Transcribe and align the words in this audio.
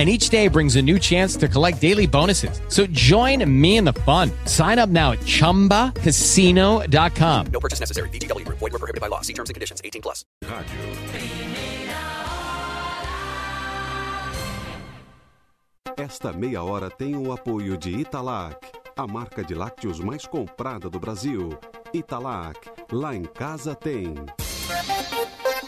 and 0.00 0.08
each 0.08 0.30
day 0.30 0.48
brings 0.48 0.76
a 0.76 0.82
new 0.82 0.98
chance 0.98 1.36
to 1.36 1.46
collect 1.46 1.78
daily 1.78 2.06
bonuses. 2.06 2.62
So 2.68 2.86
join 2.86 3.44
me 3.44 3.76
in 3.76 3.84
the 3.84 3.92
fun. 3.92 4.30
Sign 4.46 4.78
up 4.78 4.88
now 4.88 5.12
at 5.12 5.18
ChumbaCasino.com. 5.20 7.46
No 7.52 7.60
purchase 7.60 7.80
necessary. 7.80 8.08
VGW. 8.08 8.48
Void 8.48 8.72
were 8.72 8.78
prohibited 8.78 9.02
by 9.02 9.08
law. 9.08 9.20
See 9.20 9.34
terms 9.34 9.50
and 9.50 9.54
conditions. 9.54 9.82
18 9.84 10.00
plus. 10.00 10.24
Esta 15.98 16.32
meia 16.32 16.62
hora 16.62 16.88
tem 16.88 17.14
o 17.14 17.30
apoio 17.30 17.76
de 17.76 17.90
Italac, 17.90 18.56
a 18.96 19.06
marca 19.06 19.44
de 19.44 19.54
lácteos 19.54 20.00
mais 20.00 20.24
comprada 20.24 20.88
do 20.88 20.98
Brasil. 20.98 21.58
Italac, 21.92 22.58
lá 22.90 23.14
em 23.14 23.24
casa 23.24 23.74
tem. 23.74 24.14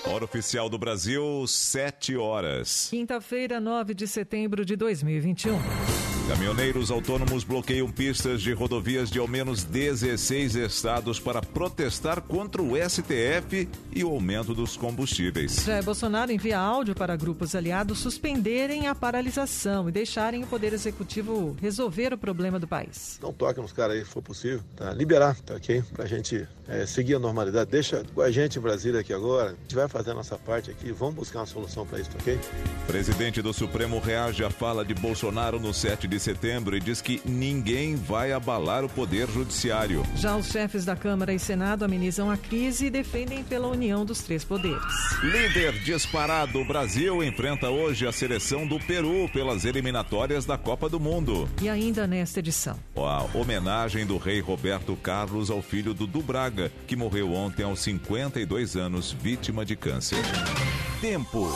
Hora 0.05 0.25
oficial 0.25 0.69
do 0.69 0.77
Brasil, 0.77 1.47
7 1.47 2.17
horas. 2.17 2.89
Quinta-feira, 2.91 3.61
9 3.61 3.95
de 3.95 4.09
setembro 4.09 4.65
de 4.65 4.75
2021. 4.75 6.12
Caminhoneiros 6.33 6.91
autônomos 6.91 7.45
bloqueiam 7.45 7.91
pistas 7.91 8.41
de 8.41 8.55
rodovias 8.55 9.11
de 9.11 9.19
ao 9.19 9.29
menos 9.29 9.65
16 9.65 10.55
estados 10.55 11.21
para 11.21 11.43
protestar 11.43 12.23
contra 12.23 12.63
o 12.63 12.73
STF 12.75 13.69
e 13.95 14.03
o 14.03 14.09
aumento 14.09 14.55
dos 14.55 14.75
combustíveis. 14.75 15.63
Jair 15.63 15.85
Bolsonaro 15.85 16.33
envia 16.33 16.59
áudio 16.59 16.95
para 16.95 17.15
grupos 17.17 17.55
aliados 17.55 17.99
suspenderem 17.99 18.87
a 18.87 18.95
paralisação 18.95 19.91
e 19.91 19.93
deixarem 19.93 20.43
o 20.43 20.47
Poder 20.47 20.73
Executivo 20.73 21.55
resolver 21.61 22.15
o 22.15 22.19
problema 22.19 22.59
do 22.59 22.67
país. 22.67 23.19
Não 23.21 23.31
toque 23.31 23.61
nos 23.61 23.75
caras 23.75 23.97
aí, 23.97 24.03
se 24.03 24.11
for 24.11 24.23
possível, 24.23 24.63
tá? 24.75 24.91
Liberar, 24.95 25.39
tá 25.43 25.55
ok? 25.55 25.85
Pra 25.93 26.07
gente 26.07 26.49
é, 26.67 26.87
seguir 26.87 27.17
a 27.17 27.19
normalidade. 27.19 27.71
Deixa 27.71 28.03
com 28.15 28.23
a 28.23 28.31
gente 28.31 28.59
em 28.59 28.63
Brasília 28.63 29.01
aqui 29.01 29.13
agora. 29.13 29.51
A 29.51 29.63
gente 29.63 29.75
vai 29.75 29.87
fazer 29.87 30.13
a 30.13 30.15
nossa 30.15 30.39
parte 30.39 30.71
aqui. 30.71 30.93
Vamos 30.93 31.17
buscar 31.17 31.41
uma 31.41 31.47
solução 31.47 31.87
para 31.87 32.01
isso, 32.01 32.09
tá 32.09 32.19
ok? 32.19 32.39
Presidente 32.87 33.43
do 33.43 33.53
Supremo 33.53 34.01
reage 34.01 34.43
à 34.43 34.49
fala 34.49 34.83
de 34.83 34.95
Bolsonaro 34.95 35.61
no 35.61 35.75
7 35.75 36.09
de 36.09 36.22
setembro 36.23 36.77
e 36.77 36.81
diz 36.81 37.01
que 37.01 37.21
ninguém 37.25 37.97
vai 37.97 38.33
abalar 38.33 38.85
o 38.85 38.89
poder 38.89 39.29
judiciário. 39.29 40.05
Já 40.17 40.37
os 40.37 40.47
chefes 40.47 40.85
da 40.85 40.97
Câmara 40.97 41.33
e 41.33 41.39
Senado 41.39 41.85
amenizam 41.85 42.31
a 42.31 42.37
crise 42.37 42.87
e 42.87 42.91
defendem 42.91 43.43
pela 43.45 43.69
união 43.69 44.05
dos 44.05 44.21
três 44.23 44.45
poderes. 44.45 44.83
Líder 45.23 45.73
disparado, 45.81 46.61
o 46.61 46.65
Brasil 46.65 47.23
enfrenta 47.23 47.69
hoje 47.69 48.07
a 48.07 48.13
seleção 48.13 48.67
do 48.67 48.79
Peru 48.79 49.29
pelas 49.33 49.65
eliminatórias 49.65 50.47
da 50.47 50.57
Copa 50.57 50.89
do 50.89 51.01
Mundo. 51.01 51.49
E 51.61 51.69
ainda 51.69 52.07
nesta 52.07 52.39
edição. 52.39 52.79
A 52.97 53.27
homenagem 53.37 54.07
do 54.07 54.17
rei 54.17 54.41
Roberto 54.41 54.97
Carlos 54.97 55.51
ao 55.51 55.61
filho 55.61 55.93
do 55.93 56.23
Braga, 56.23 56.71
que 56.87 56.97
morreu 56.97 57.33
ontem 57.33 57.65
aos 57.65 57.81
52 57.81 58.77
anos, 58.77 59.13
vítima 59.13 59.65
de 59.65 59.77
câncer. 59.77 60.19
Tempo. 61.01 61.51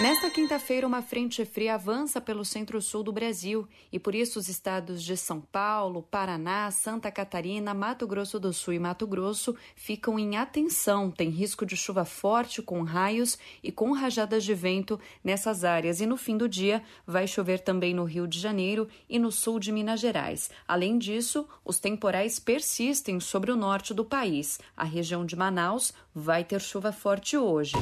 Nesta 0.00 0.28
quinta-feira, 0.28 0.88
uma 0.88 1.02
frente 1.02 1.44
fria 1.44 1.74
avança 1.74 2.20
pelo 2.20 2.44
centro-sul 2.44 3.04
do 3.04 3.12
Brasil 3.12 3.66
e 3.92 3.98
por 3.98 4.12
isso 4.12 4.40
os 4.40 4.48
estados 4.48 5.00
de 5.00 5.16
São 5.16 5.40
Paulo, 5.40 6.02
Paraná, 6.02 6.68
Santa 6.72 7.12
Catarina, 7.12 7.72
Mato 7.72 8.04
Grosso 8.04 8.40
do 8.40 8.52
Sul 8.52 8.74
e 8.74 8.78
Mato 8.78 9.06
Grosso 9.06 9.54
ficam 9.76 10.18
em 10.18 10.36
atenção. 10.36 11.12
Tem 11.12 11.30
risco 11.30 11.64
de 11.64 11.76
chuva 11.76 12.04
forte 12.04 12.60
com 12.60 12.82
raios 12.82 13.38
e 13.62 13.70
com 13.70 13.92
rajadas 13.92 14.42
de 14.42 14.52
vento 14.52 14.98
nessas 15.22 15.62
áreas. 15.62 16.00
E 16.00 16.06
no 16.06 16.16
fim 16.16 16.36
do 16.36 16.48
dia, 16.48 16.82
vai 17.06 17.28
chover 17.28 17.60
também 17.60 17.94
no 17.94 18.04
Rio 18.04 18.26
de 18.26 18.40
Janeiro 18.40 18.88
e 19.08 19.16
no 19.16 19.30
sul 19.30 19.60
de 19.60 19.70
Minas 19.70 20.00
Gerais. 20.00 20.50
Além 20.66 20.98
disso, 20.98 21.48
os 21.64 21.78
temporais 21.78 22.40
persistem 22.40 23.20
sobre 23.20 23.52
o 23.52 23.56
norte 23.56 23.94
do 23.94 24.04
país. 24.04 24.58
A 24.76 24.84
região 24.84 25.24
de 25.24 25.36
Manaus 25.36 25.94
vai 26.12 26.42
ter 26.42 26.60
chuva 26.60 26.90
forte 26.90 27.36
hoje. 27.38 27.74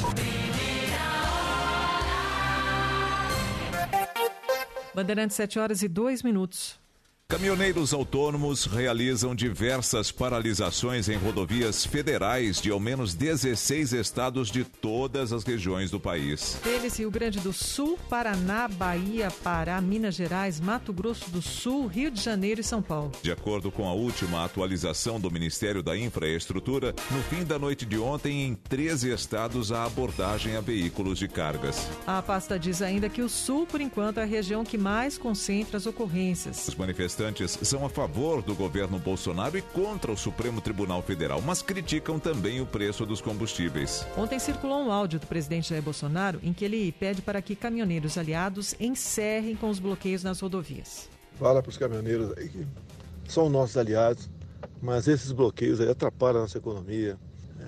Bandeirantes, 4.95 5.37
7 5.37 5.59
horas 5.59 5.83
e 5.83 5.89
2 5.89 6.23
minutos. 6.23 6.82
Caminhoneiros 7.33 7.95
autônomos 7.95 8.67
realizam 8.67 9.35
diversas 9.35 10.13
paralisações 10.13 11.09
em 11.09 11.17
rodovias 11.17 11.83
federais 11.83 12.61
de 12.61 12.71
ao 12.71 12.79
menos 12.79 13.15
16 13.15 13.95
estados 13.95 14.51
de 14.51 14.65
todas 14.65 15.33
as 15.33 15.43
regiões 15.43 15.91
do 15.91 15.99
país. 15.99 16.59
Eles 16.63 16.99
Rio 16.99 17.11
Grande 17.11 17.41
do 17.41 17.51
Sul, 17.51 17.99
Paraná, 18.11 18.69
Bahia, 18.69 19.31
Pará, 19.43 19.81
Minas 19.81 20.15
Gerais, 20.15 20.61
Mato 20.61 20.93
Grosso 20.93 21.31
do 21.31 21.41
Sul, 21.41 21.87
Rio 21.87 22.11
de 22.11 22.21
Janeiro 22.21 22.61
e 22.61 22.65
São 22.65 22.83
Paulo. 22.83 23.11
De 23.23 23.33
acordo 23.33 23.73
com 23.73 23.89
a 23.89 23.95
última 23.95 24.45
atualização 24.45 25.19
do 25.19 25.31
Ministério 25.31 25.83
da 25.83 25.97
Infraestrutura, 25.97 26.95
no 27.11 27.23
fim 27.23 27.45
da 27.45 27.59
noite 27.59 27.87
de 27.87 27.97
ontem, 27.97 28.43
em 28.43 28.55
13 28.55 29.11
estados 29.11 29.73
há 29.73 29.85
abordagem 29.85 30.55
a 30.55 30.61
veículos 30.61 31.19
de 31.19 31.29
cargas. 31.29 31.89
A 32.07 32.21
pasta 32.21 32.59
diz 32.59 32.83
ainda 32.83 33.09
que 33.09 33.23
o 33.23 33.29
Sul, 33.29 33.67
por 33.67 33.81
enquanto, 33.81 34.19
é 34.19 34.23
a 34.23 34.27
região 34.27 34.65
que 34.65 34.77
mais 34.77 35.17
concentra 35.17 35.79
as 35.79 35.87
ocorrências. 35.87 36.69
Os 36.69 36.75
manifestantes 36.75 37.22
são 37.47 37.85
a 37.85 37.89
favor 37.89 38.43
do 38.43 38.55
governo 38.55 38.99
Bolsonaro 38.99 39.57
e 39.57 39.63
contra 39.63 40.11
o 40.11 40.17
Supremo 40.17 40.61
Tribunal 40.61 41.03
Federal, 41.03 41.41
mas 41.41 41.63
criticam 41.63 42.19
também 42.19 42.61
o 42.61 42.67
preço 42.67 43.07
dos 43.07 43.21
combustíveis. 43.21 44.07
Ontem 44.17 44.39
circulou 44.39 44.85
um 44.85 44.91
áudio 44.91 45.21
do 45.21 45.27
presidente 45.27 45.71
Jair 45.71 45.83
Bolsonaro 45.83 46.41
em 46.43 46.53
que 46.53 46.65
ele 46.65 46.93
pede 46.93 47.23
para 47.23 47.41
que 47.41 47.55
caminhoneiros 47.55 48.19
aliados 48.19 48.75
encerrem 48.81 49.57
com 49.57 49.71
os 49.71 49.79
bloqueios 49.79 50.23
nas 50.23 50.41
rodovias. 50.41 51.09
Fala 51.39 51.63
para 51.63 51.71
os 51.71 51.77
caminhoneiros 51.77 52.33
aí 52.37 52.49
que 52.49 52.67
são 53.27 53.49
nossos 53.49 53.77
aliados, 53.77 54.29
mas 54.81 55.09
esses 55.09 55.33
bloqueios 55.33 55.81
aí 55.81 55.89
atrapalham 55.89 56.39
a 56.39 56.43
nossa 56.43 56.59
economia. 56.59 57.19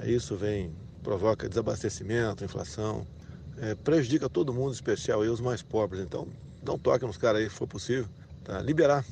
É, 0.03 0.11
isso 0.11 0.37
vem, 0.37 0.73
provoca 1.03 1.49
desabastecimento, 1.49 2.45
inflação, 2.45 3.07
é, 3.59 3.75
prejudica 3.75 4.29
todo 4.29 4.53
mundo, 4.53 4.71
em 4.71 4.75
especial 4.75 5.23
aí, 5.23 5.29
os 5.29 5.41
mais 5.41 5.63
pobres. 5.63 6.03
Então, 6.03 6.27
não 6.65 6.79
toque 6.79 7.05
nos 7.07 7.17
caras 7.17 7.43
aí, 7.43 7.49
se 7.49 7.55
for 7.55 7.67
possível. 7.67 8.07
Tá? 8.43 8.61
Liberar 8.61 9.05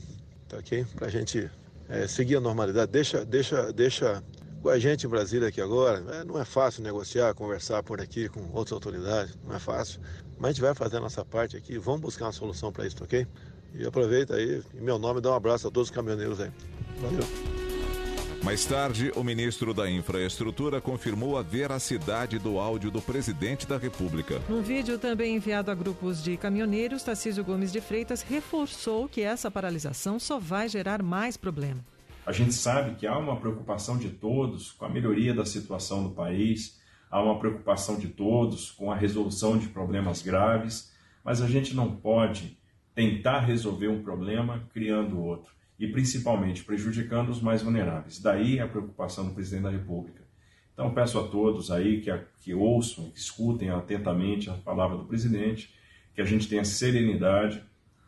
tá 0.53 0.59
ok? 0.59 0.87
Para 0.95 1.07
a 1.07 1.11
gente 1.11 1.51
é, 1.89 2.07
seguir 2.07 2.37
a 2.37 2.41
normalidade. 2.41 2.93
Deixa, 2.93 3.25
deixa, 3.25 3.73
deixa 3.73 4.23
com 4.61 4.69
a 4.69 4.79
gente 4.79 5.07
em 5.07 5.09
Brasília 5.09 5.49
aqui 5.49 5.61
agora. 5.61 6.05
É, 6.15 6.25
não 6.25 6.39
é 6.39 6.45
fácil 6.45 6.83
negociar, 6.83 7.35
conversar 7.35 7.83
por 7.83 8.01
aqui 8.01 8.29
com 8.29 8.41
outras 8.53 8.73
autoridades, 8.73 9.37
não 9.45 9.57
é 9.57 9.59
fácil. 9.59 10.01
Mas 10.39 10.51
a 10.51 10.53
gente 10.53 10.61
vai 10.61 10.75
fazer 10.75 10.99
a 10.99 11.01
nossa 11.01 11.25
parte 11.25 11.57
aqui, 11.57 11.79
vamos 11.79 12.03
buscar 12.03 12.27
uma 12.27 12.33
solução 12.33 12.71
para 12.71 12.87
isso, 12.87 12.97
tá 12.97 13.05
ok? 13.05 13.27
E 13.75 13.87
aproveita 13.87 14.35
aí, 14.35 14.63
em 14.75 14.81
meu 14.83 14.99
nome, 14.99 15.21
dá 15.21 15.31
um 15.31 15.35
abraço 15.35 15.67
a 15.67 15.71
todos 15.71 15.89
os 15.89 15.95
caminhoneiros 15.95 16.41
aí. 16.41 16.53
Valeu. 17.01 17.62
Mais 18.43 18.65
tarde, 18.65 19.13
o 19.15 19.23
ministro 19.23 19.73
da 19.73 19.89
Infraestrutura 19.89 20.81
confirmou 20.81 21.39
a 21.39 21.43
veracidade 21.43 22.41
do 22.41 22.59
áudio 22.59 22.91
do 22.91 23.01
presidente 23.01 23.69
da 23.69 23.79
República. 23.79 24.43
Num 24.49 24.61
vídeo 24.61 24.99
também 24.99 25.37
enviado 25.37 25.71
a 25.71 25.75
grupos 25.77 26.21
de 26.21 26.37
caminhoneiros, 26.37 27.05
Tarcísio 27.05 27.45
Gomes 27.45 27.71
de 27.71 27.81
Freitas 27.81 28.21
reforçou 28.21 29.09
que 29.09 29.21
essa 29.21 29.49
paralisação 29.49 30.19
só 30.19 30.41
vai 30.41 30.69
gerar 30.69 31.05
mais 31.05 31.37
problema. 31.37 31.85
A 32.27 32.33
gente 32.33 32.53
sabe 32.53 32.97
que 32.97 33.07
há 33.07 33.17
uma 33.17 33.37
preocupação 33.37 33.97
de 33.97 34.09
todos 34.09 34.73
com 34.73 34.87
a 34.87 34.89
melhoria 34.89 35.33
da 35.33 35.47
situação 35.47 36.03
do 36.03 36.11
país, 36.11 36.81
há 37.09 37.23
uma 37.23 37.39
preocupação 37.39 37.97
de 37.97 38.09
todos 38.09 38.73
com 38.73 38.91
a 38.91 38.97
resolução 38.97 39.57
de 39.57 39.69
problemas 39.69 40.21
graves, 40.21 40.93
mas 41.25 41.41
a 41.41 41.47
gente 41.47 41.77
não 41.77 41.95
pode 41.95 42.59
tentar 42.93 43.39
resolver 43.39 43.87
um 43.87 44.03
problema 44.03 44.69
criando 44.73 45.23
outro 45.23 45.62
e 45.83 45.89
principalmente 45.89 46.63
prejudicando 46.63 47.31
os 47.31 47.43
mais 47.43 47.61
vulneráveis. 47.61 48.21
Daí 48.21 48.61
a 48.61 48.69
preocupação 48.69 49.27
do 49.27 49.35
presidente 49.35 49.65
da 49.65 49.71
República. 49.71 50.23
Então 50.73 50.95
peço 50.95 51.19
a 51.19 51.27
todos 51.27 51.73
aí 51.73 52.01
que, 52.01 52.17
que 52.39 52.55
ouçam, 52.55 53.11
que 53.11 53.19
escutem 53.19 53.69
atentamente 53.69 54.49
a 54.49 54.55
palavra 54.55 54.97
do 54.97 55.07
presidente, 55.07 55.75
que 56.15 56.21
a 56.21 56.25
gente 56.25 56.49
tenha 56.49 56.65
serenidade 56.65 57.61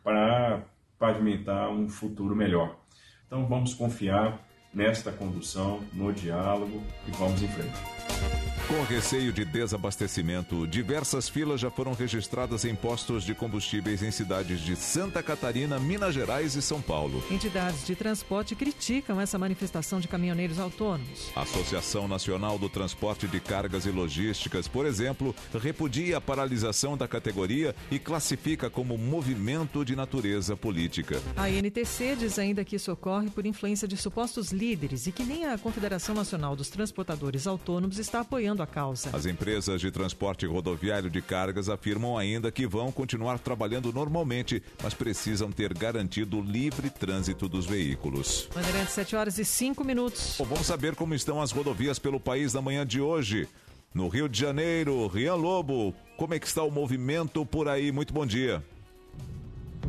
para 0.04 0.64
pavimentar 0.96 1.68
um 1.68 1.88
futuro 1.88 2.36
melhor. 2.36 2.78
Então 3.26 3.44
vamos 3.48 3.74
confiar 3.74 4.46
nesta 4.72 5.10
condução, 5.10 5.82
no 5.92 6.12
diálogo 6.12 6.80
e 7.08 7.10
vamos 7.10 7.42
em 7.42 7.48
frente. 7.48 8.43
Com 8.66 8.82
receio 8.84 9.30
de 9.30 9.44
desabastecimento, 9.44 10.66
diversas 10.66 11.28
filas 11.28 11.60
já 11.60 11.70
foram 11.70 11.92
registradas 11.92 12.64
em 12.64 12.74
postos 12.74 13.22
de 13.22 13.34
combustíveis 13.34 14.02
em 14.02 14.10
cidades 14.10 14.58
de 14.58 14.74
Santa 14.74 15.22
Catarina, 15.22 15.78
Minas 15.78 16.14
Gerais 16.14 16.54
e 16.54 16.62
São 16.62 16.80
Paulo. 16.80 17.22
Entidades 17.30 17.84
de 17.86 17.94
transporte 17.94 18.56
criticam 18.56 19.20
essa 19.20 19.38
manifestação 19.38 20.00
de 20.00 20.08
caminhoneiros 20.08 20.58
autônomos. 20.58 21.30
A 21.36 21.42
Associação 21.42 22.08
Nacional 22.08 22.58
do 22.58 22.70
Transporte 22.70 23.28
de 23.28 23.38
Cargas 23.38 23.84
e 23.84 23.90
Logísticas, 23.90 24.66
por 24.66 24.86
exemplo, 24.86 25.36
repudia 25.60 26.16
a 26.16 26.20
paralisação 26.20 26.96
da 26.96 27.06
categoria 27.06 27.76
e 27.90 27.98
classifica 27.98 28.70
como 28.70 28.96
movimento 28.96 29.84
de 29.84 29.94
natureza 29.94 30.56
política. 30.56 31.20
A 31.36 31.50
INTC 31.50 32.16
diz 32.18 32.38
ainda 32.38 32.64
que 32.64 32.76
isso 32.76 32.90
ocorre 32.90 33.28
por 33.28 33.44
influência 33.44 33.86
de 33.86 33.98
supostos 33.98 34.52
líderes 34.52 35.06
e 35.06 35.12
que 35.12 35.22
nem 35.22 35.44
a 35.44 35.58
Confederação 35.58 36.14
Nacional 36.14 36.56
dos 36.56 36.70
Transportadores 36.70 37.46
Autônomos 37.46 37.98
está 37.98 38.20
apoiando 38.20 38.53
a 38.62 38.66
causa. 38.66 39.10
As 39.12 39.26
empresas 39.26 39.80
de 39.80 39.90
transporte 39.90 40.46
rodoviário 40.46 41.10
de 41.10 41.20
cargas 41.20 41.68
afirmam 41.68 42.16
ainda 42.16 42.50
que 42.50 42.66
vão 42.66 42.90
continuar 42.92 43.38
trabalhando 43.38 43.92
normalmente, 43.92 44.62
mas 44.82 44.94
precisam 44.94 45.50
ter 45.50 45.74
garantido 45.74 46.38
o 46.38 46.42
livre 46.42 46.90
trânsito 46.90 47.48
dos 47.48 47.66
veículos. 47.66 48.48
Bandeirantes, 48.54 48.94
7 48.94 49.16
horas 49.16 49.38
e 49.38 49.44
5 49.44 49.84
minutos. 49.84 50.36
Bom, 50.38 50.44
vamos 50.44 50.66
saber 50.66 50.94
como 50.94 51.14
estão 51.14 51.40
as 51.40 51.50
rodovias 51.50 51.98
pelo 51.98 52.20
país 52.20 52.52
na 52.54 52.62
manhã 52.62 52.86
de 52.86 53.00
hoje. 53.00 53.48
No 53.94 54.08
Rio 54.08 54.28
de 54.28 54.38
Janeiro, 54.38 55.06
Rian 55.06 55.36
Lobo, 55.36 55.94
como 56.16 56.34
é 56.34 56.38
que 56.38 56.46
está 56.48 56.62
o 56.64 56.70
movimento 56.70 57.46
por 57.46 57.68
aí? 57.68 57.92
Muito 57.92 58.12
bom 58.12 58.26
dia. 58.26 58.60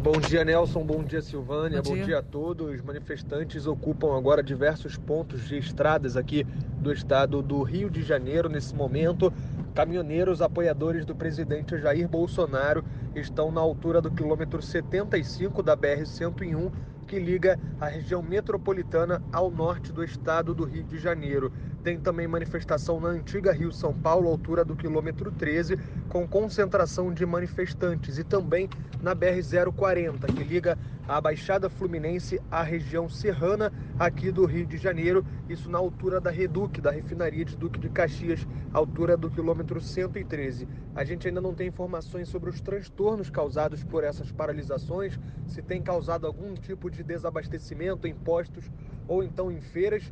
Bom 0.05 0.19
dia, 0.19 0.45
Nelson. 0.45 0.85
Bom 0.85 1.03
dia, 1.03 1.19
Silvânia. 1.19 1.81
Bom 1.81 1.89
Bom 1.89 1.95
dia. 1.95 2.05
dia. 2.05 2.19
a 2.19 2.21
todos. 2.21 2.79
Manifestantes 2.83 3.65
ocupam 3.65 4.15
agora 4.15 4.43
diversos 4.43 4.97
pontos 4.97 5.47
de 5.47 5.57
estradas 5.57 6.15
aqui 6.15 6.43
do 6.77 6.93
estado 6.93 7.41
do 7.41 7.63
Rio 7.63 7.89
de 7.89 8.03
Janeiro 8.03 8.47
nesse 8.47 8.75
momento. 8.75 9.33
Caminhoneiros 9.73 10.43
apoiadores 10.43 11.05
do 11.05 11.15
presidente 11.15 11.79
Jair 11.79 12.07
Bolsonaro 12.07 12.85
estão 13.15 13.51
na 13.51 13.61
altura 13.61 13.99
do 13.99 14.11
quilômetro 14.11 14.61
75 14.61 15.63
da 15.63 15.75
BR-101, 15.75 16.71
que 17.07 17.17
liga 17.17 17.59
a 17.81 17.87
região 17.87 18.21
metropolitana 18.21 19.23
ao 19.33 19.49
norte 19.49 19.91
do 19.91 20.03
estado 20.03 20.53
do 20.53 20.65
Rio 20.65 20.83
de 20.83 20.99
Janeiro. 20.99 21.51
Tem 21.85 21.99
também 21.99 22.27
manifestação 22.27 22.99
na 22.99 23.09
antiga 23.09 23.51
Rio 23.51 23.71
São 23.71 23.93
Paulo, 23.93 24.27
altura 24.27 24.65
do 24.65 24.75
quilômetro 24.75 25.31
13, 25.31 25.77
com 26.09 26.27
concentração 26.27 27.13
de 27.13 27.23
manifestantes, 27.27 28.17
e 28.17 28.23
também 28.23 28.67
na 29.03 29.15
BR-040, 29.15 30.33
que 30.33 30.43
liga 30.43 30.79
a 31.07 31.21
Baixada 31.21 31.69
Fluminense 31.69 32.41
à 32.49 32.63
região 32.63 33.07
serrana 33.07 33.71
aqui 33.99 34.31
do 34.31 34.45
Rio 34.45 34.65
de 34.65 34.77
Janeiro, 34.77 35.23
isso 35.47 35.69
na 35.69 35.77
altura 35.77 36.19
da 36.19 36.31
Reduc, 36.31 36.81
da 36.81 36.89
refinaria 36.89 37.45
de 37.45 37.55
Duque 37.55 37.79
de 37.79 37.87
Caxias, 37.87 38.47
altura 38.73 39.15
do 39.15 39.29
quilômetro 39.29 39.79
113. 39.79 40.67
A 40.95 41.03
gente 41.03 41.27
ainda 41.27 41.39
não 41.39 41.53
tem 41.53 41.67
informações 41.67 42.27
sobre 42.29 42.49
os 42.49 42.59
transtornos 42.61 43.29
causados 43.29 43.83
por 43.83 44.03
essas 44.03 44.31
paralisações, 44.31 45.19
se 45.45 45.61
tem 45.61 45.83
causado 45.83 46.25
algum 46.25 46.55
tipo 46.55 46.89
de 46.89 47.03
desabastecimento 47.03 48.07
em 48.07 48.15
postos 48.15 48.71
ou 49.07 49.23
então 49.23 49.51
em 49.51 49.61
feiras. 49.61 50.03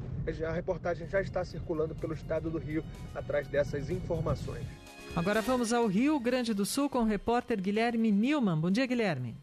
A 0.48 0.52
reportagem 0.52 1.08
já 1.08 1.22
está 1.22 1.44
circulando 1.44 1.94
pelo 1.96 2.14
estado 2.14 2.50
do 2.50 2.58
Rio 2.58 2.84
atrás 3.14 3.48
dessas 3.48 3.90
informações. 3.90 4.66
Agora 5.16 5.42
vamos 5.42 5.72
ao 5.72 5.86
Rio 5.86 6.20
Grande 6.20 6.54
do 6.54 6.66
Sul 6.66 6.90
com 6.90 7.00
o 7.00 7.06
repórter 7.06 7.62
Guilherme 7.62 8.12
Nilman. 8.12 8.60
Bom 8.60 8.72
dia, 8.72 8.86
Guilherme. 8.86 9.36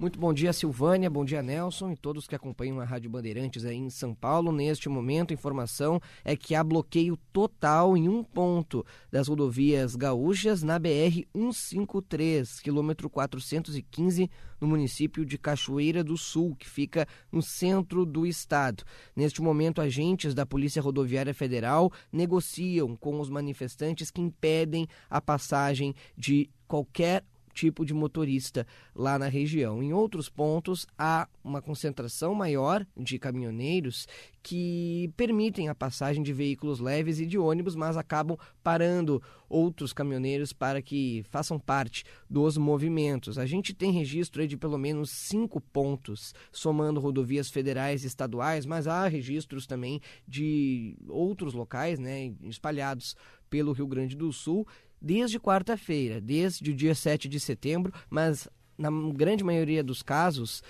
Muito 0.00 0.18
bom 0.18 0.32
dia, 0.32 0.50
Silvânia, 0.50 1.10
bom 1.10 1.26
dia, 1.26 1.42
Nelson 1.42 1.90
e 1.90 1.94
todos 1.94 2.26
que 2.26 2.34
acompanham 2.34 2.80
a 2.80 2.84
Rádio 2.84 3.10
Bandeirantes 3.10 3.66
aí 3.66 3.76
em 3.76 3.90
São 3.90 4.14
Paulo. 4.14 4.50
Neste 4.50 4.88
momento, 4.88 5.30
a 5.30 5.34
informação 5.34 6.00
é 6.24 6.34
que 6.34 6.54
há 6.54 6.64
bloqueio 6.64 7.18
total 7.30 7.94
em 7.98 8.08
um 8.08 8.24
ponto 8.24 8.82
das 9.12 9.28
rodovias 9.28 9.94
gaúchas 9.94 10.62
na 10.62 10.80
BR-153, 10.80 12.62
quilômetro 12.62 13.10
415, 13.10 14.30
no 14.58 14.66
município 14.66 15.22
de 15.22 15.36
Cachoeira 15.36 16.02
do 16.02 16.16
Sul, 16.16 16.56
que 16.56 16.66
fica 16.66 17.06
no 17.30 17.42
centro 17.42 18.06
do 18.06 18.26
estado. 18.26 18.84
Neste 19.14 19.42
momento, 19.42 19.82
agentes 19.82 20.32
da 20.32 20.46
Polícia 20.46 20.80
Rodoviária 20.80 21.34
Federal 21.34 21.92
negociam 22.10 22.96
com 22.96 23.20
os 23.20 23.28
manifestantes 23.28 24.10
que 24.10 24.22
impedem 24.22 24.86
a 25.10 25.20
passagem 25.20 25.94
de 26.16 26.48
qualquer 26.66 27.22
tipo 27.60 27.84
de 27.84 27.92
motorista 27.92 28.66
lá 28.94 29.18
na 29.18 29.28
região. 29.28 29.82
Em 29.82 29.92
outros 29.92 30.30
pontos, 30.30 30.86
há 30.96 31.28
uma 31.44 31.60
concentração 31.60 32.34
maior 32.34 32.86
de 32.96 33.18
caminhoneiros 33.18 34.08
que 34.42 35.12
permitem 35.14 35.68
a 35.68 35.74
passagem 35.74 36.22
de 36.22 36.32
veículos 36.32 36.80
leves 36.80 37.20
e 37.20 37.26
de 37.26 37.36
ônibus, 37.36 37.76
mas 37.76 37.98
acabam 37.98 38.38
parando 38.62 39.22
outros 39.46 39.92
caminhoneiros 39.92 40.54
para 40.54 40.80
que 40.80 41.22
façam 41.28 41.58
parte 41.58 42.02
dos 42.30 42.56
movimentos. 42.56 43.36
A 43.36 43.44
gente 43.44 43.74
tem 43.74 43.92
registro 43.92 44.46
de 44.48 44.56
pelo 44.56 44.78
menos 44.78 45.10
cinco 45.10 45.60
pontos, 45.60 46.32
somando 46.50 46.98
rodovias 46.98 47.50
federais 47.50 48.04
e 48.04 48.06
estaduais, 48.06 48.64
mas 48.64 48.86
há 48.86 49.06
registros 49.06 49.66
também 49.66 50.00
de 50.26 50.96
outros 51.06 51.52
locais, 51.52 51.98
né, 51.98 52.32
espalhados 52.44 53.14
pelo 53.50 53.72
Rio 53.72 53.86
Grande 53.86 54.16
do 54.16 54.32
Sul 54.32 54.66
desde 55.00 55.38
quarta-feira, 55.38 56.20
desde 56.20 56.70
o 56.70 56.74
dia 56.74 56.94
7 56.94 57.28
de 57.28 57.40
setembro, 57.40 57.92
mas 58.08 58.48
na 58.76 58.90
grande 59.12 59.44
maioria 59.44 59.82
dos 59.82 60.02
casos 60.02 60.62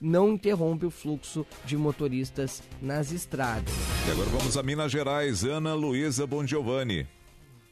não 0.00 0.30
interrompe 0.30 0.84
o 0.84 0.90
fluxo 0.90 1.46
de 1.64 1.76
motoristas 1.76 2.62
nas 2.80 3.12
estradas. 3.12 3.72
E 4.06 4.10
agora 4.10 4.28
vamos 4.30 4.56
a 4.56 4.62
Minas 4.62 4.90
Gerais. 4.90 5.44
Ana 5.44 5.74
Luísa 5.74 6.26
Bongiovanni. 6.26 7.06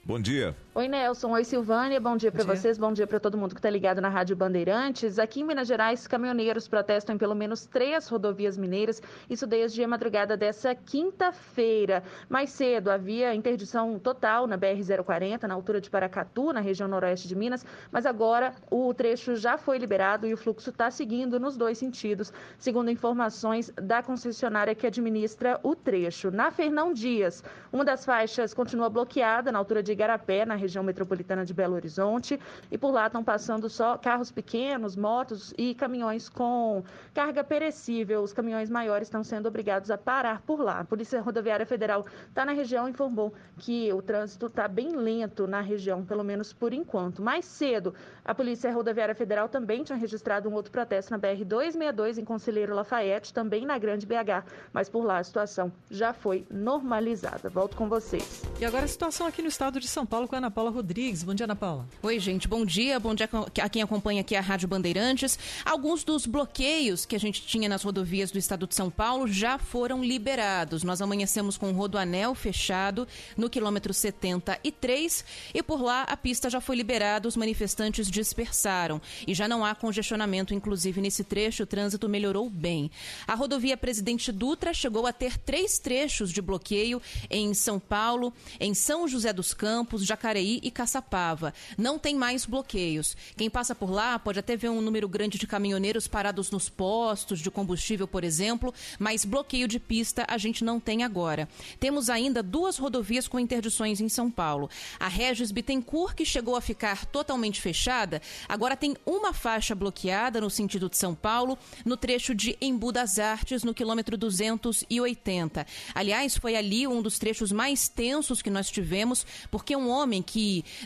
Bom 0.05 0.21
dia. 0.21 0.57
Oi, 0.73 0.87
Nelson. 0.87 1.33
Oi, 1.33 1.43
Silvânia. 1.43 2.01
Bom 2.01 2.17
dia 2.17 2.31
para 2.31 2.45
vocês. 2.45 2.79
Bom 2.79 2.93
dia 2.93 3.05
para 3.05 3.19
todo 3.19 3.37
mundo 3.37 3.57
que 3.57 3.59
está 3.59 3.69
ligado 3.69 4.01
na 4.01 4.09
Rádio 4.09 4.37
Bandeirantes. 4.37 5.19
Aqui 5.19 5.41
em 5.41 5.45
Minas 5.45 5.67
Gerais, 5.67 6.07
caminhoneiros 6.07 6.69
protestam 6.69 7.17
em 7.17 7.19
pelo 7.19 7.35
menos 7.35 7.67
três 7.67 8.07
rodovias 8.07 8.57
mineiras, 8.57 9.03
isso 9.29 9.49
desde 9.49 9.83
a 9.83 9.89
madrugada 9.89 10.37
dessa 10.37 10.73
quinta-feira. 10.73 12.05
Mais 12.29 12.51
cedo 12.51 12.89
havia 12.89 13.35
interdição 13.35 13.99
total 13.99 14.47
na 14.47 14.57
BR-040, 14.57 15.43
na 15.43 15.55
altura 15.55 15.81
de 15.81 15.91
Paracatu, 15.91 16.53
na 16.53 16.61
região 16.61 16.87
noroeste 16.87 17.27
de 17.27 17.35
Minas, 17.35 17.67
mas 17.91 18.07
agora 18.07 18.55
o 18.71 18.95
trecho 18.95 19.35
já 19.35 19.59
foi 19.59 19.77
liberado 19.77 20.25
e 20.25 20.33
o 20.33 20.37
fluxo 20.37 20.71
está 20.71 20.89
seguindo 20.89 21.41
nos 21.41 21.57
dois 21.57 21.79
sentidos, 21.79 22.33
segundo 22.59 22.93
informações 22.93 23.73
da 23.75 24.05
concessionária 24.05 24.73
que 24.77 24.87
administra 24.87 25.59
o 25.65 25.75
trecho. 25.75 26.31
Na 26.31 26.53
Fernão 26.53 26.93
Dias, 26.93 27.43
uma 27.73 27.85
das 27.85 28.05
faixas 28.05 28.55
continua 28.55 28.89
bloqueada 28.89 29.51
na 29.51 29.59
altura 29.59 29.83
de 29.83 29.91
Igarapé, 29.91 30.47
na 30.47 30.60
região 30.61 30.85
metropolitana 30.85 31.45
de 31.45 31.52
Belo 31.52 31.75
Horizonte, 31.75 32.38
e 32.71 32.79
por 32.79 32.93
lá 32.93 33.07
estão 33.07 33.25
passando 33.25 33.69
só 33.69 33.97
carros 33.97 34.31
pequenos, 34.31 34.95
motos 34.95 35.52
e 35.59 35.75
caminhões 35.75 36.29
com 36.29 36.85
carga 37.12 37.43
perecível. 37.43 38.23
Os 38.23 38.33
caminhões 38.33 38.71
maiores 38.71 39.09
estão 39.09 39.25
sendo 39.25 39.47
obrigados 39.47 39.90
a 39.90 39.99
parar 39.99 40.43
por 40.43 40.61
lá. 40.61 40.81
A 40.81 40.85
Polícia 40.85 41.21
Rodoviária 41.21 41.67
Federal 41.67 42.05
está 42.29 42.45
na 42.45 42.52
região 42.52 42.87
e 42.87 42.90
informou 42.90 43.33
que 43.59 43.93
o 43.93 44.02
trânsito 44.02 44.47
está 44.47 44.69
bem 44.69 44.95
lento 44.95 45.47
na 45.47 45.61
região, 45.61 46.05
pelo 46.05 46.23
menos 46.23 46.52
por 46.52 46.73
enquanto. 46.73 47.23
Mais 47.23 47.45
cedo, 47.45 47.95
a 48.25 48.35
Polícia 48.35 48.73
Rodoviária 48.73 49.14
Federal 49.14 49.49
também 49.49 49.83
tinha 49.83 49.99
registrado 49.99 50.49
um 50.49 50.55
outro 50.55 50.71
protesto 50.71 51.11
na 51.11 51.19
BR-262 51.19 52.19
em 52.19 52.25
Conselheiro 52.25 52.75
Lafayette, 52.75 53.33
também 53.33 53.64
na 53.64 53.79
Grande 53.79 54.07
BH, 54.07 54.45
mas 54.73 54.88
por 54.88 55.05
lá 55.05 55.19
a 55.19 55.25
situação 55.25 55.73
já 55.90 56.12
foi 56.12 56.47
normalizada. 56.50 57.49
Volto 57.49 57.76
com 57.76 57.88
vocês. 57.88 58.43
E 58.61 58.64
agora 58.64 58.85
a 58.85 58.88
situação 58.88 59.26
aqui 59.26 59.43
no 59.43 59.49
estado 59.49 59.81
de 59.81 59.88
São 59.88 60.05
Paulo 60.05 60.29
com 60.29 60.35
a 60.35 60.38
Ana 60.38 60.50
Paula 60.50 60.71
Rodrigues. 60.71 61.23
Bom 61.23 61.35
dia, 61.35 61.45
Ana 61.45 61.57
Paula. 61.57 61.87
Oi, 62.02 62.19
gente, 62.19 62.47
bom 62.47 62.64
dia. 62.64 63.00
Bom 63.00 63.14
dia 63.14 63.28
a 63.62 63.69
quem 63.69 63.83
acompanha 63.83 64.21
aqui 64.21 64.37
a 64.37 64.40
Rádio 64.40 64.69
Bandeirantes. 64.69 65.38
Alguns 65.64 66.04
dos 66.04 66.26
bloqueios 66.26 67.07
que 67.07 67.16
a 67.16 67.19
gente 67.19 67.42
tinha 67.47 67.69
nas 67.69 67.83
rodovias 67.83 68.30
do 68.30 68.38
estado 68.38 68.66
de 68.66 68.75
São 68.75 68.90
Paulo 68.90 69.26
já 69.26 69.59
foram 69.59 70.04
liberados. 70.04 70.83
Nós 70.83 71.00
amanhecemos 71.00 71.57
com 71.57 71.71
o 71.71 71.75
Rodoanel 71.75 72.35
fechado 72.35 73.09
no 73.37 73.49
quilômetro 73.49 73.95
73 73.95 75.25
e 75.54 75.62
por 75.62 75.80
lá 75.80 76.02
a 76.02 76.16
pista 76.16 76.50
já 76.50 76.61
foi 76.61 76.76
liberada, 76.76 77.26
os 77.26 77.37
manifestantes 77.37 78.11
dispersaram 78.11 79.00
e 79.26 79.35
já 79.35 79.49
não 79.49 79.64
há 79.64 79.75
congestionamento, 79.75 80.54
inclusive 80.54 81.00
nesse 81.00 81.25
trecho 81.25 81.62
o 81.62 81.66
trânsito 81.66 82.09
melhorou 82.09 82.50
bem. 82.50 82.90
A 83.26 83.35
rodovia 83.35 83.76
Presidente 83.76 84.30
Dutra 84.30 84.75
chegou 84.75 85.07
a 85.07 85.12
ter 85.12 85.38
três 85.38 85.78
trechos 85.78 86.30
de 86.30 86.42
bloqueio 86.42 87.00
em 87.30 87.54
São 87.54 87.80
Paulo, 87.80 88.33
em 88.59 88.75
São 88.75 89.09
José 89.09 89.33
dos 89.33 89.54
Campos 89.54 89.71
Campos, 89.71 90.04
Jacareí 90.40 90.61
e 90.62 90.70
Caçapava. 90.70 91.52
Não 91.76 91.99
tem 91.99 92.16
mais 92.16 92.47
bloqueios. 92.47 93.16
Quem 93.37 93.50
passa 93.50 93.75
por 93.75 93.90
lá 93.90 94.18
pode 94.18 94.38
até 94.38 94.56
ver 94.56 94.70
um 94.70 94.80
número 94.80 95.09
grande 95.09 95.38
de 95.38 95.47
caminhoneiros 95.47 96.09
parados 96.09 96.50
nos 96.50 96.68
postos 96.68 97.40
de 97.40 97.50
combustível, 97.50 98.09
por 98.09 98.25
exemplo, 98.25 98.73
mas 98.99 99.25
bloqueio 99.25 99.68
de 99.68 99.78
pista 99.78 100.25
a 100.26 100.38
gente 100.38 100.64
não 100.64 100.80
tem 100.80 101.04
agora. 101.04 101.49
Temos 101.78 102.09
ainda 102.09 102.42
duas 102.42 102.78
rodovias 102.78 103.28
com 103.28 103.38
interdições 103.38 104.00
em 104.00 104.09
São 104.09 104.30
Paulo. 104.30 104.70
A 104.99 105.09
Regis 105.09 105.52
Bittencourt, 105.52 106.14
que 106.14 106.25
chegou 106.25 106.56
a 106.56 106.61
ficar 106.61 107.04
totalmente 107.06 107.61
fechada, 107.61 108.23
agora 108.49 108.76
tem 108.76 108.97
uma 109.04 109.32
faixa 109.32 109.75
bloqueada 109.75 110.40
no 110.40 110.50
sentido 110.50 110.88
de 110.88 110.97
São 110.97 111.14
Paulo, 111.14 111.59
no 111.85 111.97
trecho 111.97 112.35
de 112.35 112.56
Embu 112.61 112.92
das 112.92 113.18
Artes, 113.18 113.62
no 113.62 113.75
quilômetro 113.75 114.16
280. 114.16 115.66
Aliás, 115.94 116.37
foi 116.37 116.56
ali 116.56 116.87
um 116.87 117.02
dos 117.02 117.18
trechos 117.18 117.52
mais 117.52 117.88
tensos 117.88 118.40
que 118.40 118.50
nós 118.50 118.70
tivemos, 118.70 119.26
porque 119.50 119.76
um 119.76 119.88
homem 119.88 120.23
que 120.30 120.30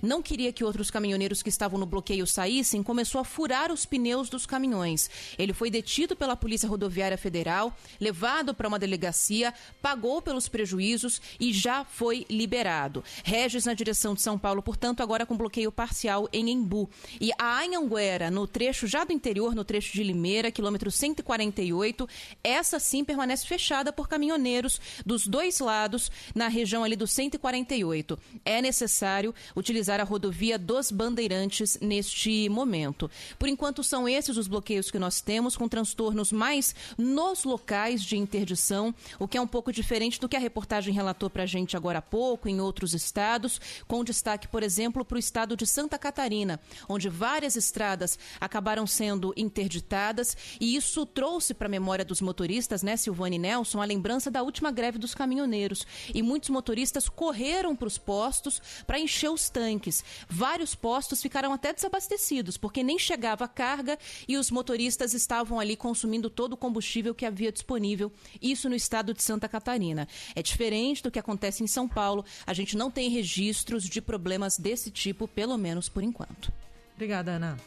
não 0.02 0.22
queria 0.22 0.52
que 0.52 0.64
outros 0.64 0.90
caminhoneiros 0.90 1.42
que 1.42 1.48
estavam 1.48 1.78
no 1.78 1.86
bloqueio 1.86 2.26
saíssem 2.26 2.82
começou 2.82 3.20
a 3.20 3.24
furar 3.24 3.70
os 3.72 3.84
pneus 3.84 4.28
dos 4.28 4.46
caminhões. 4.46 5.10
Ele 5.38 5.52
foi 5.52 5.70
detido 5.70 6.16
pela 6.16 6.36
Polícia 6.36 6.68
Rodoviária 6.68 7.18
Federal, 7.18 7.76
levado 8.00 8.54
para 8.54 8.68
uma 8.68 8.78
delegacia, 8.78 9.52
pagou 9.82 10.22
pelos 10.22 10.48
prejuízos 10.48 11.20
e 11.38 11.52
já 11.52 11.84
foi 11.84 12.24
liberado. 12.30 13.04
Regis 13.24 13.64
na 13.64 13.74
direção 13.74 14.14
de 14.14 14.22
São 14.22 14.38
Paulo, 14.38 14.62
portanto, 14.62 15.02
agora 15.02 15.26
com 15.26 15.36
bloqueio 15.36 15.72
parcial 15.72 16.28
em 16.32 16.50
Embu. 16.50 16.88
E 17.20 17.30
a 17.38 17.60
Anhanguera, 17.62 18.30
no 18.30 18.46
trecho 18.46 18.86
já 18.86 19.04
do 19.04 19.12
interior, 19.12 19.54
no 19.54 19.64
trecho 19.64 19.92
de 19.92 20.02
Limeira, 20.02 20.50
quilômetro 20.50 20.90
148, 20.90 22.08
essa 22.42 22.78
sim 22.78 23.04
permanece 23.04 23.46
fechada 23.46 23.92
por 23.92 24.08
caminhoneiros 24.08 24.80
dos 25.04 25.26
dois 25.26 25.58
lados 25.60 26.10
na 26.34 26.48
região 26.48 26.84
ali 26.84 26.96
do 26.96 27.06
148. 27.06 28.18
É 28.44 28.62
necessário 28.62 29.33
utilizar 29.56 30.00
a 30.00 30.04
rodovia 30.04 30.58
dos 30.58 30.90
Bandeirantes 30.90 31.78
neste 31.80 32.48
momento. 32.48 33.10
Por 33.38 33.48
enquanto, 33.48 33.82
são 33.82 34.08
esses 34.08 34.36
os 34.36 34.48
bloqueios 34.48 34.90
que 34.90 34.98
nós 34.98 35.20
temos, 35.20 35.56
com 35.56 35.68
transtornos 35.68 36.32
mais 36.32 36.74
nos 36.96 37.44
locais 37.44 38.02
de 38.02 38.16
interdição, 38.16 38.94
o 39.18 39.28
que 39.28 39.38
é 39.38 39.40
um 39.40 39.46
pouco 39.46 39.72
diferente 39.72 40.20
do 40.20 40.28
que 40.28 40.36
a 40.36 40.40
reportagem 40.40 40.92
relatou 40.92 41.28
para 41.30 41.44
a 41.44 41.46
gente 41.46 41.76
agora 41.76 41.98
há 41.98 42.02
pouco, 42.02 42.48
em 42.48 42.60
outros 42.60 42.94
estados, 42.94 43.60
com 43.86 44.04
destaque, 44.04 44.48
por 44.48 44.62
exemplo, 44.62 45.04
para 45.04 45.16
o 45.16 45.18
estado 45.18 45.56
de 45.56 45.66
Santa 45.66 45.98
Catarina, 45.98 46.60
onde 46.88 47.08
várias 47.08 47.56
estradas 47.56 48.18
acabaram 48.40 48.86
sendo 48.86 49.32
interditadas 49.36 50.36
e 50.60 50.76
isso 50.76 51.04
trouxe 51.06 51.54
para 51.54 51.66
a 51.66 51.70
memória 51.70 52.04
dos 52.04 52.20
motoristas, 52.20 52.82
né, 52.82 52.96
Silvane 52.96 53.38
Nelson, 53.38 53.80
a 53.80 53.84
lembrança 53.84 54.30
da 54.30 54.42
última 54.42 54.70
greve 54.70 54.98
dos 54.98 55.14
caminhoneiros. 55.14 55.86
E 56.12 56.22
muitos 56.22 56.50
motoristas 56.50 57.08
correram 57.08 57.74
para 57.74 57.88
os 57.88 57.98
postos 57.98 58.60
para 58.86 58.98
encher 58.98 59.23
os 59.28 59.48
tanques. 59.48 60.04
Vários 60.28 60.74
postos 60.74 61.22
ficaram 61.22 61.52
até 61.52 61.72
desabastecidos, 61.72 62.56
porque 62.56 62.82
nem 62.82 62.98
chegava 62.98 63.44
a 63.44 63.48
carga 63.48 63.98
e 64.26 64.36
os 64.36 64.50
motoristas 64.50 65.14
estavam 65.14 65.58
ali 65.60 65.76
consumindo 65.76 66.28
todo 66.28 66.54
o 66.54 66.56
combustível 66.56 67.14
que 67.14 67.26
havia 67.26 67.52
disponível. 67.52 68.12
Isso 68.40 68.68
no 68.68 68.74
estado 68.74 69.14
de 69.14 69.22
Santa 69.22 69.48
Catarina. 69.48 70.08
É 70.34 70.42
diferente 70.42 71.02
do 71.02 71.10
que 71.10 71.18
acontece 71.18 71.62
em 71.62 71.66
São 71.66 71.88
Paulo. 71.88 72.24
A 72.46 72.52
gente 72.52 72.76
não 72.76 72.90
tem 72.90 73.08
registros 73.08 73.84
de 73.84 74.00
problemas 74.00 74.58
desse 74.58 74.90
tipo, 74.90 75.26
pelo 75.28 75.56
menos 75.56 75.88
por 75.88 76.02
enquanto. 76.02 76.52
Obrigada, 76.94 77.32
Ana. 77.32 77.58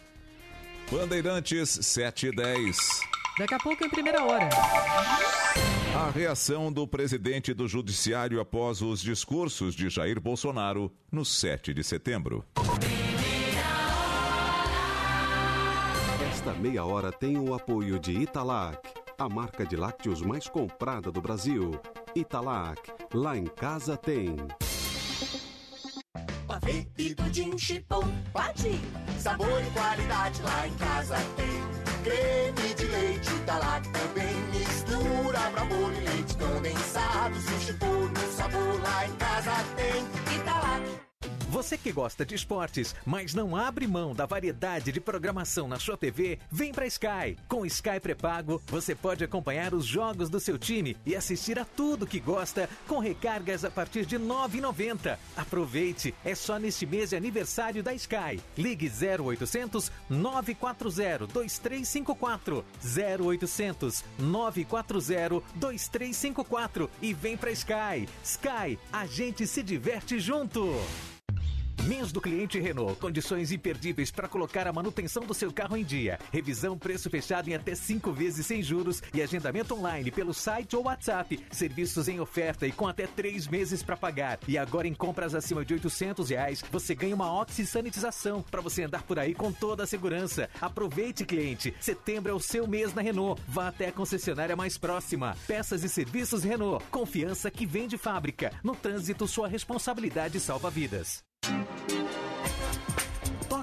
Bandeirantes 0.89 1.79
710. 1.81 2.77
Daqui 3.37 3.53
a 3.53 3.59
pouco, 3.59 3.85
em 3.85 3.89
primeira 3.89 4.23
hora. 4.25 4.49
A 5.95 6.09
reação 6.09 6.71
do 6.71 6.87
presidente 6.87 7.53
do 7.53 7.67
Judiciário 7.67 8.39
após 8.39 8.81
os 8.81 8.99
discursos 8.99 9.75
de 9.75 9.89
Jair 9.89 10.19
Bolsonaro 10.19 10.91
no 11.11 11.23
7 11.23 11.71
de 11.71 11.83
setembro. 11.83 12.43
Esta 16.31 16.53
meia 16.53 16.83
hora 16.83 17.11
tem 17.11 17.37
o 17.37 17.53
apoio 17.53 17.99
de 17.99 18.11
Italac, 18.11 18.79
a 19.19 19.29
marca 19.29 19.65
de 19.65 19.75
lácteos 19.75 20.21
mais 20.21 20.47
comprada 20.47 21.11
do 21.11 21.21
Brasil. 21.21 21.79
Italac, 22.15 22.81
lá 23.13 23.37
em 23.37 23.45
casa 23.45 23.95
tem. 23.95 24.35
Pavê 26.47 26.87
e 26.97 27.13
pudim 27.13 27.55
chipom, 27.57 28.03
pati. 28.33 28.79
Sabor 29.19 29.61
e 29.63 29.69
qualidade 29.71 30.41
lá 30.41 30.67
em 30.67 30.73
casa 30.73 31.17
tem. 31.35 31.76
Creme 32.07 32.73
de 32.73 32.85
leite 32.85 33.29
Italac 33.33 33.89
também. 33.89 34.33
Mistura 34.53 35.39
pra 35.51 35.65
bolo 35.65 35.93
e 35.93 35.99
leite 35.99 36.35
condensado. 36.37 37.35
Por 37.79 38.11
no 38.11 38.31
sabor 38.31 38.81
lá 38.81 39.05
em 39.05 39.11
casa 39.17 39.51
tem. 39.75 40.16
Você 41.49 41.77
que 41.77 41.93
gosta 41.93 42.25
de 42.25 42.35
esportes, 42.35 42.93
mas 43.05 43.33
não 43.33 43.55
abre 43.55 43.87
mão 43.87 44.13
da 44.13 44.25
variedade 44.25 44.91
de 44.91 44.99
programação 44.99 45.65
na 45.65 45.79
sua 45.79 45.95
TV, 45.95 46.39
vem 46.51 46.73
pra 46.73 46.85
Sky. 46.85 47.37
Com 47.47 47.65
Sky 47.65 48.01
pré-pago, 48.01 48.61
você 48.67 48.93
pode 48.93 49.23
acompanhar 49.23 49.73
os 49.73 49.85
jogos 49.85 50.29
do 50.29 50.41
seu 50.41 50.57
time 50.57 50.97
e 51.05 51.15
assistir 51.15 51.57
a 51.57 51.63
tudo 51.63 52.05
que 52.05 52.19
gosta 52.19 52.69
com 52.85 52.99
recargas 52.99 53.63
a 53.63 53.71
partir 53.71 54.05
de 54.05 54.17
R$ 54.17 54.25
9,90. 54.25 55.17
Aproveite, 55.37 56.13
é 56.25 56.35
só 56.35 56.59
neste 56.59 56.85
mês 56.85 57.11
de 57.11 57.15
aniversário 57.15 57.81
da 57.81 57.93
Sky. 57.93 58.41
Ligue 58.57 58.91
0800 58.91 59.89
940 60.09 61.27
2354 61.27 62.65
0800 62.83 64.03
940 64.19 65.41
2354 65.55 66.89
e 67.01 67.13
vem 67.13 67.37
pra 67.37 67.51
Sky. 67.51 68.07
Sky, 68.21 68.77
a 68.91 69.05
gente 69.05 69.47
se 69.47 69.63
diverte 69.63 70.19
junto. 70.19 70.75
Mês 71.83 72.11
do 72.11 72.19
cliente 72.19 72.59
Renault. 72.59 72.99
Condições 72.99 73.51
imperdíveis 73.51 74.11
para 74.11 74.27
colocar 74.27 74.67
a 74.67 74.73
manutenção 74.73 75.23
do 75.23 75.33
seu 75.33 75.51
carro 75.53 75.77
em 75.77 75.83
dia. 75.83 76.19
Revisão 76.31 76.77
preço 76.77 77.09
fechado 77.09 77.49
em 77.49 77.55
até 77.55 77.75
cinco 77.75 78.11
vezes 78.11 78.45
sem 78.45 78.61
juros 78.61 79.01
e 79.13 79.21
agendamento 79.21 79.73
online 79.73 80.11
pelo 80.11 80.33
site 80.33 80.75
ou 80.75 80.85
WhatsApp. 80.85 81.39
Serviços 81.51 82.07
em 82.07 82.19
oferta 82.19 82.67
e 82.67 82.71
com 82.71 82.87
até 82.87 83.07
três 83.07 83.47
meses 83.47 83.81
para 83.83 83.95
pagar. 83.95 84.39
E 84.47 84.57
agora 84.57 84.87
em 84.87 84.93
compras 84.93 85.33
acima 85.33 85.63
de 85.63 85.73
800 85.73 86.29
reais, 86.29 86.63
você 86.71 86.93
ganha 86.93 87.15
uma 87.15 87.33
Oxy 87.41 87.65
Sanitização 87.65 88.41
para 88.41 88.61
você 88.61 88.83
andar 88.83 89.03
por 89.03 89.19
aí 89.19 89.33
com 89.33 89.51
toda 89.51 89.83
a 89.83 89.87
segurança. 89.87 90.49
Aproveite, 90.59 91.25
cliente. 91.25 91.73
Setembro 91.79 92.31
é 92.31 92.35
o 92.35 92.39
seu 92.39 92.67
mês 92.67 92.93
na 92.93 93.01
Renault. 93.01 93.41
Vá 93.47 93.69
até 93.69 93.87
a 93.87 93.91
concessionária 93.91 94.55
mais 94.55 94.77
próxima. 94.77 95.37
Peças 95.47 95.83
e 95.83 95.89
serviços 95.89 96.43
Renault. 96.43 96.83
Confiança 96.91 97.51
que 97.51 97.65
vem 97.65 97.87
de 97.87 97.97
fábrica. 97.97 98.51
No 98.63 98.75
trânsito, 98.75 99.27
sua 99.27 99.47
responsabilidade 99.47 100.39
salva 100.39 100.69
vidas. 100.69 101.26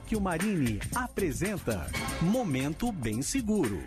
Tóquio 0.05 0.21
Marine 0.21 0.81
apresenta 0.95 1.87
Momento 2.21 2.93
Bem 2.93 3.23
Seguro. 3.23 3.83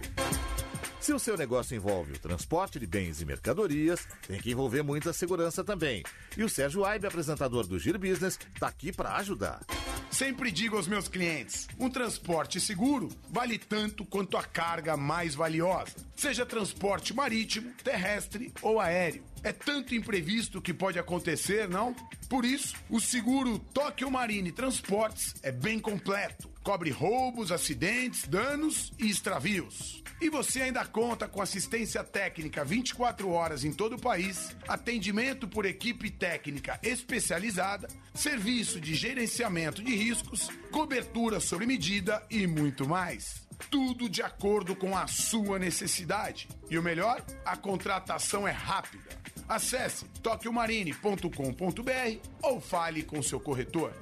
Se 0.99 1.13
o 1.13 1.19
seu 1.19 1.37
negócio 1.37 1.75
envolve 1.75 2.13
o 2.13 2.19
transporte 2.19 2.79
de 2.79 2.87
bens 2.87 3.21
e 3.21 3.25
mercadorias, 3.25 4.05
tem 4.27 4.39
que 4.39 4.51
envolver 4.51 4.81
muita 4.81 5.13
segurança 5.13 5.63
também. 5.63 6.03
E 6.35 6.43
o 6.43 6.49
Sérgio 6.49 6.83
Aibe, 6.83 7.07
apresentador 7.07 7.65
do 7.65 7.79
Giro 7.79 7.99
Business, 7.99 8.37
está 8.53 8.67
aqui 8.67 8.91
para 8.91 9.15
ajudar. 9.15 9.61
Sempre 10.09 10.51
digo 10.51 10.75
aos 10.75 10.87
meus 10.87 11.07
clientes: 11.07 11.67
um 11.79 11.89
transporte 11.89 12.59
seguro 12.59 13.09
vale 13.29 13.57
tanto 13.57 14.03
quanto 14.05 14.35
a 14.35 14.43
carga 14.43 14.97
mais 14.97 15.35
valiosa, 15.35 15.93
seja 16.15 16.45
transporte 16.45 17.13
marítimo, 17.13 17.71
terrestre 17.83 18.51
ou 18.61 18.79
aéreo. 18.79 19.23
É 19.43 19.53
tanto 19.53 19.93
imprevisto 19.95 20.61
que 20.61 20.73
pode 20.73 20.97
acontecer, 20.97 21.69
não? 21.69 21.95
Por 22.27 22.43
isso, 22.43 22.75
o 22.89 22.99
seguro 22.99 23.59
Tóquio 23.59 24.11
Marine 24.11 24.51
Transportes 24.51 25.35
é 25.43 25.51
bem 25.51 25.79
completo. 25.79 26.49
Cobre 26.67 26.91
roubos, 26.91 27.49
acidentes, 27.49 28.27
danos 28.27 28.91
e 28.99 29.09
extravios. 29.09 30.03
E 30.19 30.29
você 30.29 30.63
ainda 30.63 30.83
conta 30.83 31.25
com 31.25 31.41
assistência 31.41 32.03
técnica 32.03 32.65
24 32.65 33.31
horas 33.31 33.63
em 33.63 33.71
todo 33.71 33.95
o 33.95 34.01
país, 34.01 34.53
atendimento 34.67 35.47
por 35.47 35.65
equipe 35.65 36.11
técnica 36.11 36.77
especializada, 36.83 37.87
serviço 38.13 38.81
de 38.81 38.95
gerenciamento 38.95 39.81
de 39.81 39.95
riscos, 39.95 40.49
cobertura 40.69 41.39
sobre 41.39 41.65
medida 41.65 42.21
e 42.29 42.45
muito 42.45 42.85
mais. 42.85 43.47
Tudo 43.71 44.09
de 44.09 44.21
acordo 44.21 44.75
com 44.75 44.97
a 44.97 45.07
sua 45.07 45.57
necessidade. 45.57 46.49
E 46.69 46.77
o 46.77 46.83
melhor? 46.83 47.23
A 47.45 47.55
contratação 47.55 48.45
é 48.45 48.51
rápida. 48.51 49.07
Acesse 49.47 50.03
tokiomarine.com.br 50.21 52.27
ou 52.43 52.59
fale 52.59 53.03
com 53.03 53.23
seu 53.23 53.39
corretor. 53.39 53.93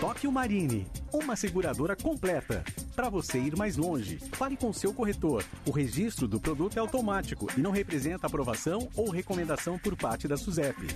Tóquio 0.00 0.32
Marine, 0.32 0.86
uma 1.12 1.36
seguradora 1.36 1.94
completa. 1.94 2.64
Para 2.96 3.10
você 3.10 3.38
ir 3.38 3.54
mais 3.54 3.76
longe, 3.76 4.16
fale 4.32 4.56
com 4.56 4.72
seu 4.72 4.94
corretor. 4.94 5.44
O 5.66 5.70
registro 5.70 6.26
do 6.26 6.40
produto 6.40 6.78
é 6.78 6.80
automático 6.80 7.46
e 7.54 7.60
não 7.60 7.70
representa 7.70 8.26
aprovação 8.26 8.88
ou 8.96 9.10
recomendação 9.10 9.78
por 9.78 9.94
parte 9.94 10.26
da 10.26 10.38
SUSEP. 10.38 10.86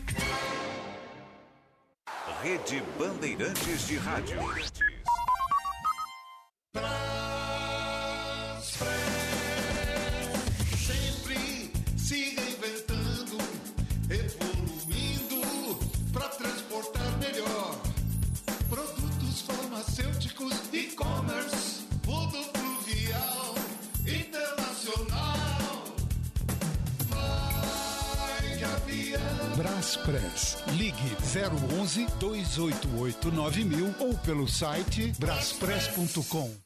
Rede 2.42 2.82
Bandeirantes 2.98 3.86
de 3.86 3.96
Rádio. 3.96 4.38
Braspress. 29.64 30.58
Ligue 30.76 31.16
011 31.80 32.06
288 32.20 33.30
9000 33.32 33.94
ou 33.98 34.14
pelo 34.18 34.46
site 34.46 35.14
braspress.com. 35.18 36.63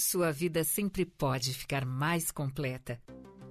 Sua 0.00 0.30
vida 0.30 0.62
sempre 0.62 1.04
pode 1.04 1.52
ficar 1.52 1.84
mais 1.84 2.30
completa. 2.30 3.00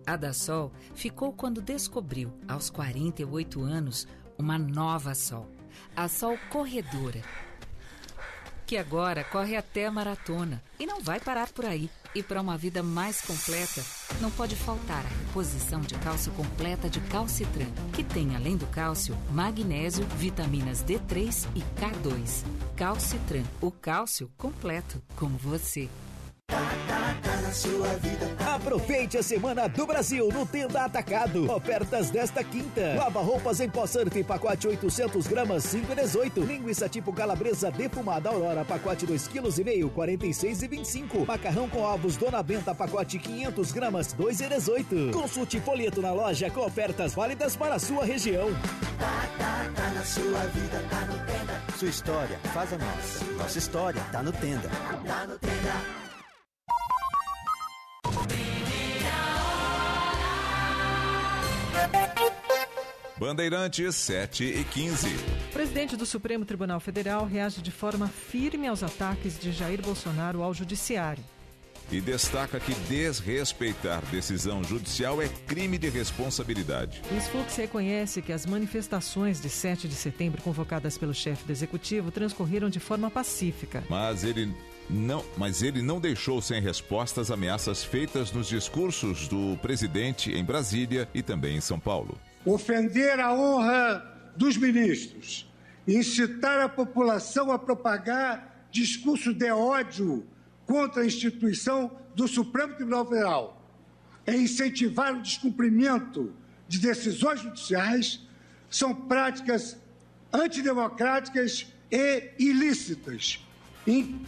A 0.06 0.16
da 0.16 0.32
Sol 0.32 0.72
ficou 0.96 1.34
quando 1.34 1.62
descobriu, 1.62 2.34
aos 2.48 2.70
48 2.70 3.62
anos, 3.62 4.08
uma 4.38 4.58
nova 4.58 5.14
Sol. 5.14 5.52
A 5.94 6.08
Sol 6.08 6.40
Corredora. 6.50 7.22
Que 8.66 8.78
agora 8.78 9.26
corre 9.26 9.58
até 9.58 9.88
a 9.88 9.92
maratona 9.92 10.64
e 10.80 10.86
não 10.86 11.02
vai 11.02 11.20
parar 11.20 11.50
por 11.52 11.66
aí. 11.66 11.90
E 12.16 12.24
para 12.24 12.40
uma 12.40 12.58
vida 12.58 12.82
mais 12.82 13.20
completa, 13.20 13.84
não 14.22 14.32
pode 14.32 14.56
faltar 14.56 15.06
a 15.06 15.26
reposição 15.26 15.82
de 15.82 15.96
cálcio 15.96 16.32
completa 16.32 16.90
de 16.90 17.02
Calcitran, 17.02 17.70
que 17.94 18.06
tem, 18.06 18.38
além 18.38 18.56
do 18.56 18.66
cálcio, 18.68 19.18
magnésio, 19.32 20.06
vitaminas 20.16 20.82
D3 20.82 21.46
e 21.54 21.60
K2. 21.78 22.46
Calcitran, 22.78 23.44
o 23.60 23.70
cálcio 23.70 24.32
completo, 24.38 25.04
como 25.18 25.38
você. 25.38 25.90
Aproveite 28.46 29.18
a 29.18 29.24
Semana 29.24 29.68
do 29.68 29.86
Brasil 29.86 30.30
no 30.32 30.46
Tenda 30.46 30.84
Atacado. 30.84 31.52
Ofertas 31.52 32.10
desta 32.10 32.44
quinta. 32.44 32.96
Lava 32.98 33.22
roupas 33.22 33.60
em 33.60 33.70
pó 33.70 33.88
surf, 33.88 34.24
pacote 34.24 34.68
800 34.68 35.28
gramas, 35.28 35.64
5,18. 35.66 36.46
Linguiça 36.46 36.90
tipo 36.90 37.14
calabresa 37.14 37.72
defumada 37.72 38.30
Aurora, 38.30 38.66
pacote 38.66 39.08
2,5 39.08 39.90
kg, 39.90 39.96
46,25. 39.96 41.26
Macarrão 41.26 41.70
com 41.70 41.80
ovos 41.80 42.18
Dona 42.18 42.44
Benta, 42.44 42.76
pacote 42.76 43.18
500 43.18 43.72
gramas, 43.72 44.14
2,18. 44.14 45.12
Consulte 45.14 45.60
folheto 45.60 46.02
na 46.02 46.12
loja 46.12 46.50
com 46.50 46.62
ofertas 46.62 47.14
válidas 47.14 47.56
para 47.56 47.76
a 47.76 47.80
sua 47.80 48.06
região. 48.06 48.50
Tá 49.00 49.90
na 49.94 50.04
sua 50.04 50.40
vida, 50.48 50.84
tá 50.90 51.02
no 51.02 51.14
Tenda. 51.26 51.78
Sua 51.78 51.90
história 51.90 52.40
faz 52.54 52.74
a 52.74 52.78
nossa. 52.78 53.26
Nossa 53.38 53.58
história 53.58 54.02
tá 54.12 54.22
no 54.22 54.32
Tenda. 54.32 54.70
Tá 54.70 55.26
no 55.26 55.38
Tenda. 55.40 56.07
Bandeirantes 63.20 63.96
7 63.96 64.44
e 64.44 64.64
15. 64.64 65.08
O 65.50 65.54
presidente 65.54 65.96
do 65.98 66.06
Supremo 66.06 66.46
Tribunal 66.46 66.80
Federal 66.80 67.26
reage 67.26 67.64
de 67.64 67.72
forma 67.72 68.08
firme 68.08 68.68
aos 68.68 68.84
ataques 68.84 69.40
de 69.40 69.52
Jair 69.52 69.82
Bolsonaro 69.82 70.44
ao 70.44 70.54
judiciário. 70.54 71.24
E 71.92 72.00
destaca 72.00 72.60
que 72.60 72.76
desrespeitar 72.88 74.04
decisão 74.12 74.64
judicial 74.64 75.20
é 75.20 75.28
crime 75.48 75.80
de 75.80 75.90
responsabilidade. 75.90 77.02
Luiz 77.10 77.28
Fux 77.30 77.56
reconhece 77.56 78.22
que 78.22 78.32
as 78.32 78.46
manifestações 78.46 79.42
de 79.42 79.50
7 79.50 79.88
de 79.88 79.96
setembro 79.96 80.42
convocadas 80.44 80.96
pelo 80.96 81.14
chefe 81.14 81.46
do 81.46 81.52
executivo 81.52 82.12
transcorreram 82.12 82.70
de 82.70 82.80
forma 82.80 83.10
pacífica. 83.10 83.84
Mas 83.90 84.24
ele 84.24 84.54
não, 84.90 85.26
mas 85.36 85.64
ele 85.64 85.82
não 85.82 86.00
deixou 86.00 86.40
sem 86.40 86.62
respostas 86.62 87.32
ameaças 87.32 87.84
feitas 87.84 88.32
nos 88.32 88.48
discursos 88.48 89.28
do 89.28 89.58
presidente 89.60 90.32
em 90.32 90.44
Brasília 90.44 91.10
e 91.16 91.24
também 91.24 91.58
em 91.58 91.62
São 91.62 91.80
Paulo. 91.80 92.16
Ofender 92.48 93.20
a 93.20 93.34
honra 93.34 94.32
dos 94.38 94.56
ministros, 94.56 95.52
incitar 95.86 96.62
a 96.62 96.70
população 96.70 97.52
a 97.52 97.60
propagar 97.60 98.68
discurso 98.72 99.34
de 99.34 99.52
ódio 99.52 100.26
contra 100.66 101.02
a 101.02 101.06
instituição 101.06 101.92
do 102.16 102.26
Supremo 102.26 102.74
Tribunal 102.74 103.06
Federal, 103.06 103.62
é 104.26 104.34
incentivar 104.34 105.14
o 105.14 105.22
descumprimento 105.22 106.34
de 106.70 106.80
decisões 106.80 107.42
judiciais, 107.42 108.26
são 108.70 108.96
práticas 108.96 109.78
antidemocráticas 110.32 111.68
e 111.92 112.32
ilícitas 112.40 113.46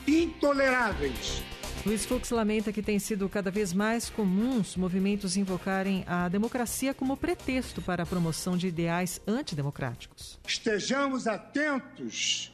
intoleráveis. 0.06 1.42
Luiz 1.86 2.06
Fux 2.06 2.30
lamenta 2.30 2.74
que 2.74 2.82
tem 2.82 3.00
sido 3.00 3.28
cada 3.30 3.50
vez 3.50 3.74
mais 3.74 4.10
comuns 4.10 4.76
movimentos 4.76 5.38
invocarem 5.38 6.04
a 6.06 6.28
democracia 6.28 6.94
como 6.94 7.16
pretexto 7.16 7.82
para 7.82 8.04
a 8.04 8.06
promoção 8.06 8.58
de 8.58 8.68
ideais 8.68 9.22
antidemocráticos. 9.26 10.40
Estejamos 10.46 11.26
atentos 11.26 12.52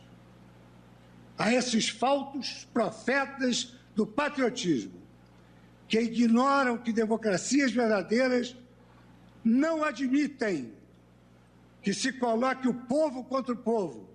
a 1.38 1.54
esses 1.54 1.90
faltos 1.90 2.68
profetas 2.74 3.74
do 3.96 4.06
patriotismo, 4.06 5.02
que 5.88 6.00
ignoram 6.00 6.78
que 6.78 6.94
democracias 6.94 7.72
verdadeiras 7.72 8.56
não 9.44 9.84
admitem 9.84 10.74
que 11.82 11.94
se 11.94 12.12
coloque 12.14 12.68
o 12.68 12.74
povo 12.74 13.24
contra 13.24 13.54
o 13.54 13.58
povo, 13.58 14.10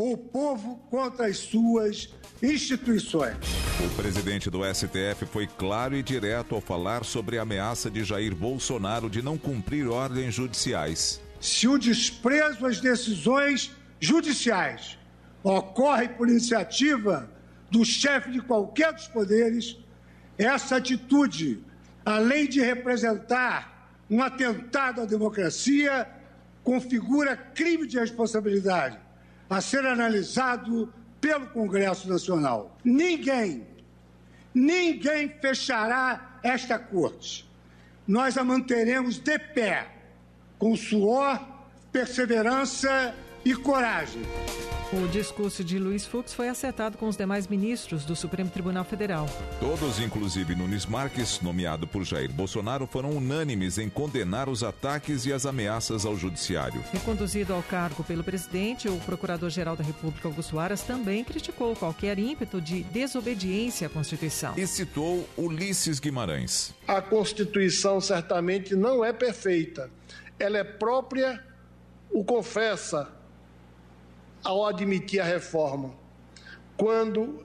o 0.00 0.16
povo 0.16 0.76
contra 0.90 1.26
as 1.26 1.38
suas 1.38 2.08
instituições. 2.40 3.36
O 3.84 3.96
presidente 3.96 4.48
do 4.48 4.60
STF 4.62 5.26
foi 5.26 5.46
claro 5.46 5.96
e 5.96 6.02
direto 6.04 6.54
ao 6.54 6.60
falar 6.60 7.04
sobre 7.04 7.36
a 7.36 7.42
ameaça 7.42 7.90
de 7.90 8.04
Jair 8.04 8.34
Bolsonaro 8.34 9.10
de 9.10 9.20
não 9.22 9.36
cumprir 9.36 9.88
ordens 9.88 10.34
judiciais. 10.34 11.20
Se 11.40 11.66
o 11.66 11.76
desprezo 11.76 12.64
às 12.64 12.80
decisões 12.80 13.72
judiciais 13.98 14.96
ocorre 15.42 16.08
por 16.08 16.28
iniciativa 16.28 17.28
do 17.68 17.84
chefe 17.84 18.30
de 18.30 18.40
qualquer 18.40 18.92
dos 18.92 19.08
poderes, 19.08 19.76
essa 20.36 20.76
atitude, 20.76 21.60
além 22.04 22.48
de 22.48 22.60
representar 22.60 23.92
um 24.08 24.22
atentado 24.22 25.00
à 25.00 25.04
democracia, 25.04 26.08
configura 26.62 27.36
crime 27.36 27.86
de 27.86 27.98
responsabilidade 27.98 29.07
a 29.48 29.60
ser 29.60 29.86
analisado 29.86 30.92
pelo 31.20 31.46
Congresso 31.48 32.08
Nacional. 32.08 32.76
Ninguém, 32.84 33.66
ninguém 34.54 35.28
fechará 35.40 36.38
esta 36.42 36.78
corte. 36.78 37.48
Nós 38.06 38.36
a 38.38 38.44
manteremos 38.44 39.18
de 39.18 39.38
pé, 39.38 39.88
com 40.58 40.76
suor, 40.76 41.40
perseverança 41.92 43.14
e 43.48 43.54
coragem. 43.54 44.20
O 44.92 45.08
discurso 45.08 45.64
de 45.64 45.78
Luiz 45.78 46.04
Fux 46.04 46.34
foi 46.34 46.50
acertado 46.50 46.98
com 46.98 47.08
os 47.08 47.16
demais 47.16 47.46
ministros 47.46 48.04
do 48.04 48.14
Supremo 48.14 48.50
Tribunal 48.50 48.84
Federal. 48.84 49.26
Todos, 49.58 49.98
inclusive 50.00 50.54
Nunes 50.54 50.84
Marques, 50.84 51.40
nomeado 51.40 51.86
por 51.86 52.04
Jair 52.04 52.30
Bolsonaro, 52.30 52.86
foram 52.86 53.10
unânimes 53.10 53.78
em 53.78 53.88
condenar 53.88 54.50
os 54.50 54.62
ataques 54.62 55.24
e 55.24 55.32
as 55.32 55.46
ameaças 55.46 56.04
ao 56.04 56.14
judiciário. 56.14 56.84
Reconduzido 56.92 57.54
ao 57.54 57.62
cargo 57.62 58.04
pelo 58.04 58.22
presidente, 58.22 58.86
o 58.86 58.98
Procurador-Geral 58.98 59.76
da 59.76 59.84
República, 59.84 60.28
Augusto 60.28 60.58
Aras, 60.58 60.82
também 60.82 61.24
criticou 61.24 61.74
qualquer 61.74 62.18
ímpeto 62.18 62.60
de 62.60 62.82
desobediência 62.84 63.86
à 63.86 63.90
Constituição. 63.90 64.52
E 64.58 64.66
citou 64.66 65.26
Ulisses 65.38 65.98
Guimarães. 65.98 66.74
A 66.86 67.00
Constituição 67.00 67.98
certamente 67.98 68.76
não 68.76 69.02
é 69.02 69.10
perfeita. 69.10 69.90
Ela 70.38 70.58
é 70.58 70.64
própria, 70.64 71.42
o 72.10 72.22
confessa 72.22 73.17
ao 74.42 74.66
admitir 74.66 75.20
a 75.20 75.24
reforma. 75.24 75.92
Quando, 76.76 77.44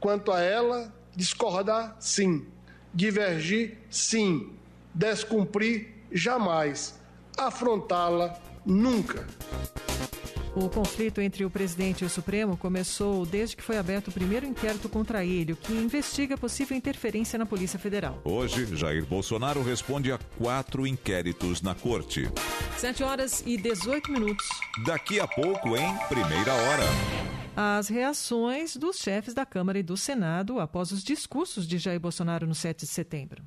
quanto 0.00 0.32
a 0.32 0.40
ela, 0.40 0.92
discordar, 1.14 1.96
sim. 2.00 2.46
Divergir, 2.92 3.78
sim. 3.90 4.52
Descumprir, 4.94 5.88
jamais. 6.10 6.98
Afrontá-la, 7.38 8.38
nunca. 8.66 9.26
O 10.54 10.68
conflito 10.68 11.22
entre 11.22 11.46
o 11.46 11.50
presidente 11.50 12.02
e 12.02 12.06
o 12.06 12.10
Supremo 12.10 12.58
começou 12.58 13.24
desde 13.24 13.56
que 13.56 13.62
foi 13.62 13.78
aberto 13.78 14.08
o 14.08 14.12
primeiro 14.12 14.44
inquérito 14.44 14.86
contra 14.86 15.24
ele, 15.24 15.54
que 15.54 15.72
investiga 15.72 16.36
possível 16.36 16.76
interferência 16.76 17.38
na 17.38 17.46
Polícia 17.46 17.78
Federal. 17.78 18.20
Hoje, 18.22 18.76
Jair 18.76 19.06
Bolsonaro 19.06 19.62
responde 19.62 20.12
a 20.12 20.18
quatro 20.36 20.86
inquéritos 20.86 21.62
na 21.62 21.74
corte. 21.74 22.30
7 22.76 23.02
horas 23.02 23.42
e 23.46 23.56
18 23.56 24.12
minutos. 24.12 24.46
Daqui 24.84 25.18
a 25.18 25.26
pouco, 25.26 25.74
em 25.74 25.96
primeira 26.08 26.52
hora. 26.52 26.84
As 27.56 27.88
reações 27.88 28.76
dos 28.76 28.96
chefes 28.96 29.32
da 29.32 29.46
Câmara 29.46 29.78
e 29.78 29.82
do 29.82 29.96
Senado 29.96 30.60
após 30.60 30.92
os 30.92 31.02
discursos 31.02 31.66
de 31.66 31.78
Jair 31.78 32.00
Bolsonaro 32.00 32.46
no 32.46 32.54
7 32.54 32.80
de 32.80 32.86
setembro. 32.86 33.42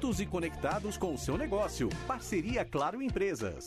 Juntos 0.00 0.18
e 0.18 0.24
conectados 0.24 0.96
com 0.96 1.12
o 1.12 1.18
seu 1.18 1.36
negócio. 1.36 1.90
Parceria 2.06 2.64
Claro 2.64 3.02
Empresas. 3.02 3.66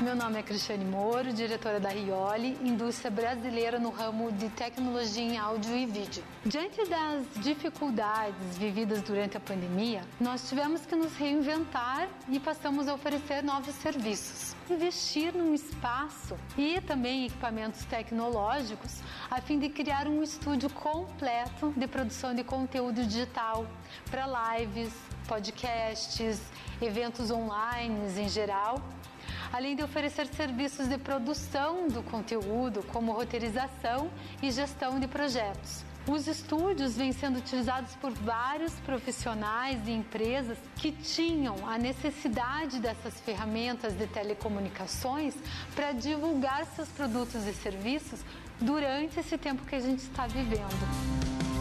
Meu 0.00 0.16
nome 0.16 0.40
é 0.40 0.42
Cristiane 0.42 0.84
Moro, 0.84 1.32
diretora 1.32 1.78
da 1.78 1.90
Rioli, 1.90 2.58
indústria 2.60 3.08
brasileira 3.08 3.78
no 3.78 3.90
ramo 3.90 4.32
de 4.32 4.48
tecnologia 4.48 5.22
em 5.22 5.38
áudio 5.38 5.76
e 5.76 5.86
vídeo. 5.86 6.24
Diante 6.44 6.84
das 6.88 7.24
dificuldades 7.36 8.58
vividas 8.58 9.00
durante 9.02 9.36
a 9.36 9.40
pandemia, 9.40 10.02
nós 10.20 10.48
tivemos 10.48 10.84
que 10.84 10.96
nos 10.96 11.14
reinventar 11.14 12.08
e 12.28 12.40
passamos 12.40 12.88
a 12.88 12.94
oferecer 12.94 13.44
novos 13.44 13.74
serviços. 13.76 14.53
Investir 14.70 15.34
num 15.34 15.52
espaço 15.52 16.38
e 16.56 16.80
também 16.80 17.26
equipamentos 17.26 17.84
tecnológicos 17.84 19.02
a 19.30 19.40
fim 19.40 19.58
de 19.58 19.68
criar 19.68 20.08
um 20.08 20.22
estúdio 20.22 20.70
completo 20.70 21.72
de 21.76 21.86
produção 21.86 22.34
de 22.34 22.42
conteúdo 22.42 23.04
digital 23.04 23.66
para 24.10 24.56
lives, 24.56 24.92
podcasts, 25.28 26.40
eventos 26.80 27.30
online 27.30 27.94
em 28.18 28.28
geral 28.28 28.82
além 29.52 29.76
de 29.76 29.84
oferecer 29.84 30.26
serviços 30.26 30.88
de 30.88 30.98
produção 30.98 31.86
do 31.86 32.02
conteúdo, 32.02 32.82
como 32.92 33.12
roteirização 33.12 34.10
e 34.42 34.50
gestão 34.50 34.98
de 34.98 35.06
projetos. 35.06 35.84
Os 36.06 36.28
estúdios 36.28 36.96
vêm 36.96 37.12
sendo 37.12 37.38
utilizados 37.38 37.94
por 37.96 38.12
vários 38.12 38.74
profissionais 38.80 39.88
e 39.88 39.90
empresas 39.90 40.58
que 40.76 40.92
tinham 40.92 41.66
a 41.66 41.78
necessidade 41.78 42.78
dessas 42.78 43.18
ferramentas 43.20 43.96
de 43.96 44.06
telecomunicações 44.08 45.34
para 45.74 45.92
divulgar 45.92 46.66
seus 46.66 46.88
produtos 46.90 47.46
e 47.46 47.54
serviços 47.54 48.20
durante 48.60 49.18
esse 49.18 49.38
tempo 49.38 49.64
que 49.64 49.74
a 49.74 49.80
gente 49.80 50.00
está 50.00 50.26
vivendo. 50.26 51.53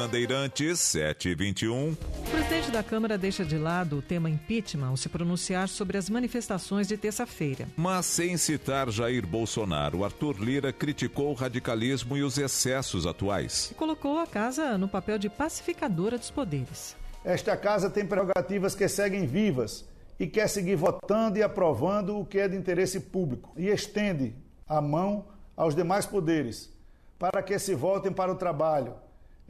Bandeirantes 0.00 0.80
721. 0.80 1.92
O 1.92 2.30
presidente 2.30 2.70
da 2.70 2.82
Câmara 2.82 3.18
deixa 3.18 3.44
de 3.44 3.58
lado 3.58 3.98
o 3.98 4.02
tema 4.02 4.30
impeachment 4.30 4.88
ao 4.88 4.96
se 4.96 5.10
pronunciar 5.10 5.68
sobre 5.68 5.98
as 5.98 6.08
manifestações 6.08 6.88
de 6.88 6.96
terça-feira. 6.96 7.68
Mas 7.76 8.06
sem 8.06 8.38
citar 8.38 8.88
Jair 8.88 9.26
Bolsonaro, 9.26 10.02
Arthur 10.02 10.40
Lira 10.40 10.72
criticou 10.72 11.30
o 11.30 11.34
radicalismo 11.34 12.16
e 12.16 12.22
os 12.22 12.38
excessos 12.38 13.06
atuais. 13.06 13.72
E 13.72 13.74
colocou 13.74 14.18
a 14.18 14.26
casa 14.26 14.78
no 14.78 14.88
papel 14.88 15.18
de 15.18 15.28
pacificadora 15.28 16.16
dos 16.16 16.30
poderes. 16.30 16.96
Esta 17.22 17.54
casa 17.54 17.90
tem 17.90 18.06
prerrogativas 18.06 18.74
que 18.74 18.88
seguem 18.88 19.26
vivas 19.26 19.84
e 20.18 20.26
quer 20.26 20.48
seguir 20.48 20.76
votando 20.76 21.38
e 21.38 21.42
aprovando 21.42 22.18
o 22.18 22.24
que 22.24 22.38
é 22.38 22.48
de 22.48 22.56
interesse 22.56 23.00
público 23.00 23.52
e 23.54 23.68
estende 23.68 24.34
a 24.66 24.80
mão 24.80 25.26
aos 25.54 25.74
demais 25.74 26.06
poderes 26.06 26.72
para 27.18 27.42
que 27.42 27.58
se 27.58 27.74
voltem 27.74 28.10
para 28.10 28.32
o 28.32 28.36
trabalho 28.36 28.94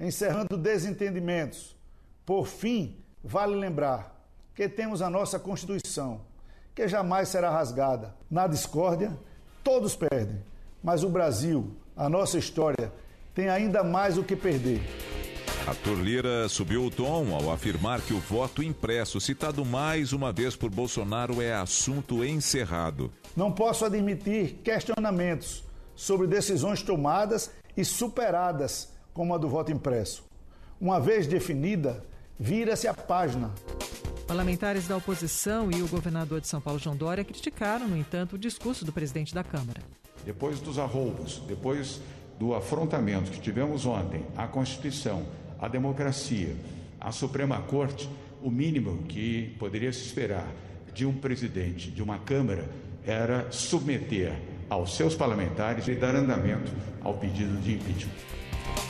encerrando 0.01 0.57
desentendimentos. 0.57 1.77
Por 2.25 2.47
fim, 2.47 2.97
vale 3.23 3.55
lembrar 3.55 4.19
que 4.55 4.69
temos 4.69 5.03
a 5.03 5.11
nossa 5.11 5.39
Constituição, 5.39 6.23
que 6.75 6.89
jamais 6.89 7.29
será 7.29 7.51
rasgada. 7.51 8.15
Na 8.31 8.47
discórdia, 8.47 9.17
todos 9.63 9.95
perdem, 9.95 10.43
mas 10.83 11.05
o 11.05 11.09
Brasil, 11.09 11.77
a 11.95 12.09
nossa 12.09 12.39
história, 12.39 12.91
tem 13.35 13.49
ainda 13.49 13.85
mais 13.85 14.17
o 14.17 14.25
que 14.25 14.35
perder. 14.35 14.81
Arthur 15.67 16.01
Lira 16.01 16.49
subiu 16.49 16.87
o 16.87 16.91
tom 16.91 17.35
ao 17.35 17.53
afirmar 17.53 18.01
que 18.01 18.15
o 18.15 18.19
voto 18.19 18.63
impresso, 18.63 19.21
citado 19.21 19.65
mais 19.65 20.13
uma 20.13 20.33
vez 20.33 20.57
por 20.57 20.71
Bolsonaro, 20.71 21.43
é 21.43 21.53
assunto 21.53 22.25
encerrado. 22.25 23.13
Não 23.37 23.53
posso 23.53 23.85
admitir 23.85 24.61
questionamentos 24.65 25.63
sobre 25.95 26.27
decisões 26.27 26.83
tomadas 26.83 27.51
e 27.77 27.85
superadas 27.85 28.89
como 29.21 29.35
a 29.35 29.37
do 29.37 29.51
voto 29.51 29.71
impresso. 29.71 30.25
Uma 30.81 30.99
vez 30.99 31.27
definida, 31.27 32.03
vira-se 32.39 32.89
a 32.89 32.95
página. 32.95 33.51
Parlamentares 34.27 34.89
da 34.89 34.97
oposição 34.97 35.71
e 35.71 35.83
o 35.83 35.89
governador 35.89 36.41
de 36.41 36.49
São 36.49 36.59
Paulo, 36.59 36.79
João 36.79 36.97
Dória, 36.97 37.23
criticaram, 37.23 37.87
no 37.87 37.99
entanto, 37.99 38.37
o 38.37 38.39
discurso 38.39 38.83
do 38.83 38.91
presidente 38.91 39.35
da 39.35 39.45
Câmara. 39.45 39.83
Depois 40.25 40.59
dos 40.59 40.79
arroubos, 40.79 41.43
depois 41.47 42.01
do 42.39 42.55
afrontamento 42.55 43.31
que 43.31 43.43
tivemos 43.43 43.85
ontem 43.85 44.25
à 44.35 44.47
Constituição, 44.47 45.27
à 45.61 45.69
democracia, 45.69 46.57
à 46.99 47.13
Suprema 47.13 47.61
Corte, 47.61 48.09
o 48.43 48.51
mínimo 48.51 49.03
que 49.03 49.55
poderia 49.59 49.93
se 49.93 50.01
esperar 50.01 50.51
de 50.95 51.05
um 51.05 51.13
presidente 51.13 51.91
de 51.91 52.03
uma 52.03 52.21
Câmara 52.21 52.71
era 53.05 53.53
submeter 53.53 54.33
aos 54.71 54.97
seus 54.97 55.15
parlamentares 55.15 55.89
e 55.89 55.95
dar 55.95 56.15
andamento 56.15 56.73
ao 57.03 57.19
pedido 57.19 57.61
de 57.61 57.75
impeachment. 57.75 58.40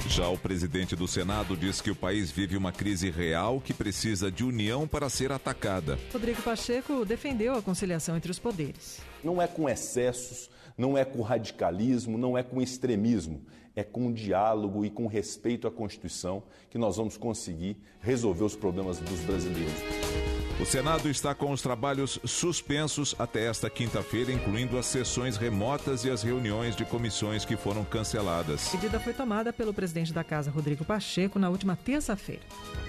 Já 0.08 0.28
o 0.28 0.36
presidente 0.36 0.96
do 0.96 1.06
Senado 1.06 1.56
diz 1.56 1.80
que 1.80 1.90
o 1.90 1.94
país 1.94 2.30
vive 2.30 2.56
uma 2.56 2.72
crise 2.72 3.10
real 3.10 3.60
que 3.60 3.72
precisa 3.72 4.30
de 4.30 4.44
união 4.44 4.86
para 4.86 5.08
ser 5.08 5.30
atacada. 5.30 5.98
Rodrigo 6.12 6.42
Pacheco 6.42 7.04
defendeu 7.04 7.54
a 7.54 7.62
conciliação 7.62 8.16
entre 8.16 8.30
os 8.30 8.38
poderes. 8.38 9.00
Não 9.22 9.40
é 9.40 9.46
com 9.46 9.68
excessos, 9.68 10.50
não 10.76 10.98
é 10.98 11.04
com 11.04 11.22
radicalismo, 11.22 12.18
não 12.18 12.36
é 12.36 12.42
com 12.42 12.60
extremismo. 12.60 13.42
É 13.76 13.84
com 13.84 14.12
diálogo 14.12 14.84
e 14.84 14.90
com 14.90 15.06
respeito 15.06 15.68
à 15.68 15.70
Constituição 15.70 16.42
que 16.68 16.76
nós 16.76 16.96
vamos 16.96 17.16
conseguir 17.16 17.76
resolver 18.00 18.44
os 18.44 18.56
problemas 18.56 18.98
dos 18.98 19.20
brasileiros. 19.20 20.29
O 20.60 20.66
Senado 20.66 21.08
está 21.08 21.34
com 21.34 21.52
os 21.52 21.62
trabalhos 21.62 22.20
suspensos 22.22 23.14
até 23.18 23.46
esta 23.46 23.70
quinta-feira, 23.70 24.30
incluindo 24.30 24.76
as 24.76 24.84
sessões 24.84 25.38
remotas 25.38 26.04
e 26.04 26.10
as 26.10 26.22
reuniões 26.22 26.76
de 26.76 26.84
comissões 26.84 27.46
que 27.46 27.56
foram 27.56 27.82
canceladas. 27.82 28.68
A 28.68 28.76
medida 28.76 29.00
foi 29.00 29.14
tomada 29.14 29.54
pelo 29.54 29.72
presidente 29.72 30.12
da 30.12 30.22
Casa, 30.22 30.50
Rodrigo 30.50 30.84
Pacheco, 30.84 31.38
na 31.38 31.48
última 31.48 31.76
terça-feira. 31.76 32.42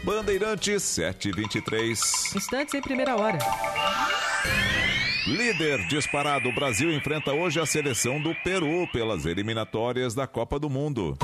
Bandeirantes 0.03 0.83
723. 0.83 2.35
Instantes 2.35 2.73
em 2.73 2.81
primeira 2.81 3.15
hora. 3.15 3.39
Líder 5.25 5.87
disparado, 5.87 6.49
o 6.49 6.53
Brasil 6.53 6.91
enfrenta 6.91 7.31
hoje 7.31 7.57
a 7.57 7.65
seleção 7.65 8.21
do 8.21 8.35
Peru 8.43 8.85
pelas 8.91 9.25
eliminatórias 9.25 10.13
da 10.13 10.27
Copa 10.27 10.59
do 10.59 10.69
Mundo. 10.69 11.17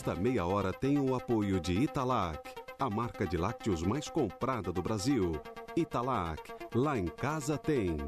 Esta 0.00 0.14
meia 0.14 0.46
hora 0.46 0.72
tem 0.72 0.98
o 0.98 1.14
apoio 1.14 1.60
de 1.60 1.74
Italac, 1.74 2.40
a 2.78 2.88
marca 2.88 3.26
de 3.26 3.36
lácteos 3.36 3.82
mais 3.82 4.08
comprada 4.08 4.72
do 4.72 4.80
Brasil. 4.80 5.32
Italac, 5.76 6.40
lá 6.74 6.96
em 6.96 7.04
casa 7.04 7.58
tem. 7.58 7.98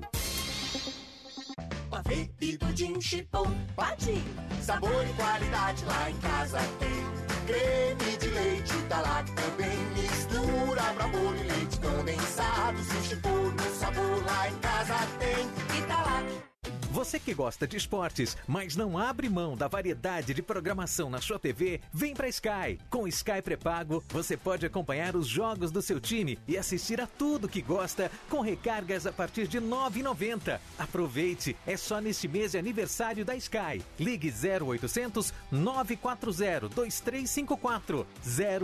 Pavê 1.91 2.31
e 2.41 2.57
pudim 2.57 2.99
chipom, 2.99 3.45
pati. 3.77 4.25
Sabor 4.63 5.07
e 5.07 5.13
qualidade 5.13 5.85
lá 5.85 6.11
em 6.11 6.17
casa 6.17 6.61
tem. 6.79 7.05
Creme 7.47 8.17
de 8.17 8.29
leite 8.29 8.75
Italac 8.75 9.31
também 9.33 9.79
mistura 9.95 10.95
pra 10.95 11.09
bolo 11.09 11.37
e 11.37 11.43
leite 11.43 11.79
condensado. 11.79 12.79
Se 12.79 13.17
for 13.17 13.55
no 13.55 13.75
sabor 13.75 14.25
lá 14.25 14.49
em 14.49 14.59
casa 14.61 14.95
tem 15.19 15.79
Italac. 15.79 16.52
Você 16.93 17.19
que 17.19 17.33
gosta 17.33 17.67
de 17.67 17.79
esportes, 17.79 18.37
mas 18.47 18.77
não 18.77 18.99
abre 18.99 19.27
mão 19.27 19.57
da 19.57 19.67
variedade 19.67 20.35
de 20.35 20.43
programação 20.43 21.09
na 21.09 21.23
sua 21.23 21.39
TV, 21.39 21.81
vem 21.91 22.13
pra 22.13 22.29
Sky. 22.29 22.79
Com 22.91 23.09
Sky 23.09 23.41
pré-pago, 23.43 24.05
você 24.11 24.37
pode 24.37 24.67
acompanhar 24.67 25.17
os 25.17 25.27
jogos 25.27 25.71
do 25.71 25.81
seu 25.81 25.99
time 25.99 26.39
e 26.47 26.59
assistir 26.59 27.01
a 27.01 27.07
tudo 27.07 27.49
que 27.49 27.63
gosta 27.63 28.11
com 28.29 28.43
recargas 28.43 29.07
a 29.07 29.13
partir 29.13 29.49
de 29.49 29.59
R$ 29.59 29.65
9,90. 29.65 30.61
Aproveite, 30.79 31.57
é 31.67 31.79
só 31.79 31.99
neste 31.99 32.29
mês 32.29 32.53
de 32.53 32.59
aniversário 32.59 33.25
da 33.25 33.35
Sky. 33.37 33.83
Ligue 33.99 34.31
0800 34.31 35.33
940 35.51 36.69
2354 36.69 38.07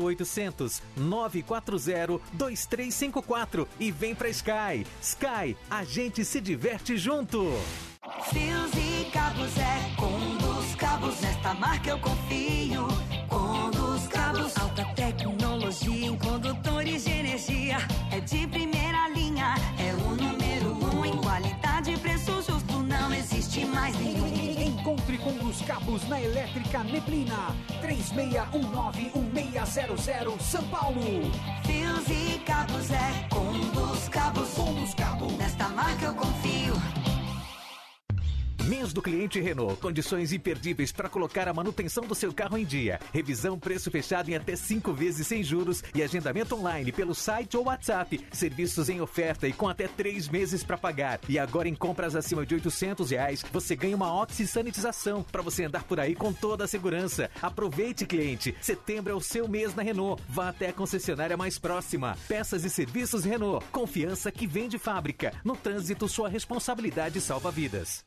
0800 0.06 0.82
940 0.98 2.20
2354 2.34 3.66
e 3.80 3.90
vem 3.90 4.14
pra 4.14 4.28
Sky. 4.28 4.86
Sky, 5.00 5.56
a 5.70 5.82
gente 5.82 6.26
se 6.26 6.42
diverte 6.42 6.98
junto. 6.98 7.48
Fios 8.30 8.70
e 8.74 9.04
cabos 9.10 9.56
é 9.56 9.90
com 9.96 10.36
dos 10.36 10.74
cabos, 10.74 11.18
nesta 11.20 11.54
marca 11.54 11.88
eu 11.90 11.98
confio. 11.98 12.86
Com 13.28 13.70
dos 13.70 14.06
cabos, 14.08 14.54
alta 14.58 14.84
tecnologia 14.94 16.06
em 16.06 16.14
condutores 16.16 17.04
de 17.04 17.10
energia. 17.10 17.78
É 18.12 18.20
de 18.20 18.46
primeira 18.46 19.08
linha, 19.08 19.54
é 19.78 19.94
o 19.94 20.14
número 20.14 20.76
um 20.94 21.06
em 21.06 21.16
qualidade 21.16 21.92
e 21.92 21.96
preço 21.96 22.42
justo, 22.42 22.82
não 22.82 23.14
existe 23.14 23.64
mais 23.64 23.98
nenhum. 23.98 24.28
Encontre 24.62 25.16
com 25.18 25.32
dos 25.32 25.60
cabos 25.62 26.06
na 26.08 26.20
Elétrica 26.20 26.84
Neblina. 26.84 27.56
3619-1600 27.82 30.38
São 30.40 30.62
Paulo. 30.64 31.00
Fios 31.64 32.06
e 32.08 32.38
cabos 32.40 32.90
é 32.90 33.26
com 33.30 33.52
dos 33.70 34.06
cabos. 34.08 34.50
Com 34.50 34.74
dos 34.74 34.92
cabos. 34.94 35.32
Nesta 35.38 35.68
marca 35.70 36.04
eu 36.06 36.14
confio. 36.14 36.74
Mês 38.68 38.92
do 38.92 39.00
cliente 39.00 39.40
Renault. 39.40 39.80
Condições 39.80 40.30
imperdíveis 40.30 40.92
para 40.92 41.08
colocar 41.08 41.48
a 41.48 41.54
manutenção 41.54 42.04
do 42.04 42.14
seu 42.14 42.34
carro 42.34 42.58
em 42.58 42.66
dia. 42.66 43.00
Revisão 43.14 43.58
preço 43.58 43.90
fechado 43.90 44.28
em 44.28 44.36
até 44.36 44.54
cinco 44.56 44.92
vezes 44.92 45.26
sem 45.26 45.42
juros 45.42 45.82
e 45.94 46.02
agendamento 46.02 46.54
online 46.54 46.92
pelo 46.92 47.14
site 47.14 47.56
ou 47.56 47.64
WhatsApp. 47.64 48.22
Serviços 48.30 48.90
em 48.90 49.00
oferta 49.00 49.48
e 49.48 49.54
com 49.54 49.70
até 49.70 49.88
três 49.88 50.28
meses 50.28 50.62
para 50.62 50.76
pagar. 50.76 51.18
E 51.30 51.38
agora 51.38 51.66
em 51.66 51.74
compras 51.74 52.14
acima 52.14 52.44
de 52.44 52.56
800 52.56 53.10
reais, 53.10 53.42
você 53.50 53.74
ganha 53.74 53.96
uma 53.96 54.14
Oxy 54.20 54.46
Sanitização 54.46 55.22
para 55.22 55.40
você 55.40 55.64
andar 55.64 55.84
por 55.84 55.98
aí 55.98 56.14
com 56.14 56.30
toda 56.30 56.64
a 56.64 56.68
segurança. 56.68 57.30
Aproveite, 57.40 58.04
cliente. 58.04 58.54
Setembro 58.60 59.14
é 59.14 59.16
o 59.16 59.20
seu 59.20 59.48
mês 59.48 59.74
na 59.74 59.82
Renault. 59.82 60.22
Vá 60.28 60.50
até 60.50 60.68
a 60.68 60.74
concessionária 60.74 61.38
mais 61.38 61.58
próxima. 61.58 62.18
Peças 62.28 62.66
e 62.66 62.68
serviços 62.68 63.24
Renault. 63.24 63.64
Confiança 63.72 64.30
que 64.30 64.46
vem 64.46 64.68
de 64.68 64.78
fábrica. 64.78 65.32
No 65.42 65.56
trânsito, 65.56 66.06
sua 66.06 66.28
responsabilidade 66.28 67.18
salva 67.18 67.50
vidas. 67.50 68.06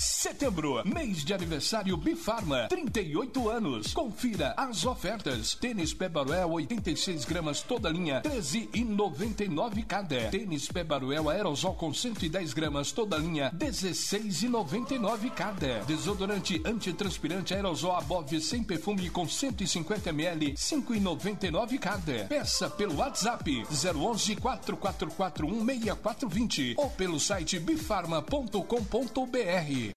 Setembro, 0.00 0.82
mês 0.86 1.22
de 1.22 1.34
aniversário 1.34 1.94
Bifarma, 1.94 2.66
38 2.68 3.50
anos. 3.50 3.92
Confira 3.92 4.54
as 4.56 4.86
ofertas. 4.86 5.54
Tênis 5.54 5.92
Pebaruel 5.92 6.52
86 6.52 7.26
gramas 7.26 7.60
toda 7.60 7.90
linha, 7.90 8.22
13,99 8.22 9.84
cada. 9.84 10.30
Tênis 10.30 10.68
Pebaruel 10.68 11.28
aerosol 11.28 11.74
com 11.74 11.92
110 11.92 12.54
gramas 12.54 12.92
toda 12.92 13.18
linha, 13.18 13.52
16,99 13.58 15.30
cada. 15.34 15.80
Desodorante 15.80 16.62
antitranspirante 16.64 17.52
aerosol 17.52 17.94
Above 17.94 18.40
sem 18.40 18.64
perfume 18.64 19.10
com 19.10 19.28
150 19.28 20.08
ml, 20.08 20.54
5,99 20.54 21.78
cada. 21.78 22.24
Peça 22.24 22.70
pelo 22.70 22.96
WhatsApp 22.96 23.66
011 23.70 24.36
444 24.36 25.46
6420 25.46 26.74
ou 26.78 26.88
pelo 26.88 27.20
site 27.20 27.58
bifarma.com.br. 27.58 29.89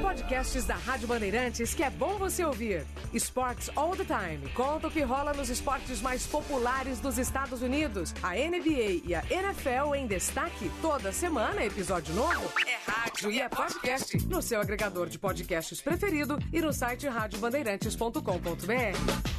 Podcasts 0.00 0.64
da 0.64 0.74
Rádio 0.74 1.06
Bandeirantes 1.06 1.74
que 1.74 1.82
é 1.82 1.90
bom 1.90 2.18
você 2.18 2.44
ouvir. 2.44 2.84
Sports 3.14 3.70
All 3.76 3.96
the 3.96 4.04
Time. 4.04 4.48
Conta 4.54 4.88
o 4.88 4.90
que 4.90 5.02
rola 5.02 5.32
nos 5.32 5.48
esportes 5.48 6.00
mais 6.00 6.26
populares 6.26 7.00
dos 7.00 7.18
Estados 7.18 7.62
Unidos. 7.62 8.14
A 8.22 8.30
NBA 8.30 9.02
e 9.04 9.14
a 9.14 9.22
NFL 9.30 9.94
em 9.94 10.06
destaque. 10.06 10.70
Toda 10.82 11.12
semana, 11.12 11.64
episódio 11.64 12.14
novo. 12.14 12.52
É 12.66 12.90
rádio 12.90 13.30
e 13.30 13.40
é 13.40 13.48
podcast. 13.48 14.16
No 14.26 14.42
seu 14.42 14.60
agregador 14.60 15.08
de 15.08 15.18
podcasts 15.18 15.80
preferido 15.80 16.38
e 16.52 16.60
no 16.60 16.72
site 16.72 17.06
radiobandeirantes.com.br. 17.06 19.30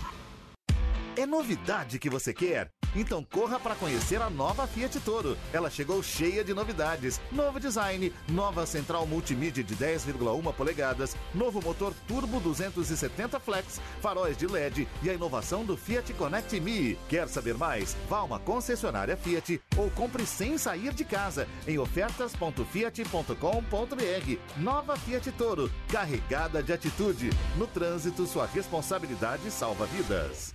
É 1.18 1.26
novidade 1.26 2.00
que 2.00 2.10
você 2.10 2.34
quer? 2.34 2.72
Então 2.96 3.24
corra 3.24 3.60
para 3.60 3.76
conhecer 3.76 4.22
a 4.22 4.30
nova 4.30 4.68
Fiat 4.68 5.00
Toro. 5.00 5.38
Ela 5.54 5.70
chegou 5.70 6.04
cheia 6.04 6.44
de 6.44 6.54
novidades. 6.54 7.22
Novo 7.32 7.60
design, 7.60 8.14
nova 8.30 8.66
central 8.66 9.08
multimídia 9.08 9.64
de 9.64 9.76
10,1 9.76 10.54
polegadas, 10.54 11.16
novo 11.34 11.62
motor 11.62 11.94
turbo 12.08 12.40
270 12.40 13.40
flex, 13.40 13.80
faróis 14.02 14.38
de 14.38 14.48
LED 14.48 14.88
e 15.02 15.10
a 15.10 15.14
inovação 15.14 15.64
do 15.64 15.78
Fiat 15.78 16.14
Connect 16.14 16.60
Me. 16.60 16.98
Quer 17.08 17.28
saber 17.28 17.56
mais? 17.56 17.96
Vá 18.10 18.18
a 18.18 18.24
uma 18.24 18.40
concessionária 18.40 19.16
Fiat 19.16 19.62
ou 19.78 19.90
compre 19.92 20.26
sem 20.26 20.58
sair 20.58 20.94
de 20.94 21.06
casa 21.06 21.48
em 21.68 21.78
ofertas.fiat.com.br. 21.78 24.38
Nova 24.58 24.98
Fiat 24.98 25.32
Toro, 25.34 25.72
carregada 25.90 26.62
de 26.62 26.74
atitude. 26.74 27.30
No 27.56 27.68
trânsito, 27.68 28.26
sua 28.26 28.46
responsabilidade 28.46 29.50
salva 29.50 29.86
vidas. 29.86 30.54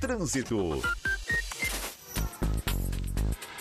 Trânsito. 0.00 0.80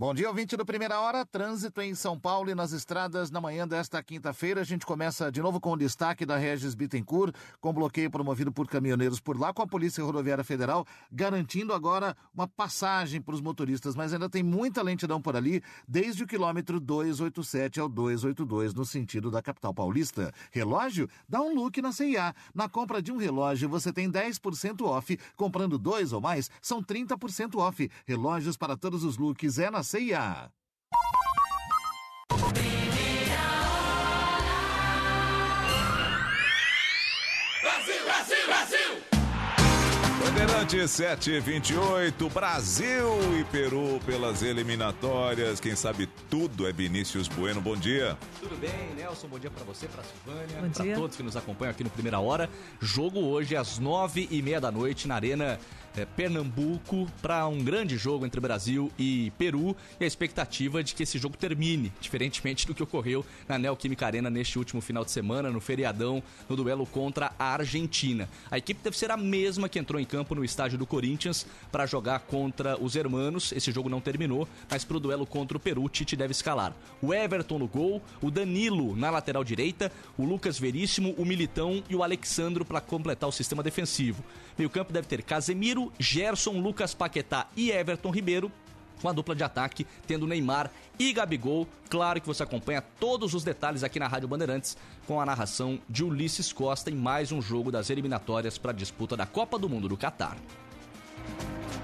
Bom 0.00 0.14
dia, 0.14 0.30
ouvinte 0.30 0.56
do 0.56 0.64
Primeira 0.64 0.98
Hora. 0.98 1.26
Trânsito 1.26 1.78
em 1.82 1.94
São 1.94 2.18
Paulo 2.18 2.48
e 2.48 2.54
nas 2.54 2.72
estradas 2.72 3.30
na 3.30 3.38
manhã 3.38 3.68
desta 3.68 4.02
quinta-feira. 4.02 4.62
A 4.62 4.64
gente 4.64 4.86
começa 4.86 5.30
de 5.30 5.42
novo 5.42 5.60
com 5.60 5.72
o 5.72 5.76
destaque 5.76 6.24
da 6.24 6.38
Regis 6.38 6.74
Bittencourt, 6.74 7.34
com 7.60 7.70
bloqueio 7.70 8.10
promovido 8.10 8.50
por 8.50 8.66
caminhoneiros 8.66 9.20
por 9.20 9.38
lá, 9.38 9.52
com 9.52 9.60
a 9.60 9.66
Polícia 9.66 10.02
Rodoviária 10.02 10.42
Federal, 10.42 10.86
garantindo 11.12 11.74
agora 11.74 12.16
uma 12.32 12.48
passagem 12.48 13.20
para 13.20 13.34
os 13.34 13.42
motoristas. 13.42 13.94
Mas 13.94 14.14
ainda 14.14 14.26
tem 14.26 14.42
muita 14.42 14.80
lentidão 14.80 15.20
por 15.20 15.36
ali, 15.36 15.62
desde 15.86 16.24
o 16.24 16.26
quilômetro 16.26 16.80
287 16.80 17.78
ao 17.78 17.86
282, 17.86 18.72
no 18.72 18.86
sentido 18.86 19.30
da 19.30 19.42
capital 19.42 19.74
paulista. 19.74 20.32
Relógio? 20.50 21.10
Dá 21.28 21.42
um 21.42 21.54
look 21.54 21.82
na 21.82 21.92
CIA. 21.92 22.34
Na 22.54 22.70
compra 22.70 23.02
de 23.02 23.12
um 23.12 23.18
relógio, 23.18 23.68
você 23.68 23.92
tem 23.92 24.10
10% 24.10 24.80
off. 24.80 25.18
Comprando 25.36 25.76
dois 25.76 26.14
ou 26.14 26.22
mais, 26.22 26.50
são 26.62 26.82
30% 26.82 27.56
off. 27.56 27.90
Relógios 28.06 28.56
para 28.56 28.78
todos 28.78 29.04
os 29.04 29.18
looks 29.18 29.58
é 29.58 29.70
na 29.70 29.89
CIA. 29.90 30.52
Brasil, 37.60 38.04
Brasil, 38.04 38.46
Brasil! 38.46 39.02
Bandeirantes 40.24 40.92
728, 40.92 42.28
Brasil 42.28 43.40
e 43.40 43.44
Peru 43.50 43.98
pelas 44.06 44.42
eliminatórias. 44.42 45.58
Quem 45.58 45.74
sabe 45.74 46.08
tudo 46.28 46.68
é 46.68 46.72
Vinícius 46.72 47.26
Bueno. 47.26 47.60
Bom 47.60 47.74
dia. 47.74 48.16
Tudo 48.38 48.56
bem, 48.60 48.94
Nelson? 48.96 49.26
Bom 49.26 49.40
dia 49.40 49.50
pra 49.50 49.64
você, 49.64 49.88
pra 49.88 50.04
Silvânia, 50.04 50.68
dia. 50.68 50.94
todos 50.94 51.16
que 51.16 51.22
nos 51.24 51.36
acompanham 51.36 51.72
aqui 51.72 51.82
no 51.82 51.90
Primeira 51.90 52.20
Hora. 52.20 52.48
Jogo 52.80 53.18
hoje 53.18 53.56
às 53.56 53.80
nove 53.80 54.28
e 54.30 54.40
meia 54.40 54.60
da 54.60 54.70
noite 54.70 55.08
na 55.08 55.16
Arena 55.16 55.58
eh, 55.96 56.06
Pernambuco 56.16 57.08
para 57.20 57.46
um 57.46 57.62
grande 57.62 57.96
jogo 57.96 58.24
entre 58.26 58.40
Brasil 58.40 58.90
e 58.98 59.32
Peru 59.38 59.76
e 59.98 60.04
a 60.04 60.06
expectativa 60.06 60.82
de 60.82 60.94
que 60.94 61.02
esse 61.02 61.18
jogo 61.18 61.36
termine, 61.36 61.92
diferentemente 62.00 62.66
do 62.66 62.74
que 62.74 62.82
ocorreu 62.82 63.24
na 63.48 63.58
Neoquímica 63.58 64.06
Arena 64.06 64.30
neste 64.30 64.58
último 64.58 64.80
final 64.80 65.04
de 65.04 65.10
semana, 65.10 65.50
no 65.50 65.60
feriadão, 65.60 66.22
no 66.48 66.56
duelo 66.56 66.86
contra 66.86 67.32
a 67.38 67.52
Argentina. 67.52 68.28
A 68.50 68.58
equipe 68.58 68.80
deve 68.82 68.96
ser 68.96 69.10
a 69.10 69.16
mesma 69.16 69.68
que 69.68 69.78
entrou 69.78 70.00
em 70.00 70.04
campo 70.04 70.34
no 70.34 70.44
estádio 70.44 70.78
do 70.78 70.86
Corinthians 70.86 71.46
para 71.70 71.86
jogar 71.86 72.20
contra 72.20 72.80
os 72.80 72.96
hermanos. 72.96 73.52
Esse 73.52 73.72
jogo 73.72 73.88
não 73.88 74.00
terminou, 74.00 74.48
mas 74.68 74.84
para 74.84 74.96
o 74.96 75.00
duelo 75.00 75.26
contra 75.26 75.56
o 75.56 75.60
Peru, 75.60 75.88
Tite 75.88 76.16
deve 76.16 76.32
escalar. 76.32 76.74
O 77.02 77.12
Everton 77.12 77.58
no 77.58 77.66
gol, 77.66 78.02
o 78.20 78.30
Danilo 78.30 78.96
na 78.96 79.10
lateral 79.10 79.44
direita, 79.44 79.92
o 80.16 80.24
Lucas 80.24 80.58
Veríssimo, 80.58 81.14
o 81.18 81.24
Militão 81.24 81.82
e 81.88 81.94
o 81.94 82.02
Alexandro 82.02 82.64
para 82.64 82.80
completar 82.80 83.28
o 83.28 83.32
sistema 83.32 83.62
defensivo. 83.62 84.24
Meio 84.56 84.68
campo 84.68 84.92
deve 84.92 85.08
ter 85.08 85.22
Casemiro, 85.80 85.92
Gerson, 85.98 86.60
Lucas 86.60 86.92
Paquetá 86.94 87.46
e 87.56 87.70
Everton 87.70 88.10
Ribeiro. 88.10 88.52
com 89.00 89.08
a 89.08 89.12
dupla 89.14 89.34
de 89.34 89.42
ataque, 89.42 89.86
tendo 90.06 90.26
Neymar 90.26 90.70
e 90.98 91.10
Gabigol. 91.10 91.66
Claro 91.88 92.20
que 92.20 92.26
você 92.26 92.42
acompanha 92.42 92.82
todos 92.82 93.32
os 93.32 93.42
detalhes 93.42 93.82
aqui 93.82 93.98
na 93.98 94.06
Rádio 94.06 94.28
Bandeirantes, 94.28 94.76
com 95.06 95.18
a 95.18 95.24
narração 95.24 95.80
de 95.88 96.04
Ulisses 96.04 96.52
Costa 96.52 96.90
em 96.90 96.94
mais 96.94 97.32
um 97.32 97.40
jogo 97.40 97.72
das 97.72 97.88
eliminatórias 97.88 98.58
para 98.58 98.72
a 98.72 98.74
disputa 98.74 99.16
da 99.16 99.24
Copa 99.24 99.58
do 99.58 99.70
Mundo 99.70 99.88
do 99.88 99.96
Catar. 99.96 100.36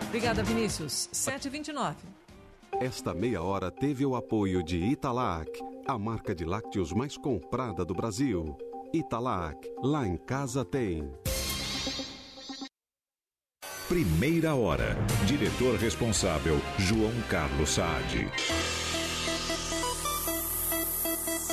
Obrigada, 0.09 0.43
Vinícius. 0.43 1.09
7h29. 1.11 1.95
Esta 2.83 3.15
meia 3.15 3.43
hora 3.43 3.71
teve 3.71 4.05
o 4.05 4.15
apoio 4.15 4.63
de 4.63 4.77
Italac, 4.77 5.51
a 5.89 5.99
marca 5.99 6.35
de 6.35 6.45
lácteos 6.45 6.93
mais 6.93 7.17
comprada 7.17 7.83
do 7.83 7.95
Brasil. 7.95 8.59
Italac, 8.93 9.57
lá 9.83 10.07
em 10.07 10.19
casa 10.19 10.67
tem. 10.67 11.11
Primeira 13.89 14.53
hora. 14.57 14.97
Diretor 15.27 15.77
responsável, 15.77 16.61
João 16.77 17.13
Carlos 17.31 17.71
Saad. 17.71 18.29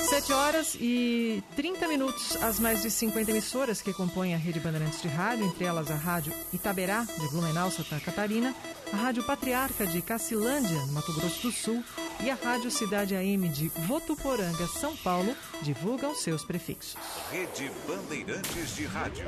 7 0.10 0.34
horas 0.34 0.76
e 0.80 1.43
30 1.56 1.88
minutos. 1.88 2.36
As 2.41 2.60
mais 2.60 2.82
de 2.82 2.89
50 2.89 3.30
emissoras 3.30 3.84
que 3.84 3.93
compõem 3.93 4.34
a 4.34 4.38
rede 4.38 4.60
Bandeirantes 4.60 5.00
de 5.00 5.08
Rádio, 5.08 5.46
entre 5.46 5.63
elas 5.63 5.91
a 5.91 5.96
Rádio 5.96 6.34
Itaberá, 6.52 7.04
de 7.04 7.28
Blumenau, 7.30 7.69
Santa 7.69 8.00
Catarina, 8.00 8.56
a 8.91 8.96
Rádio 8.96 9.24
Patriarca 9.24 9.86
de 9.86 10.02
Cacilândia, 10.02 10.80
no 10.88 10.93
Mato 10.93 11.13
Grosso 11.13 11.41
do 11.43 11.52
Sul, 11.52 11.84
e 12.19 12.32
a 12.32 12.36
Rádio 12.36 12.72
Cidade 12.72 13.15
AM 13.15 13.48
de 13.48 13.67
Votuporanga, 13.88 14.67
São 14.67 14.96
Paulo, 14.98 15.36
divulgam 15.62 16.15
seus 16.15 16.43
prefixos. 16.43 16.96
Rede 17.32 17.72
Bandeirantes 17.88 18.76
de 18.76 18.86
Rádio. 18.86 19.28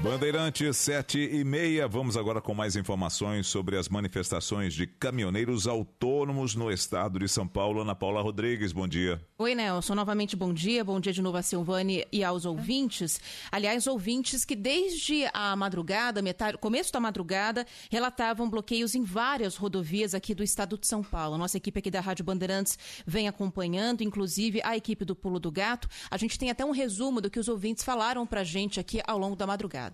Bandeirantes 0.00 0.76
7 0.76 1.18
e 1.18 1.42
meia. 1.42 1.88
Vamos 1.88 2.16
agora 2.16 2.40
com 2.40 2.54
mais 2.54 2.76
informações 2.76 3.48
sobre 3.48 3.76
as 3.76 3.88
manifestações 3.88 4.72
de 4.72 4.86
caminhoneiros 4.86 5.66
autônomos 5.66 6.54
no 6.54 6.70
estado 6.70 7.18
de 7.18 7.28
São 7.28 7.48
Paulo. 7.48 7.80
Ana 7.80 7.96
Paula 7.96 8.22
Rodrigues, 8.22 8.70
bom 8.70 8.86
dia. 8.86 9.20
Oi, 9.36 9.56
Nelson. 9.56 9.96
Novamente 9.96 10.36
bom 10.36 10.54
dia. 10.54 10.84
Bom 10.84 11.00
dia 11.00 11.12
de 11.12 11.20
novo 11.20 11.36
a 11.36 11.42
Silvane 11.42 12.06
e 12.12 12.22
aos 12.22 12.44
ouvintes. 12.44 13.20
Aliás, 13.50 13.88
ouvintes 13.88 14.44
que 14.44 14.54
desde 14.54 15.28
a 15.34 15.56
madrugada, 15.56 16.22
metade, 16.22 16.56
começo 16.58 16.92
da 16.92 17.00
madrugada, 17.00 17.66
relatavam 17.90 18.48
bloqueios 18.48 18.94
em 18.94 19.02
várias 19.02 19.56
rodovias 19.56 20.14
aqui 20.14 20.32
do 20.32 20.44
estado 20.44 20.78
de 20.78 20.86
São 20.86 21.02
Paulo. 21.02 21.36
Nossa 21.36 21.56
equipe 21.56 21.80
aqui 21.80 21.90
da 21.90 22.00
Rádio 22.00 22.24
Bandeirantes 22.24 22.78
vem 23.04 23.26
acompanhando, 23.26 24.02
inclusive 24.02 24.60
a 24.62 24.76
equipe 24.76 25.04
do 25.04 25.16
Pulo 25.16 25.40
do 25.40 25.50
Gato. 25.50 25.88
A 26.08 26.16
gente 26.16 26.38
tem 26.38 26.50
até 26.50 26.64
um 26.64 26.70
resumo 26.70 27.20
do 27.20 27.28
que 27.28 27.40
os 27.40 27.48
ouvintes 27.48 27.82
falaram 27.82 28.24
pra 28.24 28.44
gente 28.44 28.78
aqui 28.78 29.00
ao 29.04 29.18
longo 29.18 29.34
da 29.34 29.44
madrugada. 29.44 29.87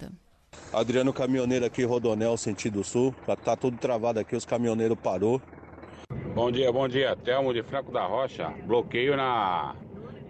Adriano 0.72 1.12
Caminhoneiro 1.12 1.64
aqui, 1.64 1.84
Rodonel, 1.84 2.36
sentido 2.36 2.82
sul. 2.82 3.14
Já 3.26 3.36
tá 3.36 3.56
tudo 3.56 3.76
travado 3.76 4.18
aqui, 4.18 4.34
os 4.34 4.44
caminhoneiros 4.44 4.98
parou. 4.98 5.40
Bom 6.34 6.50
dia, 6.50 6.72
bom 6.72 6.88
dia. 6.88 7.16
Telmo 7.16 7.54
de 7.54 7.62
Franco 7.62 7.92
da 7.92 8.04
Rocha. 8.04 8.52
Bloqueio 8.66 9.16
na 9.16 9.76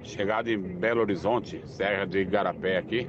chegada 0.03 0.50
em 0.50 0.59
Belo 0.59 1.00
Horizonte, 1.00 1.62
Serra 1.66 2.07
de 2.07 2.18
Igarapé 2.20 2.77
aqui. 2.77 3.09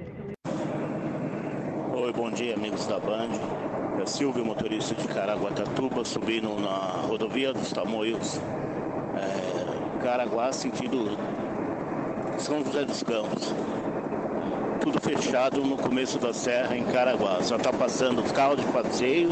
Oi, 1.93 2.13
bom 2.13 2.31
dia, 2.31 2.55
amigos 2.55 2.85
da 2.87 2.99
Band. 2.99 3.31
É 4.01 4.05
Silvio, 4.05 4.45
motorista 4.45 4.95
de 4.95 5.07
Caraguatatuba, 5.07 6.05
subindo 6.05 6.59
na 6.59 7.01
rodovia 7.01 7.53
dos 7.53 7.71
Tamoios. 7.71 8.39
É, 9.17 10.03
Caraguá, 10.03 10.51
sentido 10.51 11.17
São 12.37 12.63
José 12.63 12.85
dos 12.85 13.03
Campos 13.03 13.53
tudo 14.85 15.01
fechado 15.01 15.61
no 15.61 15.75
começo 15.75 16.19
da 16.19 16.31
serra 16.31 16.77
em 16.77 16.83
Caraguá. 16.85 17.41
Só 17.41 17.55
está 17.55 17.73
passando 17.73 18.21
os 18.21 18.31
carros 18.31 18.63
de 18.63 18.71
passeio 18.71 19.29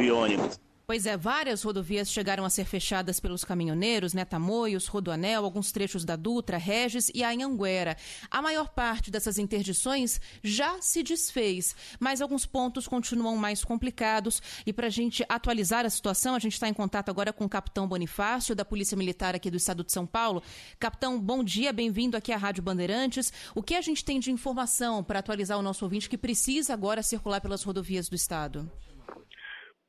e 0.00 0.10
ônibus. 0.10 0.63
Pois 0.86 1.06
é, 1.06 1.16
várias 1.16 1.62
rodovias 1.62 2.10
chegaram 2.10 2.44
a 2.44 2.50
ser 2.50 2.66
fechadas 2.66 3.18
pelos 3.18 3.42
caminhoneiros, 3.42 4.12
né? 4.12 4.22
Tamoios, 4.22 4.86
Rodoanel, 4.86 5.42
alguns 5.42 5.72
trechos 5.72 6.04
da 6.04 6.14
Dutra, 6.14 6.58
Regis 6.58 7.10
e 7.14 7.24
Anhanguera. 7.24 7.96
A 8.30 8.42
maior 8.42 8.68
parte 8.68 9.10
dessas 9.10 9.38
interdições 9.38 10.20
já 10.42 10.82
se 10.82 11.02
desfez, 11.02 11.74
mas 11.98 12.20
alguns 12.20 12.44
pontos 12.44 12.86
continuam 12.86 13.34
mais 13.34 13.64
complicados. 13.64 14.42
E 14.66 14.74
para 14.74 14.88
a 14.88 14.90
gente 14.90 15.24
atualizar 15.26 15.86
a 15.86 15.90
situação, 15.90 16.34
a 16.34 16.38
gente 16.38 16.52
está 16.52 16.68
em 16.68 16.74
contato 16.74 17.08
agora 17.08 17.32
com 17.32 17.46
o 17.46 17.48
capitão 17.48 17.88
Bonifácio, 17.88 18.54
da 18.54 18.64
Polícia 18.64 18.94
Militar 18.94 19.34
aqui 19.34 19.50
do 19.50 19.56
Estado 19.56 19.84
de 19.84 19.90
São 19.90 20.06
Paulo. 20.06 20.42
Capitão, 20.78 21.18
bom 21.18 21.42
dia, 21.42 21.72
bem-vindo 21.72 22.14
aqui 22.14 22.30
à 22.30 22.36
Rádio 22.36 22.62
Bandeirantes. 22.62 23.32
O 23.54 23.62
que 23.62 23.74
a 23.74 23.80
gente 23.80 24.04
tem 24.04 24.20
de 24.20 24.30
informação 24.30 25.02
para 25.02 25.20
atualizar 25.20 25.58
o 25.58 25.62
nosso 25.62 25.82
ouvinte 25.82 26.10
que 26.10 26.18
precisa 26.18 26.74
agora 26.74 27.02
circular 27.02 27.40
pelas 27.40 27.62
rodovias 27.62 28.06
do 28.06 28.14
Estado? 28.14 28.70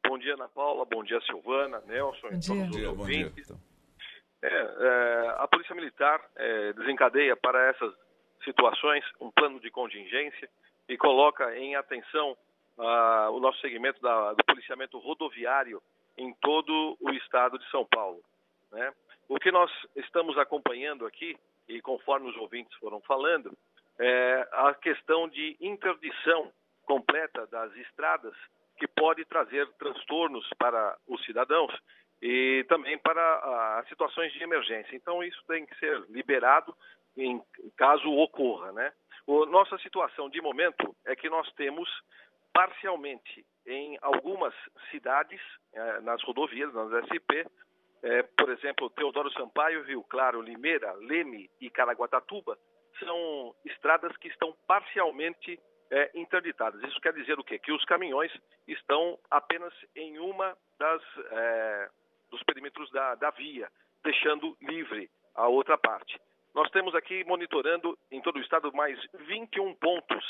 Bom 0.07 0.17
dia, 0.17 0.33
Ana 0.35 0.47
Paula. 0.49 0.85
Bom 0.85 1.03
dia, 1.03 1.19
Silvana, 1.21 1.81
Nelson 1.85 2.29
bom 2.29 2.35
e 2.35 2.39
todos 2.47 2.47
dia. 2.71 2.91
os 2.91 2.97
Bom 2.97 3.05
dia, 3.05 3.25
ouvintes. 3.25 3.51
É, 4.41 4.47
é, 4.47 5.29
a 5.37 5.47
Polícia 5.47 5.73
Militar 5.75 6.21
é, 6.35 6.73
desencadeia 6.73 7.35
para 7.35 7.69
essas 7.69 7.93
situações 8.43 9.03
um 9.19 9.31
plano 9.31 9.59
de 9.59 9.71
contingência 9.71 10.49
e 10.87 10.97
coloca 10.97 11.57
em 11.57 11.75
atenção 11.75 12.37
ah, 12.77 13.29
o 13.31 13.39
nosso 13.39 13.59
segmento 13.61 14.01
da- 14.01 14.33
do 14.33 14.43
policiamento 14.43 14.99
rodoviário 14.99 15.81
em 16.17 16.33
todo 16.41 16.97
o 16.99 17.09
estado 17.11 17.57
de 17.57 17.67
São 17.71 17.85
Paulo. 17.85 18.21
né? 18.71 18.93
O 19.29 19.39
que 19.39 19.49
nós 19.51 19.71
estamos 19.95 20.37
acompanhando 20.37 21.05
aqui, 21.05 21.35
e 21.67 21.81
conforme 21.81 22.29
os 22.29 22.35
ouvintes 22.37 22.71
foram 22.77 22.99
falando, 23.01 23.57
é 23.97 24.47
a 24.51 24.73
questão 24.75 25.27
de 25.29 25.55
interdição 25.59 26.51
completa 26.85 27.47
das 27.47 27.73
estradas 27.77 28.33
que 28.77 28.87
pode 28.87 29.25
trazer 29.25 29.67
transtornos 29.77 30.47
para 30.57 30.97
os 31.07 31.23
cidadãos 31.25 31.73
e 32.21 32.65
também 32.67 32.97
para 32.97 33.21
ah, 33.21 33.85
situações 33.87 34.31
de 34.33 34.43
emergência. 34.43 34.95
Então 34.95 35.23
isso 35.23 35.41
tem 35.47 35.65
que 35.65 35.77
ser 35.77 36.03
liberado 36.09 36.75
em 37.17 37.41
caso 37.77 38.09
ocorra, 38.11 38.71
né? 38.73 38.91
O, 39.25 39.45
nossa 39.45 39.77
situação 39.79 40.29
de 40.29 40.41
momento 40.41 40.95
é 41.05 41.15
que 41.15 41.29
nós 41.29 41.51
temos 41.53 41.89
parcialmente 42.53 43.45
em 43.65 43.97
algumas 44.01 44.53
cidades, 44.91 45.41
eh, 45.73 45.99
nas 46.01 46.21
rodovias, 46.23 46.73
nas 46.73 47.03
SP, 47.09 47.45
eh, 48.03 48.23
por 48.37 48.49
exemplo, 48.49 48.89
Teodoro 48.91 49.31
Sampaio, 49.33 49.83
Rio 49.83 50.03
Claro, 50.03 50.41
Limeira, 50.41 50.93
Leme 50.93 51.49
e 51.59 51.69
Caraguatatuba, 51.69 52.57
são 52.99 53.55
estradas 53.65 54.15
que 54.17 54.27
estão 54.27 54.55
parcialmente 54.67 55.59
é, 55.91 56.11
interditadas. 56.15 56.81
Isso 56.83 56.99
quer 57.01 57.13
dizer 57.13 57.39
o 57.39 57.43
quê? 57.43 57.59
Que 57.59 57.71
os 57.71 57.83
caminhões 57.85 58.31
estão 58.67 59.19
apenas 59.29 59.73
em 59.95 60.17
uma 60.19 60.57
das 60.79 61.01
é, 61.31 61.89
dos 62.29 62.41
perímetros 62.43 62.89
da, 62.91 63.15
da 63.15 63.29
via, 63.31 63.69
deixando 64.03 64.57
livre 64.61 65.09
a 65.35 65.47
outra 65.47 65.77
parte. 65.77 66.19
Nós 66.53 66.69
temos 66.71 66.95
aqui 66.95 67.23
monitorando 67.25 67.97
em 68.09 68.21
todo 68.21 68.37
o 68.37 68.41
estado 68.41 68.71
mais 68.73 68.97
21 69.27 69.73
pontos 69.75 70.23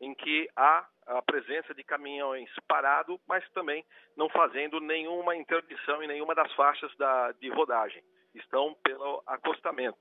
em 0.00 0.14
que 0.14 0.48
há 0.54 0.86
a 1.06 1.22
presença 1.22 1.74
de 1.74 1.82
caminhões 1.82 2.48
parado, 2.68 3.20
mas 3.26 3.48
também 3.50 3.84
não 4.16 4.28
fazendo 4.28 4.80
nenhuma 4.80 5.36
interdição 5.36 6.02
em 6.02 6.06
nenhuma 6.08 6.34
das 6.34 6.52
faixas 6.52 6.94
da, 6.96 7.32
de 7.32 7.48
rodagem. 7.48 8.02
Estão 8.34 8.74
pelo 8.82 9.22
acostamento. 9.26 9.98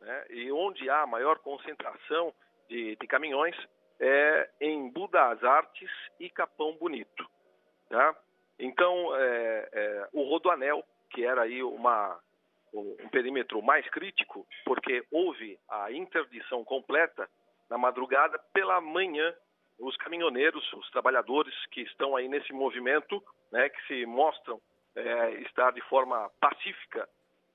Né? 0.00 0.26
E 0.30 0.52
onde 0.52 0.88
há 0.90 1.06
maior 1.06 1.38
concentração 1.38 2.32
de, 2.68 2.96
de 2.96 3.06
caminhões 3.06 3.56
é 4.00 4.50
em 4.60 4.90
Budas 4.90 5.42
Artes 5.42 5.90
e 6.20 6.30
Capão 6.30 6.76
Bonito. 6.76 7.28
Tá? 7.88 8.14
Então, 8.58 9.16
é, 9.16 9.68
é, 9.72 10.08
o 10.12 10.22
Rodoanel, 10.24 10.84
que 11.10 11.24
era 11.24 11.42
aí 11.42 11.62
uma, 11.62 12.18
um 12.72 13.08
perímetro 13.08 13.62
mais 13.62 13.88
crítico, 13.90 14.46
porque 14.64 15.04
houve 15.10 15.58
a 15.68 15.90
interdição 15.92 16.64
completa 16.64 17.28
na 17.70 17.78
madrugada, 17.78 18.38
pela 18.52 18.80
manhã, 18.80 19.34
os 19.78 19.96
caminhoneiros, 19.96 20.72
os 20.72 20.90
trabalhadores 20.90 21.54
que 21.66 21.82
estão 21.82 22.16
aí 22.16 22.28
nesse 22.28 22.52
movimento, 22.52 23.22
né, 23.52 23.68
que 23.68 23.86
se 23.86 24.06
mostram 24.06 24.60
é, 24.96 25.30
estar 25.42 25.72
de 25.72 25.80
forma 25.82 26.30
pacífica 26.40 27.08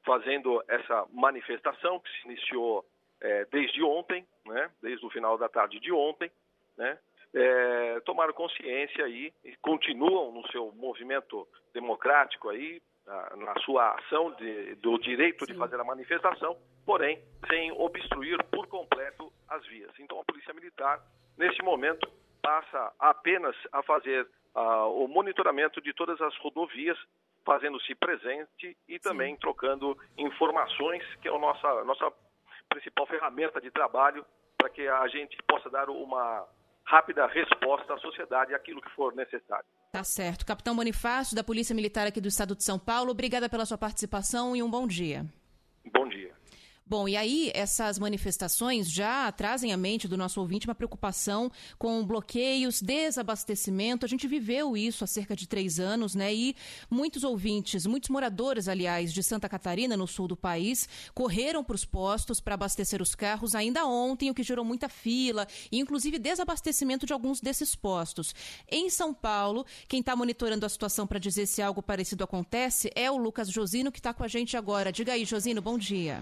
fazendo 0.06 0.64
essa 0.68 1.06
manifestação 1.12 2.00
que 2.00 2.10
se 2.12 2.28
iniciou 2.28 2.86
é, 3.22 3.46
desde 3.46 3.82
ontem, 3.84 4.26
né, 4.46 4.70
desde 4.82 5.06
o 5.06 5.10
final 5.10 5.38
da 5.38 5.50
tarde 5.50 5.80
de 5.80 5.92
ontem, 5.92 6.32
né, 6.78 6.98
é, 7.34 8.00
tomaram 8.02 8.34
consciência 8.34 9.06
aí 9.06 9.34
e 9.44 9.56
continuam 9.58 10.32
no 10.32 10.48
seu 10.52 10.72
movimento 10.74 11.48
democrático 11.74 12.50
aí, 12.50 12.82
na, 13.06 13.36
na 13.38 13.60
sua 13.62 13.96
ação 13.96 14.32
de, 14.36 14.76
do 14.76 14.98
direito 15.00 15.46
Sim. 15.46 15.54
de 15.54 15.58
fazer 15.58 15.80
a 15.80 15.84
manifestação, 15.84 16.58
porém 16.86 17.20
sem 17.48 17.72
obstruir 17.72 18.42
por 18.46 18.68
completo 18.68 19.32
as 19.50 19.66
vias. 19.68 19.92
Então 20.00 20.20
a 20.20 20.24
Polícia 20.24 20.54
Militar, 20.54 21.02
nesse 21.38 21.62
momento, 21.62 22.08
passa 22.42 22.94
apenas 23.00 23.56
a 23.72 23.82
fazer 23.84 24.28
uh, 24.56 25.04
o 25.04 25.08
monitoramento 25.08 25.82
de 25.82 25.94
todas 25.94 26.20
as 26.22 26.36
rodovias, 26.38 26.98
fazendo-se 27.46 27.94
presente 27.96 28.78
e 28.88 29.00
também 29.00 29.34
Sim. 29.34 29.40
trocando 29.42 29.98
informações, 30.18 31.04
que 31.16 31.28
é 31.28 31.36
a 31.36 31.40
nossa, 31.40 31.84
nossa 31.84 32.12
principal 32.70 33.08
ferramenta 33.08 33.62
de 33.62 33.72
trabalho 33.72 34.26
para 34.58 34.70
que 34.70 34.88
a 34.88 35.08
gente 35.08 35.38
possa 35.48 35.70
dar 35.70 35.90
uma 35.90 36.48
rápida 36.86 37.26
resposta 37.28 37.94
à 37.94 37.98
sociedade, 37.98 38.54
aquilo 38.54 38.82
que 38.82 38.90
for 38.92 39.16
necessário. 39.16 39.66
Tá 39.92 40.04
certo. 40.04 40.46
Capitão 40.46 40.76
Bonifácio, 40.76 41.36
da 41.36 41.44
Polícia 41.44 41.76
Militar 41.76 42.08
aqui 42.08 42.20
do 42.20 42.28
Estado 42.28 42.56
de 42.56 42.64
São 42.64 42.80
Paulo, 42.80 43.12
obrigada 43.12 43.48
pela 43.48 43.66
sua 43.66 43.78
participação 43.78 44.56
e 44.56 44.64
um 44.64 44.70
bom 44.70 44.88
dia. 44.88 45.26
Bom 45.92 46.08
dia. 46.08 46.34
Bom, 46.86 47.08
e 47.08 47.16
aí 47.16 47.50
essas 47.56 47.98
manifestações 47.98 48.92
já 48.92 49.32
trazem 49.32 49.72
à 49.72 49.78
mente 49.78 50.06
do 50.06 50.18
nosso 50.18 50.42
ouvinte 50.42 50.68
uma 50.68 50.76
preocupação 50.76 51.50
com 51.80 52.06
bloqueios, 52.06 52.82
desabastecimento. 52.82 54.06
A 54.06 54.10
gente 54.10 54.28
viveu 54.28 54.76
isso 54.76 55.02
há 55.02 55.08
cerca 55.08 55.34
de 55.34 55.48
três 55.48 55.80
anos, 55.80 56.14
né? 56.14 56.34
E 56.34 56.56
muitos 56.90 57.24
ouvintes, 57.24 57.86
muitos 57.86 58.10
moradores, 58.10 58.68
aliás, 58.68 59.14
de 59.14 59.24
Santa 59.24 59.48
Catarina, 59.48 59.96
no 59.96 60.06
sul 60.06 60.28
do 60.28 60.36
país, 60.36 60.90
correram 61.14 61.64
para 61.64 61.76
os 61.76 61.86
postos 61.86 62.42
para 62.42 62.56
abastecer 62.56 63.02
os 63.02 63.16
carros 63.16 63.56
ainda 63.56 63.86
ontem, 63.86 64.30
o 64.30 64.34
que 64.34 64.44
gerou 64.44 64.66
muita 64.66 64.90
fila 64.90 65.48
e, 65.72 65.80
inclusive, 65.80 66.20
desabastecimento 66.20 67.06
de 67.06 67.14
alguns 67.14 67.40
desses 67.40 67.76
postos. 67.76 68.36
Em 68.70 68.90
São 68.90 69.14
Paulo, 69.14 69.66
quem 69.88 70.02
está 70.02 70.18
monitorando 70.18 70.66
a 70.66 70.70
situação 70.70 71.08
para 71.08 71.18
dizer 71.18 71.46
se 71.46 71.62
algo 71.62 71.82
parecido 71.82 72.26
acontece 72.26 72.92
é 72.94 73.10
o 73.10 73.16
Lucas 73.16 73.50
Josino, 73.50 73.90
que 73.90 74.00
está 74.00 74.14
com 74.14 74.24
a 74.24 74.28
gente 74.28 74.58
agora. 74.58 74.92
Diga 74.92 75.14
aí, 75.14 75.24
Josino, 75.24 75.62
bom 75.62 75.78
dia. 75.78 76.22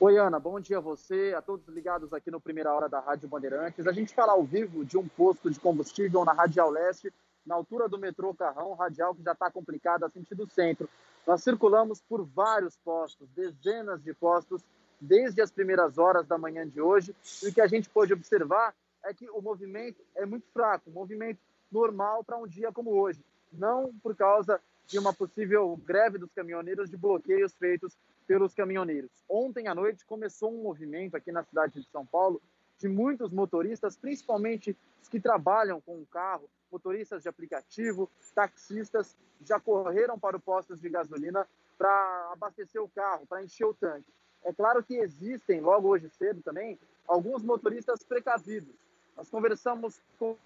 Oi, 0.00 0.16
Ana, 0.16 0.38
bom 0.38 0.60
dia 0.60 0.78
a 0.78 0.80
você, 0.80 1.34
a 1.36 1.42
todos 1.42 1.66
ligados 1.66 2.12
aqui 2.12 2.30
no 2.30 2.40
Primeira 2.40 2.72
Hora 2.72 2.88
da 2.88 3.00
Rádio 3.00 3.28
Bandeirantes. 3.28 3.84
A 3.84 3.90
gente 3.90 4.14
fala 4.14 4.30
ao 4.30 4.44
vivo 4.44 4.84
de 4.84 4.96
um 4.96 5.08
posto 5.08 5.50
de 5.50 5.58
combustível 5.58 6.24
na 6.24 6.32
Radial 6.32 6.70
Leste, 6.70 7.12
na 7.44 7.56
altura 7.56 7.88
do 7.88 7.98
metrô 7.98 8.32
Carrão, 8.32 8.74
radial 8.74 9.12
que 9.12 9.24
já 9.24 9.32
está 9.32 9.50
complicada 9.50 10.08
sentido 10.08 10.48
centro. 10.54 10.88
Nós 11.26 11.42
circulamos 11.42 12.00
por 12.00 12.24
vários 12.24 12.76
postos, 12.76 13.28
dezenas 13.30 14.00
de 14.00 14.14
postos, 14.14 14.62
desde 15.00 15.42
as 15.42 15.50
primeiras 15.50 15.98
horas 15.98 16.28
da 16.28 16.38
manhã 16.38 16.64
de 16.64 16.80
hoje. 16.80 17.12
E 17.42 17.48
o 17.48 17.52
que 17.52 17.60
a 17.60 17.66
gente 17.66 17.90
pôde 17.90 18.12
observar 18.12 18.76
é 19.04 19.12
que 19.12 19.28
o 19.30 19.42
movimento 19.42 20.00
é 20.14 20.24
muito 20.24 20.46
fraco, 20.52 20.90
um 20.90 20.94
movimento 20.94 21.40
normal 21.72 22.22
para 22.22 22.38
um 22.38 22.46
dia 22.46 22.70
como 22.70 22.92
hoje. 22.92 23.20
Não 23.52 23.92
por 24.00 24.14
causa 24.14 24.60
de 24.86 24.96
uma 24.96 25.12
possível 25.12 25.76
greve 25.84 26.18
dos 26.18 26.30
caminhoneiros 26.32 26.88
de 26.88 26.96
bloqueios 26.96 27.52
feitos 27.56 27.96
pelos 28.28 28.54
caminhoneiros. 28.54 29.10
Ontem 29.26 29.68
à 29.68 29.74
noite 29.74 30.04
começou 30.04 30.52
um 30.52 30.62
movimento 30.62 31.16
aqui 31.16 31.32
na 31.32 31.42
cidade 31.42 31.80
de 31.80 31.88
São 31.88 32.04
Paulo 32.04 32.40
de 32.76 32.86
muitos 32.86 33.32
motoristas, 33.32 33.96
principalmente 33.96 34.76
os 35.02 35.08
que 35.08 35.18
trabalham 35.18 35.80
com 35.80 36.00
o 36.00 36.06
carro, 36.06 36.48
motoristas 36.70 37.22
de 37.22 37.28
aplicativo, 37.28 38.08
taxistas, 38.34 39.16
já 39.40 39.58
correram 39.58 40.18
para 40.18 40.36
o 40.36 40.40
postos 40.40 40.78
de 40.78 40.90
gasolina 40.90 41.48
para 41.78 42.30
abastecer 42.32 42.82
o 42.82 42.88
carro, 42.88 43.26
para 43.26 43.42
encher 43.42 43.64
o 43.64 43.74
tanque. 43.74 44.12
É 44.44 44.52
claro 44.52 44.82
que 44.82 44.96
existem, 44.96 45.60
logo 45.60 45.88
hoje 45.88 46.10
cedo 46.10 46.42
também, 46.42 46.78
alguns 47.06 47.42
motoristas 47.42 48.04
precavidos. 48.04 48.74
Nós 49.16 49.30
conversamos 49.30 50.00
com 50.18 50.36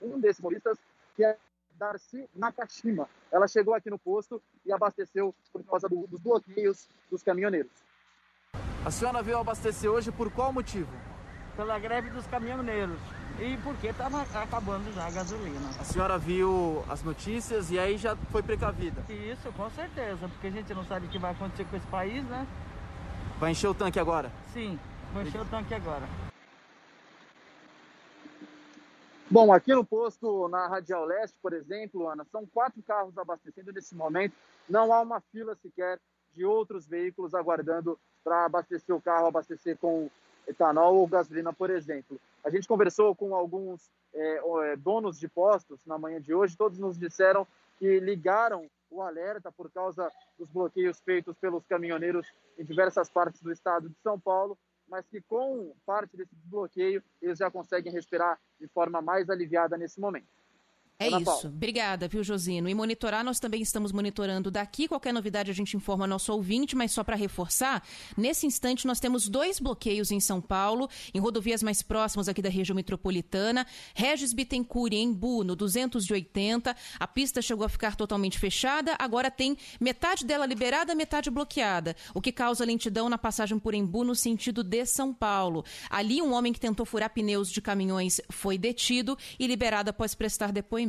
um 0.00 0.18
desses 0.18 0.40
motoristas, 0.40 0.78
que 1.14 1.22
é 1.22 1.38
Darcy 1.78 2.28
Nakashima. 2.34 3.08
Ela 3.30 3.46
chegou 3.46 3.74
aqui 3.74 3.90
no 3.90 3.98
posto 3.98 4.42
e 4.64 4.72
abasteceu 4.72 5.34
por 5.52 5.62
causa 5.64 5.88
do, 5.88 6.06
dos 6.06 6.20
bloqueios 6.20 6.88
dos 7.10 7.22
caminhoneiros. 7.22 7.72
A 8.84 8.90
senhora 8.90 9.22
veio 9.22 9.38
abastecer 9.38 9.90
hoje 9.90 10.12
por 10.12 10.30
qual 10.30 10.52
motivo? 10.52 10.90
Pela 11.56 11.78
greve 11.78 12.10
dos 12.10 12.26
caminhoneiros. 12.26 12.98
E 13.38 13.56
porque 13.58 13.88
estava 13.88 14.22
acabando 14.22 14.92
já 14.94 15.06
a 15.06 15.10
gasolina. 15.10 15.68
A 15.78 15.84
senhora 15.84 16.16
viu 16.16 16.82
as 16.88 17.02
notícias 17.02 17.70
e 17.70 17.78
aí 17.78 17.98
já 17.98 18.16
foi 18.30 18.42
precavida? 18.42 19.04
Isso, 19.10 19.52
com 19.52 19.68
certeza, 19.70 20.28
porque 20.28 20.46
a 20.46 20.50
gente 20.50 20.72
não 20.72 20.84
sabe 20.84 21.06
o 21.06 21.08
que 21.08 21.18
vai 21.18 21.32
acontecer 21.32 21.66
com 21.66 21.76
esse 21.76 21.86
país, 21.88 22.24
né? 22.24 22.46
Vai 23.38 23.50
encher 23.50 23.68
o 23.68 23.74
tanque 23.74 24.00
agora? 24.00 24.32
Sim, 24.54 24.78
vou 25.12 25.22
encher 25.22 25.40
o 25.40 25.44
tanque 25.44 25.74
agora. 25.74 26.25
Bom, 29.28 29.52
aqui 29.52 29.74
no 29.74 29.84
posto 29.84 30.46
na 30.46 30.68
Radial 30.68 31.04
Leste, 31.04 31.36
por 31.42 31.52
exemplo, 31.52 32.08
Ana, 32.08 32.24
são 32.30 32.46
quatro 32.46 32.80
carros 32.82 33.18
abastecendo 33.18 33.72
nesse 33.72 33.92
momento. 33.92 34.34
Não 34.68 34.92
há 34.92 35.00
uma 35.00 35.20
fila 35.20 35.56
sequer 35.56 35.98
de 36.32 36.44
outros 36.44 36.86
veículos 36.86 37.34
aguardando 37.34 37.98
para 38.22 38.44
abastecer 38.44 38.94
o 38.94 39.00
carro, 39.00 39.26
abastecer 39.26 39.76
com 39.78 40.08
etanol 40.46 40.94
ou 40.94 41.08
gasolina, 41.08 41.52
por 41.52 41.70
exemplo. 41.70 42.20
A 42.44 42.50
gente 42.50 42.68
conversou 42.68 43.16
com 43.16 43.34
alguns 43.34 43.90
é, 44.14 44.40
é 44.70 44.76
donos 44.76 45.18
de 45.18 45.26
postos 45.26 45.80
na 45.84 45.98
manhã 45.98 46.20
de 46.20 46.32
hoje, 46.32 46.56
todos 46.56 46.78
nos 46.78 46.96
disseram 46.96 47.44
que 47.80 47.98
ligaram 47.98 48.70
o 48.88 49.02
alerta 49.02 49.50
por 49.50 49.68
causa 49.72 50.08
dos 50.38 50.48
bloqueios 50.48 51.00
feitos 51.00 51.36
pelos 51.38 51.66
caminhoneiros 51.66 52.32
em 52.56 52.64
diversas 52.64 53.08
partes 53.08 53.42
do 53.42 53.50
estado 53.50 53.88
de 53.88 53.96
São 54.04 54.20
Paulo 54.20 54.56
mas 54.88 55.06
que 55.06 55.20
com 55.20 55.74
parte 55.84 56.16
desse 56.16 56.34
desbloqueio 56.34 57.02
eles 57.20 57.38
já 57.38 57.50
conseguem 57.50 57.92
respirar 57.92 58.38
de 58.58 58.68
forma 58.68 59.02
mais 59.02 59.28
aliviada 59.28 59.76
nesse 59.76 60.00
momento. 60.00 60.28
É 60.98 61.08
Ana 61.08 61.18
isso. 61.18 61.24
Paula. 61.26 61.48
Obrigada, 61.48 62.08
viu, 62.08 62.24
Josino? 62.24 62.70
E 62.70 62.74
monitorar, 62.74 63.22
nós 63.22 63.38
também 63.38 63.60
estamos 63.60 63.92
monitorando 63.92 64.50
daqui. 64.50 64.88
Qualquer 64.88 65.12
novidade 65.12 65.50
a 65.50 65.54
gente 65.54 65.76
informa 65.76 66.06
nosso 66.06 66.32
ouvinte, 66.32 66.74
mas 66.74 66.90
só 66.90 67.04
para 67.04 67.14
reforçar, 67.14 67.86
nesse 68.16 68.46
instante 68.46 68.86
nós 68.86 68.98
temos 68.98 69.28
dois 69.28 69.60
bloqueios 69.60 70.10
em 70.10 70.20
São 70.20 70.40
Paulo, 70.40 70.88
em 71.12 71.18
rodovias 71.18 71.62
mais 71.62 71.82
próximas 71.82 72.28
aqui 72.28 72.40
da 72.40 72.48
região 72.48 72.74
metropolitana. 72.74 73.66
Regis 73.94 74.32
Bittencourt 74.32 74.94
em 74.94 75.02
Embu, 75.02 75.44
no 75.44 75.54
280. 75.54 76.74
A 76.98 77.06
pista 77.06 77.42
chegou 77.42 77.66
a 77.66 77.68
ficar 77.68 77.94
totalmente 77.94 78.38
fechada, 78.38 78.96
agora 78.98 79.30
tem 79.30 79.54
metade 79.78 80.24
dela 80.24 80.46
liberada, 80.46 80.94
metade 80.94 81.30
bloqueada, 81.30 81.94
o 82.14 82.22
que 82.22 82.32
causa 82.32 82.64
lentidão 82.64 83.10
na 83.10 83.18
passagem 83.18 83.58
por 83.58 83.74
Embu 83.74 84.02
no 84.02 84.14
sentido 84.14 84.64
de 84.64 84.86
São 84.86 85.12
Paulo. 85.12 85.62
Ali, 85.90 86.22
um 86.22 86.32
homem 86.32 86.54
que 86.54 86.60
tentou 86.60 86.86
furar 86.86 87.10
pneus 87.10 87.50
de 87.50 87.60
caminhões 87.60 88.18
foi 88.30 88.56
detido 88.56 89.18
e 89.38 89.46
liberado 89.46 89.90
após 89.90 90.14
prestar 90.14 90.50
depoimento 90.50 90.85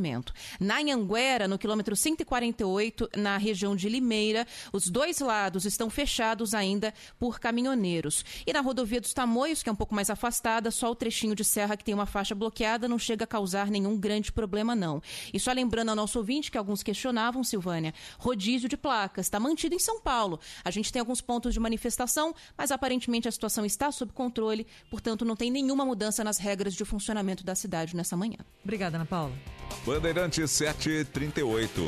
Na 0.60 0.80
Anhanguera, 0.80 1.48
no 1.48 1.58
quilômetro 1.58 1.96
148, 1.96 3.10
na 3.16 3.38
região 3.38 3.76
de 3.76 3.90
Limeira, 3.90 4.46
os 4.72 4.88
dois 4.88 5.20
lados 5.20 5.66
estão 5.66 5.90
fechados 5.90 6.54
ainda 6.54 6.94
por 7.20 7.40
caminhoneiros. 7.40 8.24
E 8.46 8.54
na 8.54 8.62
rodovia 8.62 9.02
dos 9.02 9.14
Tamoios, 9.14 9.64
que 9.64 9.70
é 9.70 9.72
um 9.72 9.76
pouco 9.76 9.96
mais 9.96 10.10
afastada, 10.10 10.72
só 10.72 10.92
o 10.92 10.96
trechinho 10.96 11.36
de 11.36 11.44
serra 11.44 11.76
que 11.76 11.84
tem 11.84 11.94
uma 11.94 12.06
faixa 12.06 12.36
bloqueada 12.36 12.88
não 12.88 13.00
chega 13.00 13.24
a 13.24 13.28
causar 13.28 13.70
nenhum 13.70 13.98
grande 13.98 14.32
problema, 14.32 14.76
não. 14.76 15.02
E 15.34 15.40
só 15.40 15.52
lembrando 15.52 15.90
ao 15.90 15.96
nosso 15.96 16.20
ouvinte 16.20 16.52
que 16.52 16.58
alguns 16.58 16.84
questionavam, 16.84 17.44
Silvânia, 17.44 17.94
rodízio 18.18 18.70
de 18.70 18.78
placas 18.78 19.26
está 19.26 19.40
mantido 19.40 19.76
em 19.76 19.80
São 19.80 20.00
Paulo. 20.00 20.40
A 20.64 20.72
gente 20.72 20.92
tem 20.92 21.00
alguns 21.00 21.22
pontos 21.22 21.54
de 21.54 21.60
manifestação, 21.60 22.34
mas 22.58 22.72
aparentemente 22.72 23.28
a 23.28 23.32
situação 23.32 23.66
está 23.66 23.92
sob 23.92 24.12
controle, 24.14 24.68
portanto 24.90 25.26
não 25.26 25.36
tem 25.36 25.52
nenhuma 25.52 25.86
mudança 25.86 26.24
nas 26.24 26.38
regras 26.38 26.74
de 26.74 26.86
funcionamento 26.86 27.44
da 27.44 27.56
cidade 27.56 27.96
nessa 27.96 28.16
manhã. 28.16 28.38
Obrigada, 28.64 28.98
Ana 28.98 29.06
Paula. 29.06 29.34
Bandeirantes 29.88 30.52
738. 30.52 31.82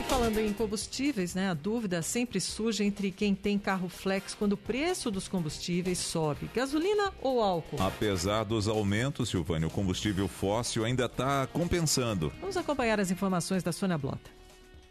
E 0.00 0.02
falando 0.08 0.40
em 0.40 0.52
combustíveis, 0.52 1.36
né, 1.36 1.48
a 1.48 1.54
dúvida 1.54 2.02
sempre 2.02 2.40
surge 2.40 2.82
entre 2.82 3.12
quem 3.12 3.32
tem 3.32 3.56
carro 3.56 3.88
flex 3.88 4.34
quando 4.34 4.54
o 4.54 4.56
preço 4.56 5.08
dos 5.08 5.28
combustíveis 5.28 5.98
sobe, 5.98 6.50
gasolina 6.52 7.14
ou 7.22 7.40
álcool. 7.40 7.80
Apesar 7.80 8.42
dos 8.42 8.66
aumentos, 8.66 9.28
Silvânia, 9.28 9.68
o 9.68 9.70
combustível 9.70 10.26
fóssil 10.26 10.84
ainda 10.84 11.04
está 11.04 11.46
compensando. 11.46 12.32
Vamos 12.40 12.56
acompanhar 12.56 12.98
as 12.98 13.12
informações 13.12 13.62
da 13.62 13.70
Sônia 13.70 13.96
Blota. 13.96 14.36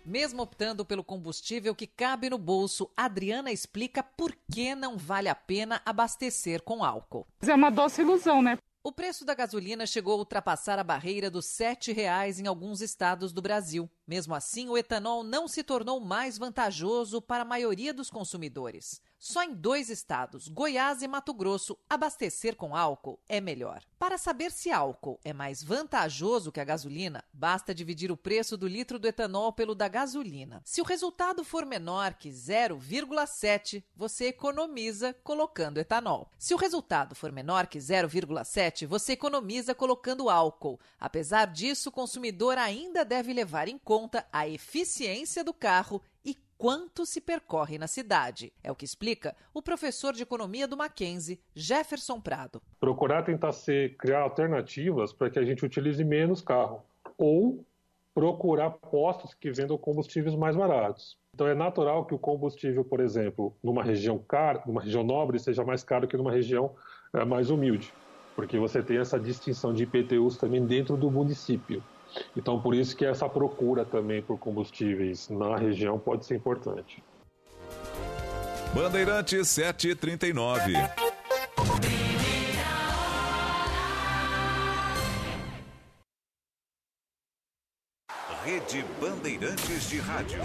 Mesmo 0.06 0.42
optando 0.42 0.86
pelo 0.86 1.04
combustível 1.04 1.76
que 1.76 1.86
cabe 1.86 2.30
no 2.30 2.38
bolso, 2.38 2.90
Adriana 2.96 3.52
explica 3.52 4.02
por 4.02 4.34
que 4.50 4.74
não 4.74 4.98
vale 4.98 5.28
a 5.28 5.36
pena 5.36 5.82
abastecer 5.86 6.62
com 6.62 6.82
álcool. 6.82 7.28
É 7.46 7.54
uma 7.54 7.70
doce 7.70 8.04
ilusão, 8.04 8.42
né? 8.42 8.58
O 8.88 8.92
preço 8.94 9.26
da 9.26 9.36
gasolina 9.36 9.86
chegou 9.86 10.14
a 10.14 10.16
ultrapassar 10.20 10.80
a 10.80 10.84
barreira 10.84 11.30
dos 11.30 11.60
R$ 11.60 11.76
7,00 11.76 12.40
em 12.40 12.48
alguns 12.48 12.80
estados 12.80 13.34
do 13.34 13.42
Brasil. 13.42 13.90
Mesmo 14.08 14.34
assim, 14.34 14.70
o 14.70 14.78
etanol 14.78 15.24
não 15.24 15.46
se 15.46 15.62
tornou 15.62 16.00
mais 16.00 16.38
vantajoso 16.38 17.22
para 17.22 17.42
a 17.42 17.46
maioria 17.46 17.94
dos 17.94 18.10
consumidores. 18.10 19.02
Só 19.20 19.44
em 19.44 19.54
dois 19.54 19.90
estados, 19.90 20.48
Goiás 20.48 21.02
e 21.02 21.08
Mato 21.08 21.34
Grosso, 21.34 21.76
abastecer 21.90 22.56
com 22.56 22.76
álcool 22.76 23.20
é 23.28 23.42
melhor. 23.42 23.82
Para 23.98 24.16
saber 24.16 24.52
se 24.52 24.72
álcool 24.72 25.20
é 25.24 25.34
mais 25.34 25.64
vantajoso 25.64 26.52
que 26.52 26.60
a 26.60 26.64
gasolina, 26.64 27.24
basta 27.34 27.74
dividir 27.74 28.12
o 28.12 28.18
preço 28.18 28.56
do 28.56 28.68
litro 28.68 29.00
do 29.00 29.08
etanol 29.08 29.52
pelo 29.52 29.74
da 29.74 29.88
gasolina. 29.88 30.62
Se 30.64 30.82
o 30.82 30.84
resultado 30.84 31.44
for 31.44 31.66
menor 31.66 32.14
que 32.14 32.30
0,7, 32.30 33.84
você 33.96 34.26
economiza 34.28 35.16
colocando 35.24 35.80
etanol. 35.80 36.32
Se 36.38 36.54
o 36.54 36.58
resultado 36.58 37.16
for 37.16 37.32
menor 37.32 37.66
que 37.66 37.80
0,7, 37.80 38.86
você 38.86 39.14
economiza 39.14 39.74
colocando 39.74 40.30
álcool. 40.30 40.80
Apesar 41.00 41.48
disso, 41.48 41.90
o 41.90 41.92
consumidor 41.92 42.58
ainda 42.60 43.04
deve 43.04 43.34
levar 43.34 43.68
em 43.68 43.80
conta 43.80 44.28
a 44.32 44.48
eficiência 44.48 45.44
do 45.44 45.54
carro 45.54 46.04
e 46.24 46.36
quanto 46.58 47.06
se 47.06 47.22
percorre 47.22 47.78
na 47.78 47.88
cidade. 47.88 48.52
É 48.64 48.72
o 48.72 48.76
que 48.76 48.86
explica 48.86 49.36
o 49.54 49.62
professor 49.62 50.14
de 50.14 50.24
economia 50.24 50.68
do 50.68 50.76
Mackenzie, 50.76 51.40
Jefferson 51.56 52.20
Prado. 52.20 52.62
Procurar 52.80 53.24
tentar 53.24 53.52
ser, 53.52 53.96
criar 53.98 54.22
alternativas 54.22 55.14
para 55.14 55.30
que 55.30 55.40
a 55.40 55.44
gente 55.44 55.66
utilize 55.66 56.04
menos 56.04 56.42
carro 56.42 56.84
ou 57.18 57.64
procurar 58.14 58.72
postos 58.72 59.34
que 59.34 59.52
vendam 59.52 59.78
combustíveis 59.78 60.36
mais 60.36 60.56
baratos. 60.56 61.18
Então 61.34 61.48
é 61.48 61.54
natural 61.54 62.04
que 62.06 62.16
o 62.16 62.20
combustível, 62.20 62.84
por 62.84 63.00
exemplo, 63.00 63.56
numa 63.64 63.84
região 63.84 64.18
cara, 64.18 64.64
numa 64.66 64.82
região 64.82 65.04
nobre, 65.04 65.38
seja 65.38 65.64
mais 65.64 65.84
caro 65.84 66.08
que 66.08 66.18
numa 66.18 66.32
região 66.32 66.74
é, 67.14 67.24
mais 67.24 67.52
humilde, 67.52 67.94
porque 68.36 68.58
você 68.58 68.82
tem 68.82 68.98
essa 68.98 69.20
distinção 69.20 69.72
de 69.72 69.84
IPTUs 69.84 70.36
também 70.36 70.66
dentro 70.66 70.98
do 70.98 71.12
município. 71.12 71.84
Então, 72.36 72.60
por 72.60 72.74
isso 72.74 72.96
que 72.96 73.06
essa 73.06 73.28
procura 73.28 73.86
também 73.86 74.22
por 74.22 74.38
combustíveis 74.38 75.30
na 75.30 75.56
região 75.58 75.98
pode 75.98 76.26
ser 76.26 76.36
importante. 76.36 77.04
Bandeirantes 78.74 79.48
739. 79.50 80.74
Rede 88.44 88.86
Bandeirantes 89.02 89.90
de 89.90 90.00
Rádio. 90.00 90.42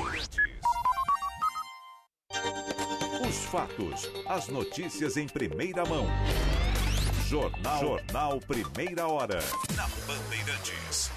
Os 3.28 3.44
fatos, 3.44 4.10
as 4.26 4.48
notícias 4.48 5.16
em 5.16 5.26
primeira 5.26 5.84
mão. 5.84 6.06
Jornal, 7.26 7.80
Jornal 7.80 8.40
Primeira 8.40 9.06
Hora. 9.06 9.38
Na 9.76 9.86
Bandeirantes. 10.06 11.10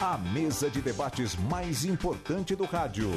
A 0.00 0.16
mesa 0.16 0.70
de 0.70 0.80
debates 0.80 1.34
mais 1.50 1.84
importante 1.84 2.54
do 2.54 2.64
rádio. 2.64 3.10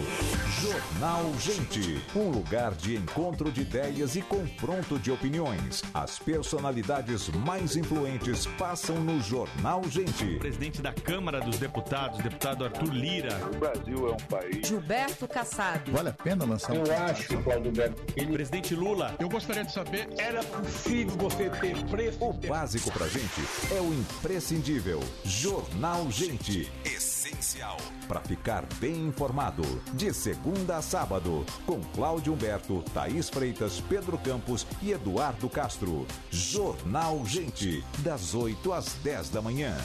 Jornal 0.59 1.31
Gente. 1.39 2.03
Um 2.15 2.31
lugar 2.31 2.73
de 2.73 2.95
encontro 2.95 3.51
de 3.51 3.61
ideias 3.61 4.15
e 4.15 4.21
confronto 4.23 4.97
de 4.97 5.11
opiniões. 5.11 5.83
As 5.93 6.17
personalidades 6.17 7.29
mais 7.29 7.75
influentes 7.75 8.47
passam 8.57 8.95
no 8.95 9.21
Jornal 9.21 9.83
Gente. 9.89 10.39
Presidente 10.39 10.81
da 10.81 10.91
Câmara 10.91 11.39
dos 11.39 11.59
Deputados, 11.59 12.17
deputado 12.17 12.65
Arthur 12.65 12.91
Lira. 12.91 13.39
O 13.53 13.59
Brasil 13.59 14.09
é 14.09 14.11
um 14.13 14.27
país. 14.27 14.67
Gilberto 14.67 15.27
Kassab. 15.27 15.91
Vale 15.91 16.09
a 16.09 16.13
pena 16.13 16.45
lançar 16.45 16.75
Eu 16.75 16.83
acho, 17.07 17.37
Claudio 17.43 17.71
Berto, 17.71 18.01
que 18.11 18.19
ele... 18.19 18.33
Presidente 18.33 18.73
Lula. 18.73 19.15
Eu 19.19 19.29
gostaria 19.29 19.63
de 19.63 19.71
saber. 19.71 20.09
Era 20.17 20.43
possível 20.43 21.15
você 21.15 21.47
ter 21.47 21.77
preço. 21.85 22.17
O 22.23 22.33
básico 22.33 22.91
pra 22.91 23.07
gente 23.07 23.41
é 23.71 23.79
o 23.79 23.93
imprescindível. 23.93 24.99
Jornal 25.23 26.09
Gente. 26.09 26.70
Essencial. 26.85 27.77
Para 28.07 28.21
ficar 28.21 28.65
bem 28.79 29.07
informado. 29.07 29.63
De 29.93 30.13
segunda 30.13 30.77
a 30.77 30.81
sábado. 30.81 31.45
Com 31.65 31.81
Cláudio 31.81 32.33
Humberto, 32.33 32.83
Thaís 32.93 33.29
Freitas, 33.29 33.81
Pedro 33.81 34.17
Campos 34.17 34.65
e 34.81 34.91
Eduardo 34.91 35.49
Castro. 35.49 36.05
Jornal 36.29 37.25
Gente. 37.25 37.83
Das 37.99 38.33
8 38.33 38.73
às 38.73 38.93
10 39.03 39.29
da 39.29 39.41
manhã. 39.41 39.75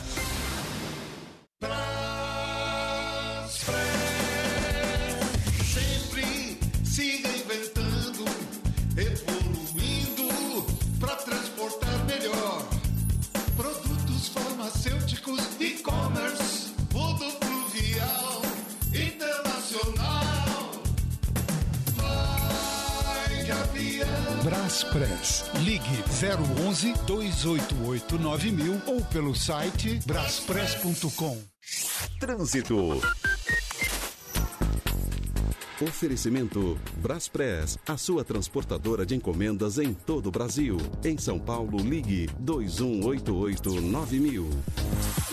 011 26.77 26.93
288 27.07 28.19
9000 28.19 28.83
ou 28.87 29.03
pelo 29.07 29.35
site 29.35 29.99
braspress.com. 30.05 31.43
Trânsito. 32.21 33.01
Oferecimento 35.81 36.79
Braspress, 36.99 37.79
a 37.87 37.97
sua 37.97 38.23
transportadora 38.25 39.07
de 39.07 39.15
encomendas 39.15 39.79
em 39.79 39.95
todo 39.95 40.27
o 40.27 40.31
Brasil. 40.31 40.77
Em 41.03 41.17
São 41.17 41.39
Paulo, 41.39 41.79
ligue 41.79 42.29
2188-9000. 42.43 45.26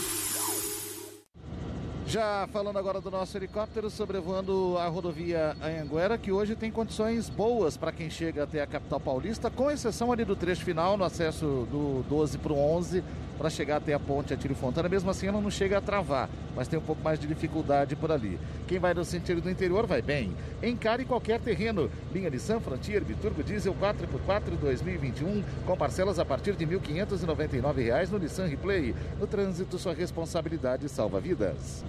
Já 2.14 2.48
falando 2.54 2.78
agora 2.78 3.02
do 3.02 3.10
nosso 3.10 3.36
helicóptero 3.36 3.90
sobrevoando 3.90 4.78
a 4.78 4.88
rodovia 4.88 5.58
Anhanguera, 5.60 6.16
que 6.16 6.32
hoje 6.32 6.56
tem 6.56 6.70
condições 6.70 7.28
boas 7.28 7.76
para 7.76 7.92
quem 7.92 8.08
chega 8.08 8.44
até 8.44 8.62
a 8.62 8.68
capital 8.68 9.00
paulista, 9.00 9.50
com 9.50 9.72
exceção 9.72 10.12
ali 10.12 10.24
do 10.24 10.36
trecho 10.36 10.64
final, 10.64 10.96
no 10.96 11.04
acesso 11.04 11.68
do 11.72 12.06
12 12.08 12.38
para 12.38 12.54
o 12.54 12.76
11, 12.76 13.04
para 13.38 13.50
chegar 13.50 13.78
até 13.78 13.94
a 13.94 14.00
ponte 14.00 14.34
Atílio 14.34 14.56
Fontana. 14.56 14.90
Mesmo 14.90 15.10
assim, 15.10 15.28
ela 15.28 15.42
não 15.42 15.52
chega 15.52 15.78
a 15.78 15.82
travar, 15.82 16.30
mas 16.56 16.68
tem 16.68 16.78
um 16.80 16.82
pouco 16.82 17.02
mais 17.04 17.20
de 17.20 17.28
dificuldade 17.28 17.96
por 17.96 18.12
ali. 18.12 18.40
Quem 18.68 18.80
vai 18.80 18.94
no 18.94 19.04
sentido 19.04 19.42
do 19.42 19.50
interior 19.50 19.86
vai 19.86 20.02
bem. 20.02 20.36
Encare 20.62 21.06
qualquer 21.06 21.40
terreno. 21.40 21.90
Linha 22.14 22.30
de 22.30 22.40
San 22.40 22.60
Frontier 22.60 23.04
Biturbo 23.04 23.44
Diesel 23.44 23.76
4x4 23.76 24.58
2021 24.60 25.44
com 25.66 25.78
parcelas 25.78 26.20
a 26.20 26.26
partir 26.26 26.56
de 26.56 26.66
R$ 26.66 26.80
1.599 26.80 28.10
no 28.10 28.20
Nissan 28.20 28.46
Replay. 28.46 28.96
No 29.20 29.28
trânsito, 29.28 29.78
sua 29.78 29.94
responsabilidade 29.94 30.88
salva 30.90 31.20
vidas. 31.20 31.84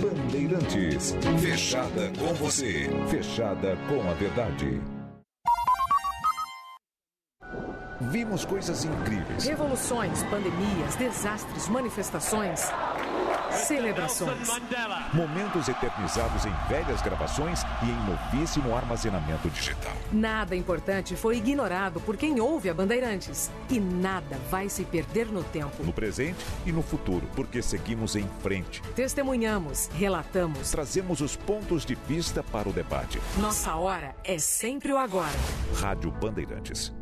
Bandeirantes, 0.00 1.16
fechada 1.40 2.12
com 2.18 2.34
você, 2.34 2.88
fechada 3.08 3.76
com 3.88 4.08
a 4.08 4.14
verdade. 4.14 4.95
Vimos 8.00 8.44
coisas 8.44 8.84
incríveis. 8.84 9.44
Revoluções, 9.44 10.22
pandemias, 10.24 10.96
desastres, 10.96 11.66
manifestações, 11.68 12.60
celebrações. 13.50 14.48
Momentos 15.14 15.66
eternizados 15.68 16.44
em 16.44 16.52
velhas 16.68 17.00
gravações 17.00 17.62
e 17.82 17.86
em 17.86 17.96
novíssimo 18.04 18.76
armazenamento 18.76 19.48
digital. 19.48 19.92
Nada 20.12 20.54
importante 20.54 21.16
foi 21.16 21.38
ignorado 21.38 21.98
por 22.00 22.18
quem 22.18 22.38
ouve 22.38 22.68
a 22.68 22.74
Bandeirantes. 22.74 23.50
E 23.70 23.80
nada 23.80 24.38
vai 24.50 24.68
se 24.68 24.84
perder 24.84 25.26
no 25.28 25.42
tempo. 25.42 25.82
No 25.82 25.92
presente 25.92 26.44
e 26.66 26.72
no 26.72 26.82
futuro, 26.82 27.26
porque 27.34 27.62
seguimos 27.62 28.14
em 28.14 28.28
frente. 28.42 28.82
Testemunhamos, 28.94 29.88
relatamos. 29.94 30.70
Trazemos 30.70 31.22
os 31.22 31.34
pontos 31.34 31.86
de 31.86 31.94
vista 31.94 32.42
para 32.42 32.68
o 32.68 32.72
debate. 32.72 33.20
Nossa 33.38 33.74
hora 33.74 34.14
é 34.22 34.38
sempre 34.38 34.92
o 34.92 34.98
agora. 34.98 35.32
Rádio 35.80 36.10
Bandeirantes. 36.10 36.92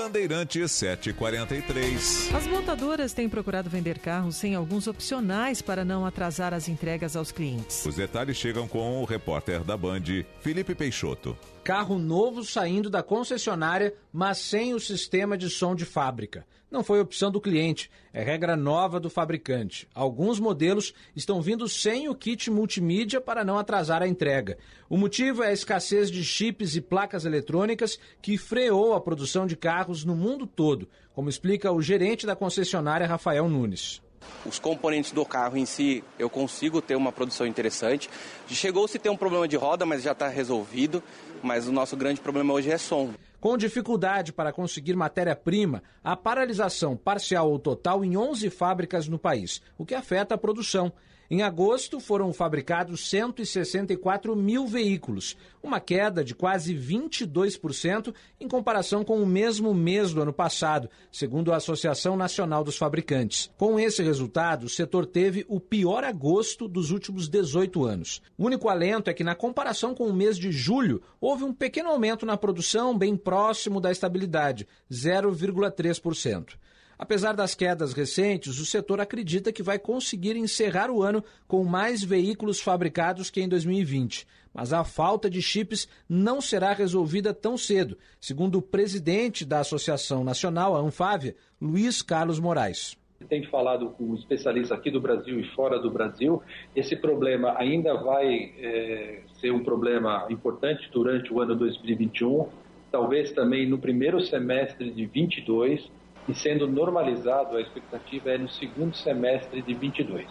Bandeirantes 0.00 0.72
743. 0.72 2.34
As 2.34 2.46
montadoras 2.46 3.12
têm 3.12 3.28
procurado 3.28 3.68
vender 3.68 3.98
carros 3.98 4.36
sem 4.36 4.54
alguns 4.54 4.86
opcionais 4.86 5.60
para 5.60 5.84
não 5.84 6.06
atrasar 6.06 6.54
as 6.54 6.70
entregas 6.70 7.16
aos 7.16 7.30
clientes. 7.30 7.84
Os 7.84 7.96
detalhes 7.96 8.38
chegam 8.38 8.66
com 8.66 9.02
o 9.02 9.04
repórter 9.04 9.62
da 9.62 9.76
Band, 9.76 10.24
Felipe 10.40 10.74
Peixoto. 10.74 11.36
Carro 11.62 11.98
novo 11.98 12.42
saindo 12.42 12.88
da 12.88 13.02
concessionária, 13.02 13.94
mas 14.10 14.38
sem 14.38 14.72
o 14.72 14.80
sistema 14.80 15.36
de 15.36 15.50
som 15.50 15.74
de 15.74 15.84
fábrica. 15.84 16.46
Não 16.70 16.84
foi 16.84 17.00
opção 17.00 17.32
do 17.32 17.40
cliente, 17.40 17.90
é 18.12 18.22
regra 18.22 18.54
nova 18.56 19.00
do 19.00 19.10
fabricante. 19.10 19.88
Alguns 19.92 20.38
modelos 20.38 20.94
estão 21.16 21.42
vindo 21.42 21.68
sem 21.68 22.08
o 22.08 22.14
kit 22.14 22.48
multimídia 22.48 23.20
para 23.20 23.44
não 23.44 23.58
atrasar 23.58 24.02
a 24.02 24.06
entrega. 24.06 24.56
O 24.88 24.96
motivo 24.96 25.42
é 25.42 25.48
a 25.48 25.52
escassez 25.52 26.12
de 26.12 26.22
chips 26.22 26.76
e 26.76 26.80
placas 26.80 27.24
eletrônicas 27.24 27.98
que 28.22 28.38
freou 28.38 28.94
a 28.94 29.00
produção 29.00 29.48
de 29.48 29.56
carros 29.56 30.04
no 30.04 30.14
mundo 30.14 30.46
todo, 30.46 30.88
como 31.12 31.28
explica 31.28 31.72
o 31.72 31.82
gerente 31.82 32.24
da 32.24 32.36
concessionária 32.36 33.06
Rafael 33.06 33.48
Nunes. 33.48 34.00
Os 34.46 34.60
componentes 34.60 35.10
do 35.10 35.24
carro 35.24 35.56
em 35.56 35.66
si, 35.66 36.04
eu 36.18 36.30
consigo 36.30 36.80
ter 36.80 36.94
uma 36.94 37.10
produção 37.10 37.46
interessante. 37.46 38.08
Chegou-se 38.46 38.98
ter 38.98 39.10
um 39.10 39.16
problema 39.16 39.48
de 39.48 39.56
roda, 39.56 39.84
mas 39.84 40.02
já 40.02 40.12
está 40.12 40.28
resolvido. 40.28 41.02
Mas 41.42 41.66
o 41.66 41.72
nosso 41.72 41.96
grande 41.96 42.20
problema 42.20 42.52
hoje 42.52 42.70
é 42.70 42.78
som. 42.78 43.12
Com 43.40 43.56
dificuldade 43.56 44.34
para 44.34 44.52
conseguir 44.52 44.94
matéria-prima, 44.94 45.82
a 46.04 46.14
paralisação 46.14 46.94
parcial 46.94 47.50
ou 47.50 47.58
total 47.58 48.04
em 48.04 48.14
11 48.14 48.50
fábricas 48.50 49.08
no 49.08 49.18
país, 49.18 49.62
o 49.78 49.86
que 49.86 49.94
afeta 49.94 50.34
a 50.34 50.38
produção. 50.38 50.92
Em 51.32 51.42
agosto, 51.42 52.00
foram 52.00 52.32
fabricados 52.32 53.08
164 53.08 54.34
mil 54.34 54.66
veículos, 54.66 55.36
uma 55.62 55.78
queda 55.78 56.24
de 56.24 56.34
quase 56.34 56.74
22% 56.74 58.12
em 58.40 58.48
comparação 58.48 59.04
com 59.04 59.22
o 59.22 59.26
mesmo 59.26 59.72
mês 59.72 60.12
do 60.12 60.20
ano 60.20 60.32
passado, 60.32 60.90
segundo 61.12 61.52
a 61.52 61.56
Associação 61.56 62.16
Nacional 62.16 62.64
dos 62.64 62.76
Fabricantes. 62.76 63.48
Com 63.56 63.78
esse 63.78 64.02
resultado, 64.02 64.64
o 64.64 64.68
setor 64.68 65.06
teve 65.06 65.46
o 65.48 65.60
pior 65.60 66.02
agosto 66.02 66.66
dos 66.66 66.90
últimos 66.90 67.28
18 67.28 67.84
anos. 67.84 68.20
O 68.36 68.46
único 68.46 68.68
alento 68.68 69.08
é 69.08 69.14
que, 69.14 69.22
na 69.22 69.36
comparação 69.36 69.94
com 69.94 70.08
o 70.08 70.12
mês 70.12 70.36
de 70.36 70.50
julho, 70.50 71.00
houve 71.20 71.44
um 71.44 71.54
pequeno 71.54 71.90
aumento 71.90 72.26
na 72.26 72.36
produção, 72.36 72.98
bem 72.98 73.16
próximo 73.16 73.80
da 73.80 73.92
estabilidade, 73.92 74.66
0,3%. 74.90 76.56
Apesar 77.00 77.32
das 77.32 77.54
quedas 77.54 77.94
recentes, 77.94 78.58
o 78.58 78.66
setor 78.66 79.00
acredita 79.00 79.50
que 79.50 79.62
vai 79.62 79.78
conseguir 79.78 80.36
encerrar 80.36 80.90
o 80.90 81.02
ano 81.02 81.24
com 81.48 81.64
mais 81.64 82.04
veículos 82.04 82.60
fabricados 82.60 83.30
que 83.30 83.40
em 83.40 83.48
2020. 83.48 84.26
Mas 84.52 84.70
a 84.74 84.84
falta 84.84 85.30
de 85.30 85.40
chips 85.40 85.88
não 86.06 86.42
será 86.42 86.74
resolvida 86.74 87.32
tão 87.32 87.56
cedo, 87.56 87.96
segundo 88.20 88.58
o 88.58 88.62
presidente 88.62 89.46
da 89.46 89.60
Associação 89.60 90.22
Nacional, 90.22 90.76
a 90.76 90.80
Anfávia, 90.80 91.34
Luiz 91.58 92.02
Carlos 92.02 92.38
Moraes 92.38 92.98
tem 93.28 93.44
falado 93.44 93.90
com 93.90 94.14
especialistas 94.14 94.76
aqui 94.76 94.90
do 94.90 94.98
Brasil 94.98 95.38
e 95.38 95.44
fora 95.50 95.78
do 95.78 95.90
Brasil, 95.90 96.42
esse 96.74 96.96
problema 96.96 97.54
ainda 97.58 97.92
vai 97.92 98.54
é, 98.58 99.20
ser 99.38 99.52
um 99.52 99.62
problema 99.62 100.26
importante 100.30 100.88
durante 100.90 101.30
o 101.30 101.38
ano 101.38 101.54
2021, 101.54 102.48
talvez 102.90 103.30
também 103.32 103.68
no 103.68 103.78
primeiro 103.78 104.22
semestre 104.22 104.90
de 104.90 105.04
22 105.04 105.86
e 106.30 106.34
sendo 106.34 106.66
normalizado, 106.66 107.56
a 107.56 107.60
expectativa 107.60 108.30
é 108.30 108.38
no 108.38 108.48
segundo 108.48 108.96
semestre 108.96 109.62
de 109.62 109.74
22. 109.74 110.26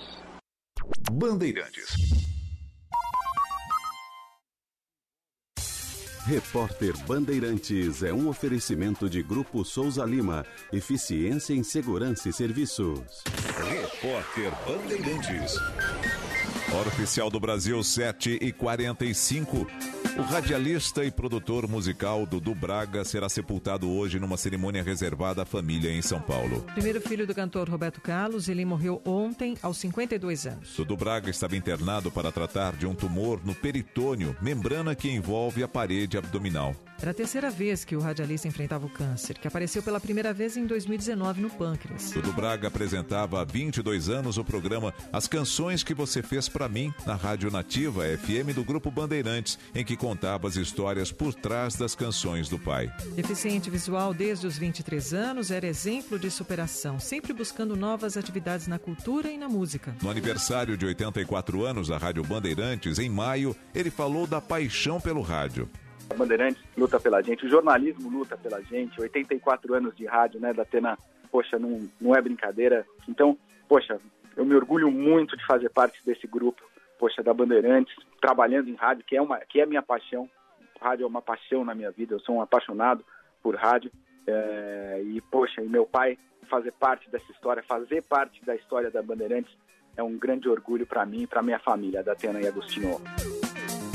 Bandeirantes. 1.12 2.20
Repórter 6.26 6.94
Bandeirantes 7.08 8.04
é 8.04 8.14
um 8.14 8.30
oferecimento 8.30 9.10
de 9.10 9.24
Grupo 9.24 9.66
Souza 9.66 10.06
Lima. 10.06 10.46
Eficiência 10.72 11.54
em 11.54 11.64
Segurança 11.64 12.30
e 12.30 12.34
Serviços. 12.34 13.24
Repórter 13.68 14.52
Bandeirantes. 14.68 15.56
Hora 16.72 16.88
oficial 16.88 17.32
do 17.32 17.40
Brasil, 17.40 17.82
7 17.84 18.38
e 18.42 18.52
45 18.52 19.66
o 20.18 20.22
radialista 20.22 21.04
e 21.04 21.12
produtor 21.12 21.68
musical 21.68 22.26
Dudu 22.26 22.56
Braga 22.56 23.04
será 23.04 23.30
sepultado 23.30 23.90
hoje 23.90 24.20
numa 24.20 24.38
cerimônia 24.38 24.82
reservada 24.82 25.44
à 25.44 25.46
família 25.46 25.92
em 25.92 26.02
São 26.02 26.20
Paulo. 26.22 26.66
Primeiro 26.74 27.02
filho 27.02 27.28
do 27.28 27.36
cantor 27.36 27.70
Roberto 27.70 28.02
Carlos, 28.02 28.48
ele 28.50 28.66
morreu 28.66 29.02
ontem 29.06 29.58
aos 29.62 29.78
52 29.78 30.48
anos. 30.48 30.76
Dudu 30.76 30.98
Braga 30.98 31.30
estava 31.30 31.56
internado 31.56 32.12
para 32.12 32.32
tratar 32.32 32.74
de 32.76 32.88
um 32.88 32.96
tumor 32.96 33.40
no 33.46 33.54
peritônio, 33.54 34.36
membrana 34.42 34.96
que 34.96 35.10
envolve 35.10 35.64
a 35.64 35.68
parede 35.68 36.18
abdominal. 36.18 36.76
Era 37.02 37.12
a 37.12 37.14
terceira 37.14 37.50
vez 37.50 37.86
que 37.86 37.96
o 37.96 38.02
radialista 38.02 38.48
enfrentava 38.48 38.86
o 38.86 38.90
câncer, 38.90 39.38
que 39.38 39.48
apareceu 39.48 39.82
pela 39.82 40.02
primeira 40.02 40.34
vez 40.34 40.58
em 40.58 40.66
2019 40.66 41.42
no 41.42 41.50
pâncreas. 41.50 42.12
Dudu 42.12 42.34
Braga 42.34 42.68
apresentava 42.68 43.40
há 43.42 43.46
22 43.46 44.10
anos 44.10 44.38
o 44.38 44.44
programa 44.44 44.94
As 45.12 45.26
Canções 45.26 45.82
que 45.82 45.94
Você 45.94 46.22
Fez 46.22 46.50
para 46.50 46.68
Mim, 46.68 46.94
na 47.06 47.16
Rádio 47.16 47.50
Nativa 47.50 48.04
FM 48.04 48.54
do 48.54 48.66
Grupo 48.66 48.92
Bandeirantes, 48.92 49.58
em 49.74 49.86
que 49.86 49.96
contava 49.96 50.50
as 50.50 50.58
histórias 50.58 51.10
por 51.10 51.34
trás 51.34 51.76
das 51.76 51.96
canções 51.96 52.50
do 52.50 52.60
pai. 52.60 52.92
Deficiente 53.16 53.70
visual 53.70 54.14
desde 54.14 54.46
os 54.46 54.58
23 54.58 55.14
anos, 55.14 55.52
era 55.52 55.66
exemplo 55.66 56.20
de 56.20 56.30
superação, 56.30 57.00
sempre 57.00 57.32
buscando 57.32 57.78
novas 57.78 58.18
atividades 58.18 58.68
na 58.68 58.78
cultura 58.78 59.32
e 59.32 59.38
na 59.38 59.48
música. 59.48 59.96
No 60.02 60.10
aniversário 60.10 60.76
de 60.76 60.86
84 60.86 61.66
anos 61.66 61.88
da 61.88 61.98
Rádio 61.98 62.24
Bandeirantes, 62.24 63.00
em 63.00 63.10
maio, 63.10 63.56
ele 63.74 63.90
falou 63.90 64.28
da 64.28 64.42
paixão 64.42 65.00
pelo 65.00 65.22
rádio. 65.22 65.70
A 66.10 66.14
Bandeirantes 66.16 66.62
luta 66.78 67.00
pela 67.00 67.22
gente, 67.22 67.46
o 67.46 67.50
jornalismo 67.50 68.10
luta 68.10 68.38
pela 68.38 68.62
gente, 68.64 69.00
84 69.00 69.74
anos 69.74 69.96
de 69.96 70.06
rádio, 70.06 70.40
né, 70.40 70.54
da 70.54 70.64
Atena, 70.64 70.98
poxa, 71.32 71.60
não, 71.60 71.88
não 72.00 72.16
é 72.16 72.22
brincadeira. 72.22 72.86
Então, 73.08 73.38
poxa, 73.68 74.00
eu 74.36 74.46
me 74.46 74.56
orgulho 74.56 74.92
muito 74.92 75.38
de 75.38 75.46
fazer 75.46 75.70
parte 75.70 76.00
desse 76.06 76.26
grupo, 76.26 76.62
poxa, 76.98 77.22
da 77.22 77.34
Bandeirantes, 77.34 77.96
trabalhando 78.22 78.70
em 78.70 78.76
rádio, 78.76 79.04
que 79.06 79.16
é 79.16 79.22
uma, 79.22 79.38
que 79.40 79.62
é 79.62 79.66
minha 79.66 79.82
paixão. 79.82 80.30
Rádio 80.82 81.04
é 81.04 81.08
uma 81.08 81.22
paixão 81.22 81.66
na 81.66 81.76
minha 81.76 81.92
vida, 81.92 82.16
eu 82.16 82.20
sou 82.22 82.36
um 82.36 82.42
apaixonado 82.42 83.04
por 83.44 83.56
rádio. 83.56 83.92
É, 84.26 85.02
e, 85.04 85.22
poxa, 85.22 85.62
e 85.62 85.68
meu 85.68 85.86
pai 85.86 86.18
fazer 86.50 86.72
parte 86.74 87.10
dessa 87.10 87.32
história, 87.32 87.64
fazer 87.64 88.02
parte 88.04 88.44
da 88.44 88.56
história 88.56 88.90
da 88.90 89.02
Bandeirantes, 89.02 89.56
é 89.96 90.04
um 90.04 90.18
grande 90.18 90.48
orgulho 90.48 90.86
para 90.86 91.06
mim 91.06 91.24
e 91.24 91.28
para 91.28 91.42
minha 91.42 91.60
família, 91.60 92.04
da 92.04 92.14
Atena 92.14 92.42
e 92.42 92.48
Agostinho. 92.48 93.00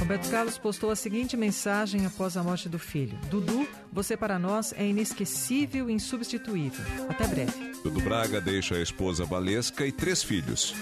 Roberto 0.05 0.30
Carlos 0.30 0.59
postou 0.59 0.90
a 0.90 0.96
seguinte 0.96 1.34
mensagem 1.34 2.05
após 2.05 2.36
a 2.36 2.42
morte 2.42 2.68
do 2.68 2.78
filho: 2.78 3.18
Dudu, 3.30 3.66
você 3.90 4.18
para 4.18 4.38
nós 4.38 4.74
é 4.76 4.86
inesquecível 4.86 5.88
e 5.88 5.94
insubstituível. 5.94 6.84
Até 7.09 7.26
breve. 7.26 7.72
Dudu 7.82 8.02
Braga 8.02 8.38
deixa 8.38 8.74
a 8.74 8.82
esposa 8.82 9.24
Valesca 9.24 9.86
e 9.86 9.90
três 9.90 10.22
filhos. 10.22 10.74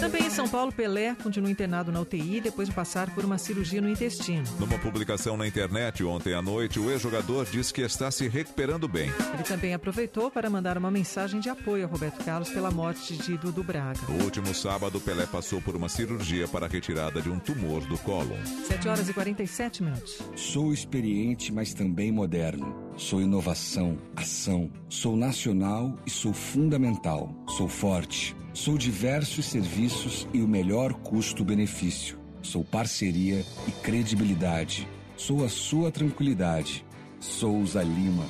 Também 0.00 0.26
em 0.26 0.30
São 0.30 0.46
Paulo, 0.46 0.70
Pelé 0.70 1.14
continua 1.22 1.50
internado 1.50 1.90
na 1.90 2.00
UTI 2.00 2.40
depois 2.40 2.68
de 2.68 2.74
passar 2.74 3.14
por 3.14 3.24
uma 3.24 3.38
cirurgia 3.38 3.80
no 3.80 3.88
intestino. 3.88 4.44
Numa 4.60 4.78
publicação 4.78 5.36
na 5.36 5.46
internet 5.46 6.04
ontem 6.04 6.34
à 6.34 6.42
noite, 6.42 6.78
o 6.78 6.90
ex-jogador 6.90 7.46
disse 7.46 7.72
que 7.72 7.80
está 7.80 8.10
se 8.10 8.28
recuperando 8.28 8.86
bem. 8.86 9.10
Ele 9.34 9.42
também 9.42 9.72
aproveitou 9.72 10.30
para 10.30 10.50
mandar 10.50 10.76
uma 10.76 10.90
mensagem 10.90 11.40
de 11.40 11.48
apoio 11.48 11.84
a 11.84 11.88
Roberto 11.88 12.22
Carlos 12.24 12.50
pela 12.50 12.70
morte 12.70 13.16
de 13.16 13.38
Dudu 13.38 13.64
Braga. 13.64 13.98
No 14.08 14.24
último 14.24 14.54
sábado, 14.54 15.00
Pelé 15.00 15.26
passou 15.26 15.60
por 15.62 15.74
uma 15.74 15.88
cirurgia 15.88 16.46
para 16.46 16.66
a 16.66 16.68
retirada 16.68 17.22
de 17.22 17.30
um 17.30 17.38
tumor 17.38 17.80
do 17.86 17.96
cólon. 17.98 18.36
7 18.68 18.88
horas 18.88 19.08
e 19.08 19.14
47 19.14 19.82
minutos. 19.82 20.18
Sou 20.36 20.72
experiente, 20.72 21.52
mas 21.52 21.72
também 21.72 22.12
moderno. 22.12 22.85
Sou 22.96 23.20
inovação, 23.20 23.98
ação. 24.16 24.70
Sou 24.88 25.16
nacional 25.16 25.98
e 26.06 26.10
sou 26.10 26.32
fundamental. 26.32 27.30
Sou 27.46 27.68
forte. 27.68 28.34
Sou 28.54 28.78
diversos 28.78 29.44
serviços 29.44 30.26
e 30.32 30.40
o 30.40 30.48
melhor 30.48 30.94
custo-benefício. 30.94 32.18
Sou 32.40 32.64
parceria 32.64 33.44
e 33.68 33.70
credibilidade. 33.82 34.88
Sou 35.14 35.44
a 35.44 35.48
sua 35.48 35.90
tranquilidade. 35.90 36.86
Souza 37.20 37.82
Lima. 37.82 38.24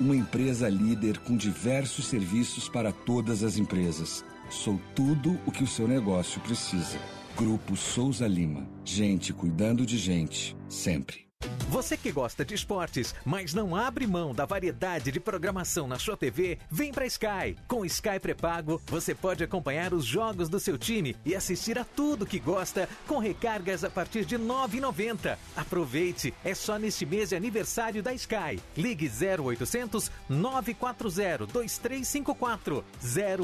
Uma 0.00 0.16
empresa 0.16 0.68
líder 0.68 1.18
com 1.18 1.36
diversos 1.36 2.06
serviços 2.06 2.68
para 2.68 2.90
todas 2.90 3.44
as 3.44 3.58
empresas. 3.58 4.24
Sou 4.50 4.80
tudo 4.92 5.38
o 5.46 5.52
que 5.52 5.62
o 5.62 5.68
seu 5.68 5.86
negócio 5.86 6.40
precisa. 6.40 6.98
Grupo 7.36 7.76
Souza 7.76 8.26
Lima. 8.26 8.68
Gente 8.84 9.32
cuidando 9.32 9.86
de 9.86 9.96
gente, 9.96 10.56
sempre. 10.68 11.29
Você 11.70 11.96
que 11.96 12.10
gosta 12.10 12.44
de 12.44 12.52
esportes, 12.52 13.14
mas 13.24 13.54
não 13.54 13.76
abre 13.76 14.04
mão 14.04 14.34
da 14.34 14.44
variedade 14.44 15.12
de 15.12 15.20
programação 15.20 15.86
na 15.86 16.00
sua 16.00 16.16
TV, 16.16 16.58
vem 16.68 16.90
pra 16.90 17.06
Sky. 17.06 17.56
Com 17.68 17.84
Sky 17.84 18.18
pré-pago, 18.20 18.82
você 18.86 19.14
pode 19.14 19.44
acompanhar 19.44 19.94
os 19.94 20.04
jogos 20.04 20.48
do 20.48 20.58
seu 20.58 20.76
time 20.76 21.14
e 21.24 21.32
assistir 21.32 21.78
a 21.78 21.84
tudo 21.84 22.26
que 22.26 22.40
gosta 22.40 22.88
com 23.06 23.18
recargas 23.18 23.84
a 23.84 23.88
partir 23.88 24.24
de 24.24 24.36
R$ 24.36 24.42
9,90. 24.42 25.38
Aproveite, 25.56 26.34
é 26.44 26.56
só 26.56 26.76
neste 26.76 27.06
mês 27.06 27.28
de 27.28 27.36
aniversário 27.36 28.02
da 28.02 28.12
Sky. 28.14 28.60
Ligue 28.76 29.08
0800 29.08 30.10
940 30.28 31.46
2354 31.46 32.84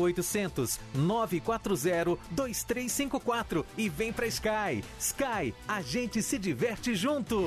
0800 0.05 0.81
940 0.97 2.19
2354 2.33 3.65
e 3.79 3.89
vem 3.89 4.13
pra 4.13 4.27
Sky. 4.27 4.83
Sky, 4.99 5.55
a 5.69 5.81
gente 5.81 6.21
se 6.25 6.41
diverte 6.41 6.93
junto. 6.97 7.47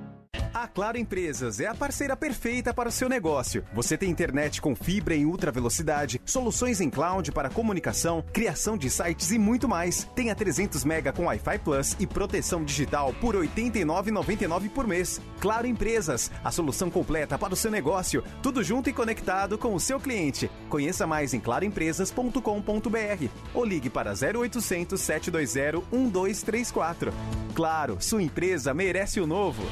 A 0.53 0.67
Claro 0.67 0.97
Empresas 0.97 1.59
é 1.59 1.65
a 1.65 1.73
parceira 1.73 2.15
perfeita 2.15 2.71
para 2.71 2.89
o 2.89 2.91
seu 2.91 3.09
negócio. 3.09 3.63
Você 3.73 3.97
tem 3.97 4.11
internet 4.11 4.61
com 4.61 4.75
fibra 4.75 5.15
em 5.15 5.25
ultra 5.25 5.51
velocidade, 5.51 6.21
soluções 6.23 6.79
em 6.79 6.87
cloud 6.87 7.31
para 7.31 7.49
comunicação, 7.49 8.23
criação 8.31 8.77
de 8.77 8.87
sites 8.87 9.31
e 9.31 9.39
muito 9.39 9.67
mais. 9.67 10.07
Tenha 10.13 10.35
300 10.35 10.85
mega 10.85 11.11
com 11.11 11.25
Wi-Fi 11.25 11.57
Plus 11.59 11.95
e 11.99 12.05
proteção 12.05 12.63
digital 12.63 13.11
por 13.19 13.33
R$ 13.33 13.47
89,99 13.47 14.69
por 14.69 14.85
mês. 14.85 15.19
Claro 15.39 15.65
Empresas, 15.65 16.29
a 16.43 16.51
solução 16.51 16.91
completa 16.91 17.39
para 17.39 17.55
o 17.55 17.57
seu 17.57 17.71
negócio, 17.71 18.23
tudo 18.43 18.61
junto 18.63 18.87
e 18.87 18.93
conectado 18.93 19.57
com 19.57 19.73
o 19.73 19.79
seu 19.79 19.99
cliente. 19.99 20.47
Conheça 20.69 21.07
mais 21.07 21.33
em 21.33 21.39
claroempresas.com.br 21.39 23.27
ou 23.55 23.65
ligue 23.65 23.89
para 23.89 24.11
0800 24.11 25.01
720 25.01 25.87
1234. 25.91 27.11
Claro, 27.55 27.97
sua 27.99 28.21
empresa 28.21 28.73
merece 28.75 29.19
o 29.19 29.25
novo. 29.25 29.63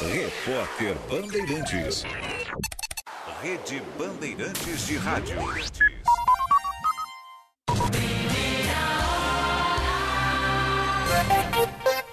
Repórter 0.00 0.94
Bandeirantes. 1.08 2.04
Rede 3.42 3.82
Bandeirantes 3.98 4.86
de 4.86 4.96
Rádio. 4.98 5.36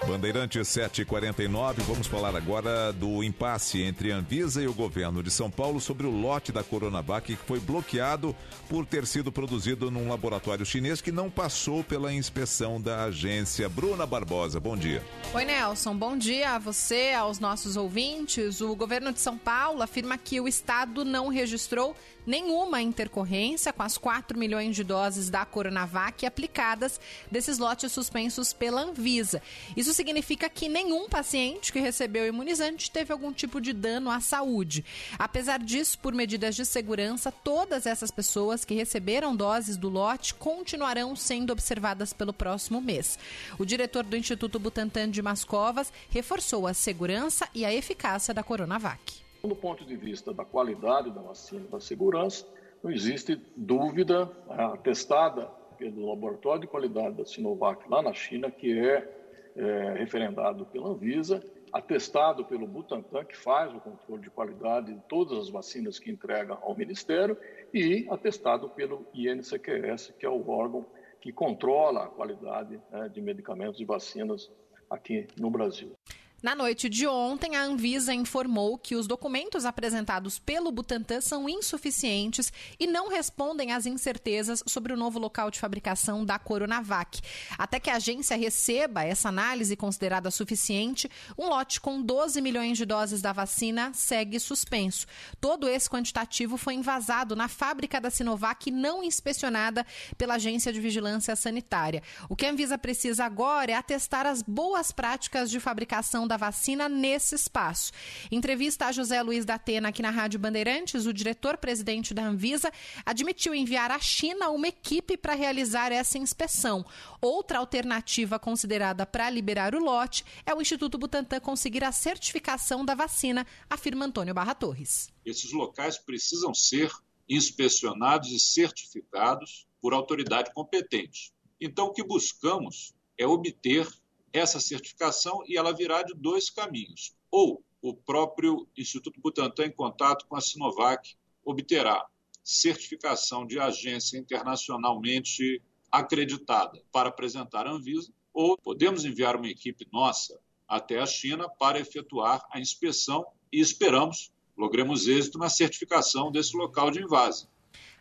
Bandeirantes 0.08 0.66
749, 0.68 1.82
vamos 1.82 2.06
falar 2.06 2.34
agora 2.34 2.94
do 2.94 3.22
impasse 3.22 3.82
entre 3.82 4.10
a 4.10 4.16
Anvisa 4.16 4.62
e 4.62 4.66
o 4.66 4.72
governo 4.72 5.22
de 5.22 5.30
São 5.30 5.50
Paulo 5.50 5.78
sobre 5.82 6.06
o 6.06 6.10
lote 6.10 6.50
da 6.50 6.64
Coronavac 6.64 7.26
que 7.26 7.36
foi 7.36 7.60
bloqueado 7.60 8.34
por 8.70 8.86
ter 8.86 9.06
sido 9.06 9.30
produzido 9.30 9.90
num 9.90 10.08
laboratório 10.08 10.64
chinês 10.64 11.02
que 11.02 11.12
não 11.12 11.28
passou 11.28 11.84
pela 11.84 12.10
inspeção 12.10 12.80
da 12.80 13.04
agência. 13.04 13.68
Bruna 13.68 14.06
Barbosa, 14.06 14.58
bom 14.58 14.78
dia. 14.78 15.04
Oi, 15.34 15.44
Nelson, 15.44 15.94
bom 15.94 16.16
dia 16.16 16.52
a 16.52 16.58
você, 16.58 17.12
aos 17.12 17.38
nossos 17.38 17.76
ouvintes. 17.76 18.62
O 18.62 18.74
governo 18.74 19.12
de 19.12 19.20
São 19.20 19.36
Paulo 19.36 19.82
afirma 19.82 20.16
que 20.16 20.40
o 20.40 20.48
estado 20.48 21.04
não 21.04 21.28
registrou 21.28 21.94
nenhuma 22.26 22.80
intercorrência 22.82 23.72
com 23.72 23.82
as 23.82 23.96
4 23.96 24.38
milhões 24.38 24.76
de 24.76 24.84
doses 24.84 25.30
da 25.30 25.44
Coronavac 25.46 26.26
aplicadas 26.26 27.00
desses 27.30 27.58
lotes 27.58 27.90
suspensos 27.90 28.52
pela 28.52 28.82
Anvisa. 28.82 29.42
Isso 29.76 29.97
significa 29.98 30.48
que 30.48 30.68
nenhum 30.68 31.08
paciente 31.08 31.72
que 31.72 31.80
recebeu 31.80 32.24
imunizante 32.24 32.88
teve 32.88 33.12
algum 33.12 33.32
tipo 33.32 33.60
de 33.60 33.72
dano 33.72 34.08
à 34.08 34.20
saúde. 34.20 34.84
Apesar 35.18 35.58
disso, 35.58 35.98
por 35.98 36.14
medidas 36.14 36.54
de 36.54 36.64
segurança, 36.64 37.32
todas 37.32 37.84
essas 37.84 38.12
pessoas 38.12 38.64
que 38.64 38.76
receberam 38.76 39.34
doses 39.34 39.76
do 39.76 39.88
lote 39.88 40.34
continuarão 40.34 41.16
sendo 41.16 41.52
observadas 41.52 42.12
pelo 42.12 42.32
próximo 42.32 42.80
mês. 42.80 43.18
O 43.58 43.64
diretor 43.64 44.04
do 44.04 44.16
Instituto 44.16 44.60
Butantan 44.60 45.10
de 45.10 45.20
Mascovas 45.20 45.92
reforçou 46.10 46.68
a 46.68 46.74
segurança 46.74 47.48
e 47.52 47.64
a 47.64 47.74
eficácia 47.74 48.32
da 48.32 48.44
Coronavac. 48.44 49.16
Do 49.42 49.56
ponto 49.56 49.84
de 49.84 49.96
vista 49.96 50.32
da 50.32 50.44
qualidade 50.44 51.10
da 51.10 51.22
vacina, 51.22 51.66
da 51.66 51.80
segurança, 51.80 52.46
não 52.84 52.92
existe 52.92 53.40
dúvida 53.56 54.30
atestada 54.48 55.50
pelo 55.76 56.08
laboratório 56.08 56.60
de 56.60 56.66
qualidade 56.68 57.16
da 57.16 57.24
Sinovac 57.24 57.82
lá 57.90 58.00
na 58.00 58.12
China, 58.12 58.48
que 58.48 58.78
é, 58.78 59.17
é 59.58 59.94
referendado 59.98 60.64
pela 60.66 60.88
Anvisa, 60.88 61.42
atestado 61.72 62.44
pelo 62.44 62.66
Butantan, 62.66 63.24
que 63.24 63.36
faz 63.36 63.74
o 63.74 63.80
controle 63.80 64.22
de 64.22 64.30
qualidade 64.30 64.94
de 64.94 65.00
todas 65.08 65.36
as 65.36 65.50
vacinas 65.50 65.98
que 65.98 66.10
entrega 66.10 66.56
ao 66.62 66.76
Ministério, 66.76 67.36
e 67.74 68.06
atestado 68.08 68.70
pelo 68.70 69.06
INCQS, 69.12 70.14
que 70.18 70.24
é 70.24 70.28
o 70.28 70.48
órgão 70.48 70.86
que 71.20 71.32
controla 71.32 72.04
a 72.04 72.06
qualidade 72.06 72.80
né, 72.90 73.08
de 73.08 73.20
medicamentos 73.20 73.80
e 73.80 73.84
vacinas 73.84 74.50
aqui 74.88 75.26
no 75.38 75.50
Brasil. 75.50 75.92
Na 76.40 76.54
noite 76.54 76.88
de 76.88 77.04
ontem, 77.04 77.56
a 77.56 77.64
Anvisa 77.64 78.14
informou 78.14 78.78
que 78.78 78.94
os 78.94 79.08
documentos 79.08 79.64
apresentados 79.64 80.38
pelo 80.38 80.70
Butantan 80.70 81.20
são 81.20 81.48
insuficientes 81.48 82.52
e 82.78 82.86
não 82.86 83.08
respondem 83.08 83.72
às 83.72 83.86
incertezas 83.86 84.62
sobre 84.64 84.92
o 84.92 84.96
novo 84.96 85.18
local 85.18 85.50
de 85.50 85.58
fabricação 85.58 86.24
da 86.24 86.38
Coronavac. 86.38 87.20
Até 87.58 87.80
que 87.80 87.90
a 87.90 87.96
agência 87.96 88.36
receba 88.36 89.02
essa 89.02 89.30
análise 89.30 89.74
considerada 89.74 90.30
suficiente, 90.30 91.10
um 91.36 91.48
lote 91.48 91.80
com 91.80 92.00
12 92.00 92.40
milhões 92.40 92.78
de 92.78 92.84
doses 92.84 93.20
da 93.20 93.32
vacina 93.32 93.90
segue 93.92 94.38
suspenso. 94.38 95.08
Todo 95.40 95.68
esse 95.68 95.90
quantitativo 95.90 96.56
foi 96.56 96.74
invasado 96.74 97.34
na 97.34 97.48
fábrica 97.48 98.00
da 98.00 98.10
Sinovac 98.10 98.70
não 98.70 99.02
inspecionada 99.02 99.84
pela 100.16 100.34
Agência 100.34 100.72
de 100.72 100.78
Vigilância 100.78 101.34
Sanitária. 101.34 102.00
O 102.28 102.36
que 102.36 102.46
a 102.46 102.50
Anvisa 102.52 102.78
precisa 102.78 103.24
agora 103.24 103.72
é 103.72 103.74
atestar 103.74 104.24
as 104.24 104.40
boas 104.40 104.92
práticas 104.92 105.50
de 105.50 105.58
fabricação 105.58 106.27
da 106.28 106.36
vacina 106.36 106.88
nesse 106.88 107.34
espaço. 107.34 107.90
Entrevista 108.30 108.86
a 108.86 108.92
José 108.92 109.20
Luiz 109.22 109.44
da 109.44 109.54
Atena 109.54 109.88
aqui 109.88 110.02
na 110.02 110.10
Rádio 110.10 110.38
Bandeirantes, 110.38 111.06
o 111.06 111.12
diretor-presidente 111.12 112.14
da 112.14 112.24
Anvisa 112.24 112.70
admitiu 113.04 113.54
enviar 113.54 113.90
à 113.90 113.98
China 113.98 114.50
uma 114.50 114.68
equipe 114.68 115.16
para 115.16 115.34
realizar 115.34 115.90
essa 115.90 116.18
inspeção. 116.18 116.84
Outra 117.20 117.58
alternativa 117.58 118.38
considerada 118.38 119.04
para 119.04 119.28
liberar 119.30 119.74
o 119.74 119.82
lote 119.82 120.24
é 120.46 120.54
o 120.54 120.60
Instituto 120.60 120.98
Butantan 120.98 121.40
conseguir 121.40 121.82
a 121.82 121.90
certificação 121.90 122.84
da 122.84 122.94
vacina, 122.94 123.46
afirma 123.68 124.04
Antônio 124.04 124.34
Barra 124.34 124.54
Torres. 124.54 125.08
Esses 125.24 125.52
locais 125.52 125.98
precisam 125.98 126.52
ser 126.54 126.92
inspecionados 127.28 128.30
e 128.30 128.38
certificados 128.38 129.66
por 129.80 129.94
autoridade 129.94 130.52
competente. 130.52 131.32
Então, 131.60 131.86
o 131.86 131.92
que 131.92 132.04
buscamos 132.04 132.94
é 133.16 133.26
obter 133.26 133.88
essa 134.32 134.60
certificação 134.60 135.42
e 135.46 135.56
ela 135.56 135.72
virá 135.72 136.02
de 136.02 136.14
dois 136.14 136.50
caminhos. 136.50 137.14
Ou 137.30 137.62
o 137.80 137.94
próprio 137.94 138.68
Instituto 138.76 139.20
Butantan, 139.20 139.66
em 139.66 139.72
contato 139.72 140.26
com 140.26 140.36
a 140.36 140.40
Sinovac, 140.40 141.16
obterá 141.44 142.06
certificação 142.42 143.46
de 143.46 143.58
agência 143.58 144.18
internacionalmente 144.18 145.62
acreditada 145.90 146.82
para 146.90 147.08
apresentar 147.08 147.66
à 147.66 147.70
Anvisa, 147.70 148.12
ou 148.32 148.56
podemos 148.56 149.04
enviar 149.04 149.36
uma 149.36 149.48
equipe 149.48 149.86
nossa 149.92 150.38
até 150.66 150.98
a 150.98 151.06
China 151.06 151.48
para 151.48 151.80
efetuar 151.80 152.46
a 152.50 152.60
inspeção 152.60 153.26
e 153.52 153.60
esperamos 153.60 154.32
logremos 154.58 155.06
êxito 155.06 155.38
na 155.38 155.48
certificação 155.48 156.32
desse 156.32 156.56
local 156.56 156.90
de 156.90 157.00
invase. 157.00 157.46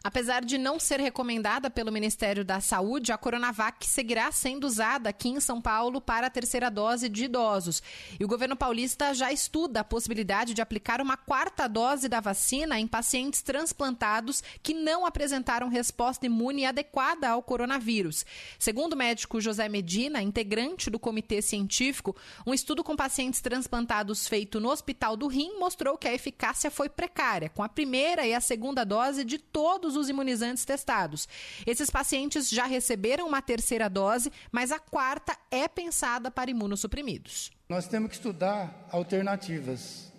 Apesar 0.03 0.45
de 0.45 0.57
não 0.57 0.79
ser 0.79 0.99
recomendada 0.99 1.69
pelo 1.69 1.91
Ministério 1.91 2.45
da 2.45 2.61
Saúde, 2.61 3.11
a 3.11 3.17
Coronavac 3.17 3.85
seguirá 3.85 4.31
sendo 4.31 4.65
usada 4.65 5.09
aqui 5.09 5.29
em 5.29 5.39
São 5.39 5.61
Paulo 5.61 5.99
para 5.99 6.27
a 6.27 6.29
terceira 6.29 6.69
dose 6.69 7.09
de 7.09 7.25
idosos. 7.25 7.81
E 8.19 8.23
o 8.23 8.27
governo 8.27 8.55
paulista 8.55 9.13
já 9.13 9.31
estuda 9.31 9.81
a 9.81 9.83
possibilidade 9.83 10.53
de 10.53 10.61
aplicar 10.61 11.01
uma 11.01 11.17
quarta 11.17 11.67
dose 11.67 12.07
da 12.07 12.19
vacina 12.19 12.79
em 12.79 12.87
pacientes 12.87 13.41
transplantados 13.41 14.43
que 14.61 14.73
não 14.73 15.05
apresentaram 15.05 15.67
resposta 15.67 16.25
imune 16.25 16.65
adequada 16.65 17.29
ao 17.29 17.43
coronavírus. 17.43 18.25
Segundo 18.59 18.93
o 18.93 18.97
médico 18.97 19.41
José 19.41 19.67
Medina, 19.67 20.21
integrante 20.21 20.89
do 20.89 20.99
comitê 20.99 21.41
científico, 21.41 22.15
um 22.45 22.53
estudo 22.53 22.83
com 22.83 22.95
pacientes 22.95 23.41
transplantados 23.41 24.27
feito 24.27 24.59
no 24.59 24.69
Hospital 24.69 25.17
do 25.17 25.27
Rim 25.27 25.57
mostrou 25.59 25.97
que 25.97 26.07
a 26.07 26.13
eficácia 26.13 26.69
foi 26.69 26.87
precária, 26.87 27.49
com 27.49 27.63
a 27.63 27.69
primeira 27.69 28.25
e 28.25 28.33
a 28.33 28.39
segunda 28.39 28.83
dose 28.83 29.25
de 29.25 29.37
todos 29.37 29.86
os 29.95 30.09
imunizantes 30.09 30.65
testados. 30.65 31.27
Esses 31.65 31.89
pacientes 31.89 32.49
já 32.49 32.65
receberam 32.65 33.27
uma 33.27 33.41
terceira 33.41 33.89
dose, 33.89 34.31
mas 34.51 34.71
a 34.71 34.79
quarta 34.79 35.37
é 35.49 35.67
pensada 35.67 36.29
para 36.29 36.51
imunossuprimidos. 36.51 37.51
Nós 37.69 37.87
temos 37.87 38.09
que 38.09 38.15
estudar 38.15 38.87
alternativas 38.91 40.11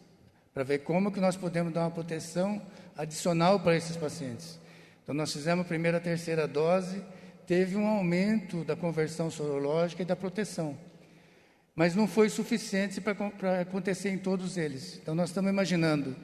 para 0.55 0.65
ver 0.65 0.79
como 0.79 1.13
que 1.13 1.21
nós 1.21 1.37
podemos 1.37 1.73
dar 1.73 1.83
uma 1.83 1.91
proteção 1.91 2.61
adicional 2.97 3.61
para 3.61 3.77
esses 3.77 3.97
pacientes. 3.97 4.59
Então 5.03 5.15
nós 5.15 5.33
fizemos 5.33 5.65
a 5.65 5.69
primeira 5.69 5.99
a 5.99 6.01
terceira 6.01 6.47
dose, 6.47 7.03
teve 7.47 7.77
um 7.77 7.87
aumento 7.87 8.65
da 8.65 8.77
conversão 8.77 9.31
sorológica 9.31 10.03
e 10.03 10.05
da 10.05 10.17
proteção. 10.17 10.77
Mas 11.75 11.95
não 11.95 12.09
foi 12.09 12.29
suficiente 12.29 13.01
para 13.01 13.61
acontecer 13.61 14.11
em 14.11 14.19
todos 14.19 14.57
eles. 14.57 14.99
Então 15.01 15.15
nós 15.15 15.31
estamos 15.31 15.51
imaginando 15.51 16.17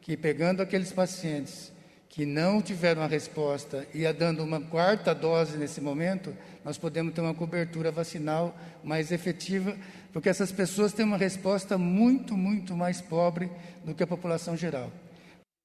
que 0.00 0.16
pegando 0.16 0.62
aqueles 0.62 0.92
pacientes 0.92 1.72
que 2.10 2.26
não 2.26 2.60
tiveram 2.60 3.02
a 3.02 3.06
resposta 3.06 3.86
e 3.94 4.04
a 4.04 4.10
dando 4.10 4.42
uma 4.42 4.60
quarta 4.60 5.14
dose 5.14 5.56
nesse 5.56 5.80
momento, 5.80 6.36
nós 6.64 6.76
podemos 6.76 7.14
ter 7.14 7.20
uma 7.20 7.32
cobertura 7.32 7.92
vacinal 7.92 8.54
mais 8.82 9.12
efetiva, 9.12 9.78
porque 10.12 10.28
essas 10.28 10.50
pessoas 10.50 10.92
têm 10.92 11.06
uma 11.06 11.16
resposta 11.16 11.78
muito, 11.78 12.36
muito 12.36 12.76
mais 12.76 13.00
pobre 13.00 13.48
do 13.84 13.94
que 13.94 14.02
a 14.02 14.08
população 14.08 14.56
geral. 14.56 14.90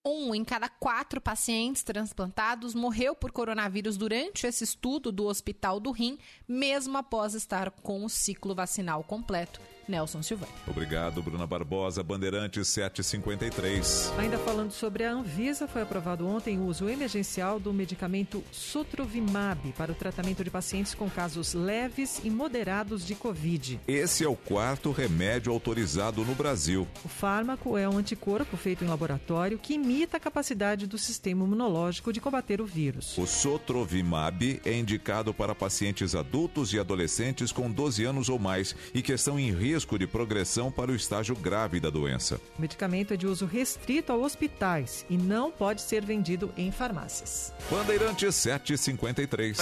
Um 0.05 0.35
em 0.35 0.45
cada 0.45 0.69
quatro 0.69 1.19
pacientes 1.19 1.81
transplantados 1.81 2.75
morreu 2.75 3.15
por 3.15 3.31
coronavírus 3.31 3.97
durante 3.97 4.45
esse 4.45 4.63
estudo 4.63 5.11
do 5.11 5.25
Hospital 5.25 5.79
do 5.79 5.89
Rim, 5.89 6.19
mesmo 6.47 6.95
após 6.95 7.33
estar 7.33 7.71
com 7.71 8.05
o 8.05 8.09
ciclo 8.09 8.53
vacinal 8.53 9.03
completo. 9.03 9.59
Nelson 9.87 10.21
Silvani. 10.21 10.51
Obrigado, 10.67 11.21
Bruna 11.21 11.45
Barbosa, 11.45 12.01
Bandeirantes 12.03 12.67
753. 12.67 14.13
Ainda 14.17 14.37
falando 14.37 14.71
sobre 14.71 15.03
a 15.03 15.11
Anvisa, 15.11 15.67
foi 15.67 15.81
aprovado 15.81 16.27
ontem 16.27 16.57
o 16.57 16.65
uso 16.65 16.89
emergencial 16.89 17.59
do 17.59 17.71
medicamento 17.71 18.43
Sotrovimab 18.51 19.71
para 19.77 19.91
o 19.91 19.95
tratamento 19.95 20.43
de 20.43 20.49
pacientes 20.49 20.93
com 20.93 21.09
casos 21.09 21.53
leves 21.53 22.21
e 22.23 22.29
moderados 22.29 23.05
de 23.05 23.15
Covid. 23.15 23.79
Esse 23.87 24.23
é 24.23 24.27
o 24.27 24.35
quarto 24.35 24.91
remédio 24.91 25.51
autorizado 25.51 26.23
no 26.25 26.33
Brasil. 26.33 26.87
O 27.03 27.07
fármaco 27.07 27.77
é 27.77 27.87
um 27.87 27.97
anticorpo 27.97 28.57
feito 28.57 28.83
em 28.83 28.87
laboratório 28.87 29.59
que 29.59 29.75
imita 29.75 30.17
a 30.17 30.19
capacidade 30.19 30.87
do 30.87 30.97
sistema 30.97 31.45
imunológico 31.45 32.11
de 32.11 32.19
combater 32.19 32.59
o 32.59 32.65
vírus. 32.65 33.17
O 33.17 33.25
Sotrovimab 33.25 34.61
é 34.65 34.73
indicado 34.73 35.33
para 35.33 35.53
pacientes 35.53 36.15
adultos 36.15 36.73
e 36.73 36.79
adolescentes 36.79 37.51
com 37.51 37.69
12 37.69 38.03
anos 38.03 38.29
ou 38.29 38.39
mais 38.39 38.75
e 38.93 39.01
que 39.01 39.13
estão 39.13 39.39
em 39.39 39.51
risco 39.51 39.74
de 39.97 40.07
progressão 40.07 40.71
para 40.71 40.91
o 40.91 40.95
estágio 40.95 41.35
grave 41.35 41.79
da 41.79 41.89
doença. 41.89 42.39
O 42.57 42.61
medicamento 42.61 43.13
é 43.13 43.17
de 43.17 43.27
uso 43.27 43.45
restrito 43.45 44.11
a 44.11 44.15
hospitais 44.15 45.05
e 45.09 45.17
não 45.17 45.51
pode 45.51 45.81
ser 45.81 46.05
vendido 46.05 46.51
em 46.55 46.71
farmácias. 46.71 47.51
Bandeirantes 47.69 48.35
753. 48.35 49.57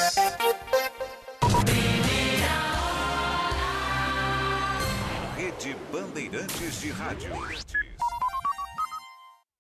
Rede 5.35 5.75
Bandeirantes 5.91 6.81
de 6.81 6.89
Rádio. 6.91 7.31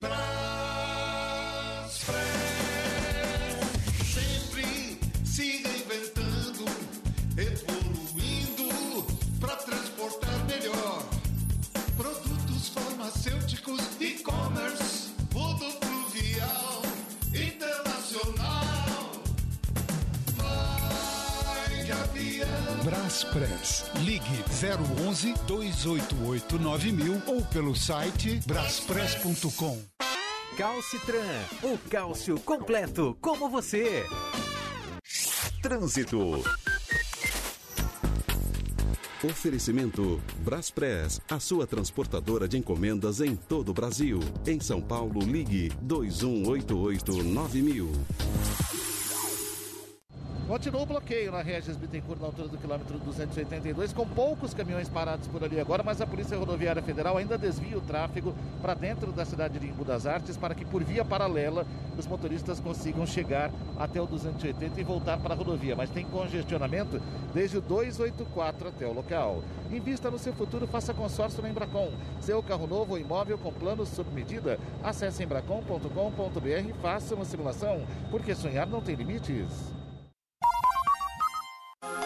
Sempre 0.00 0.87
Braspress. 22.84 23.90
Ligue 24.04 24.44
011 25.06 25.32
288 25.46 26.58
9000 26.58 27.22
ou 27.26 27.42
pelo 27.46 27.74
site 27.74 28.40
braspress.com. 28.46 29.80
Calcitran, 30.56 31.40
o 31.62 31.78
cálcio 31.88 32.38
completo 32.40 33.16
como 33.20 33.48
você. 33.48 34.04
Trânsito. 35.62 36.42
Oferecimento 39.24 40.20
Braspress, 40.44 41.20
a 41.28 41.40
sua 41.40 41.66
transportadora 41.66 42.46
de 42.46 42.56
encomendas 42.56 43.20
em 43.20 43.34
todo 43.34 43.70
o 43.70 43.74
Brasil. 43.74 44.20
Em 44.46 44.60
São 44.60 44.80
Paulo, 44.80 45.18
ligue 45.20 45.72
2188-9000. 45.84 47.88
Continua 50.48 50.80
o 50.80 50.86
bloqueio 50.86 51.30
na 51.30 51.42
Regis 51.42 51.76
Bittencourt, 51.76 52.18
na 52.18 52.28
altura 52.28 52.48
do 52.48 52.56
quilômetro 52.56 52.98
282, 53.00 53.92
com 53.92 54.08
poucos 54.08 54.54
caminhões 54.54 54.88
parados 54.88 55.28
por 55.28 55.44
ali 55.44 55.60
agora, 55.60 55.82
mas 55.82 56.00
a 56.00 56.06
Polícia 56.06 56.38
Rodoviária 56.38 56.80
Federal 56.80 57.18
ainda 57.18 57.36
desvia 57.36 57.76
o 57.76 57.82
tráfego 57.82 58.34
para 58.62 58.72
dentro 58.72 59.12
da 59.12 59.26
cidade 59.26 59.58
de 59.58 59.66
Embu 59.66 59.84
das 59.84 60.06
Artes 60.06 60.38
para 60.38 60.54
que, 60.54 60.64
por 60.64 60.82
via 60.82 61.04
paralela, 61.04 61.66
os 61.98 62.06
motoristas 62.06 62.60
consigam 62.60 63.04
chegar 63.04 63.50
até 63.78 64.00
o 64.00 64.06
280 64.06 64.80
e 64.80 64.84
voltar 64.84 65.18
para 65.18 65.34
a 65.34 65.36
rodovia. 65.36 65.76
Mas 65.76 65.90
tem 65.90 66.06
congestionamento 66.06 66.98
desde 67.34 67.58
o 67.58 67.60
284 67.60 68.68
até 68.68 68.86
o 68.86 68.94
local. 68.94 69.42
Invista 69.70 70.10
no 70.10 70.18
seu 70.18 70.32
futuro, 70.32 70.66
faça 70.66 70.94
consórcio 70.94 71.42
na 71.42 71.50
Embracon. 71.50 71.92
Seu 72.22 72.42
carro 72.42 72.66
novo 72.66 72.92
ou 72.92 72.98
imóvel 72.98 73.36
com 73.36 73.52
planos 73.52 73.90
sob 73.90 74.10
medida. 74.14 74.58
Acesse 74.82 75.22
embracon.com.br 75.22 76.70
e 76.70 76.72
faça 76.80 77.14
uma 77.14 77.26
simulação, 77.26 77.82
porque 78.10 78.34
sonhar 78.34 78.66
não 78.66 78.80
tem 78.80 78.94
limites. 78.94 79.77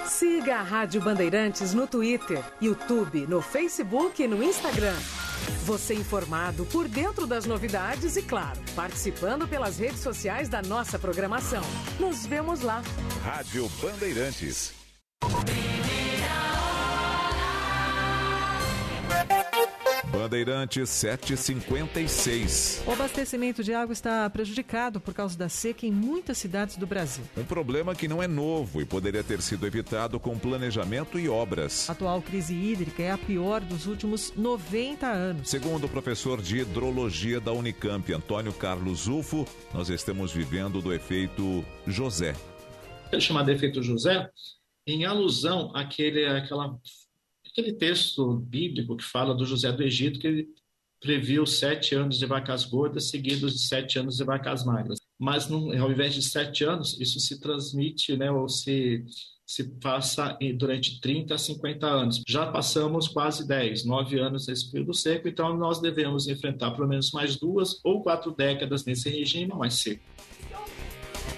Siga 0.07 0.57
a 0.57 0.63
Rádio 0.63 1.01
Bandeirantes 1.01 1.73
no 1.73 1.87
Twitter, 1.87 2.45
YouTube, 2.61 3.27
no 3.27 3.41
Facebook 3.41 4.23
e 4.23 4.29
no 4.29 4.43
Instagram. 4.43 4.95
Você 5.65 5.95
informado 5.95 6.67
por 6.67 6.87
dentro 6.87 7.27
das 7.27 7.47
novidades 7.47 8.17
e, 8.17 8.23
claro, 8.23 8.61
participando 8.77 9.49
pelas 9.49 9.79
redes 9.79 10.01
sociais 10.01 10.49
da 10.49 10.61
nossa 10.61 10.99
programação. 10.99 11.63
Nos 11.99 12.27
vemos 12.27 12.61
lá. 12.61 12.83
Rádio 13.25 13.69
Bandeirantes. 13.81 14.75
Bandeirantes 20.13 20.91
756. 20.91 22.85
O 22.87 22.93
abastecimento 22.93 23.65
de 23.65 23.73
água 23.73 23.95
está 23.95 24.29
prejudicado 24.29 25.01
por 25.01 25.15
causa 25.15 25.39
da 25.39 25.49
seca 25.49 25.87
em 25.87 25.91
muitas 25.91 26.37
cidades 26.37 26.77
do 26.77 26.87
Brasil. 26.87 27.25
Um 27.35 27.45
problema 27.45 27.95
que 27.95 28.07
não 28.07 28.23
é 28.23 28.29
novo 28.29 28.83
e 28.83 28.85
poderia 28.85 29.25
ter 29.25 29.41
sido 29.41 29.67
evitado 29.67 30.21
com 30.21 30.39
planejamento 30.39 31.19
e 31.19 31.31
obras. 31.31 31.89
A 31.89 31.95
atual 31.95 32.21
crise 32.21 32.55
hídrica 32.55 33.03
é 33.03 33.11
a 33.11 33.17
pior 33.17 33.63
dos 33.63 33.87
últimos 33.87 34.35
90 34.37 35.07
anos. 35.07 35.49
Segundo 35.49 35.85
o 35.85 35.89
professor 35.89 36.43
de 36.43 36.59
hidrologia 36.59 37.41
da 37.41 37.53
Unicamp, 37.53 38.13
Antônio 38.13 38.53
Carlos 38.53 39.09
Ufo, 39.09 39.47
nós 39.73 39.89
estamos 39.89 40.31
vivendo 40.31 40.83
do 40.83 40.93
efeito 40.93 41.65
José. 41.87 42.35
É 43.11 43.19
chamado 43.19 43.51
efeito 43.51 43.83
José 43.83 44.29
em 44.87 45.07
alusão 45.07 45.75
àquele, 45.75 46.27
àquela 46.27 46.77
aquele 47.53 47.73
texto 47.75 48.35
bíblico 48.39 48.97
que 48.97 49.05
fala 49.05 49.35
do 49.35 49.45
José 49.45 49.71
do 49.71 49.83
Egito, 49.83 50.19
que 50.19 50.27
ele 50.27 50.49
previu 51.01 51.45
sete 51.45 51.95
anos 51.95 52.19
de 52.19 52.25
vacas 52.27 52.65
gordas 52.65 53.11
seguidos 53.11 53.53
de 53.53 53.59
sete 53.67 53.99
anos 53.99 54.17
de 54.17 54.25
vacas 54.25 54.65
magras. 54.65 54.99
mas 55.19 55.49
não, 55.49 55.71
ao 55.81 55.91
invés 55.91 56.15
de 56.15 56.23
sete 56.23 56.65
anos, 56.65 56.99
isso 57.01 57.21
se 57.21 57.39
transmite, 57.39 58.17
né, 58.17 58.31
ou 58.31 58.49
se, 58.49 59.05
se 59.47 59.65
passa 59.79 60.37
durante 60.57 61.01
30 61.01 61.35
a 61.35 61.39
50 61.39 61.87
anos. 61.87 62.23
Já 62.27 62.51
passamos 62.51 63.07
quase 63.07 63.47
10, 63.47 63.85
9 63.85 64.19
anos 64.19 64.47
nesse 64.47 64.71
período 64.71 64.95
seco, 64.95 65.29
então 65.29 65.57
nós 65.57 65.81
devemos 65.81 66.27
enfrentar 66.27 66.73
pelo 66.73 66.89
menos 66.89 67.13
mais 67.13 67.37
duas 67.37 67.79
ou 67.85 68.03
quatro 68.03 68.35
décadas 68.35 68.85
nesse 68.85 69.11
regime 69.11 69.53
mais 69.55 69.75
seco. 69.75 70.03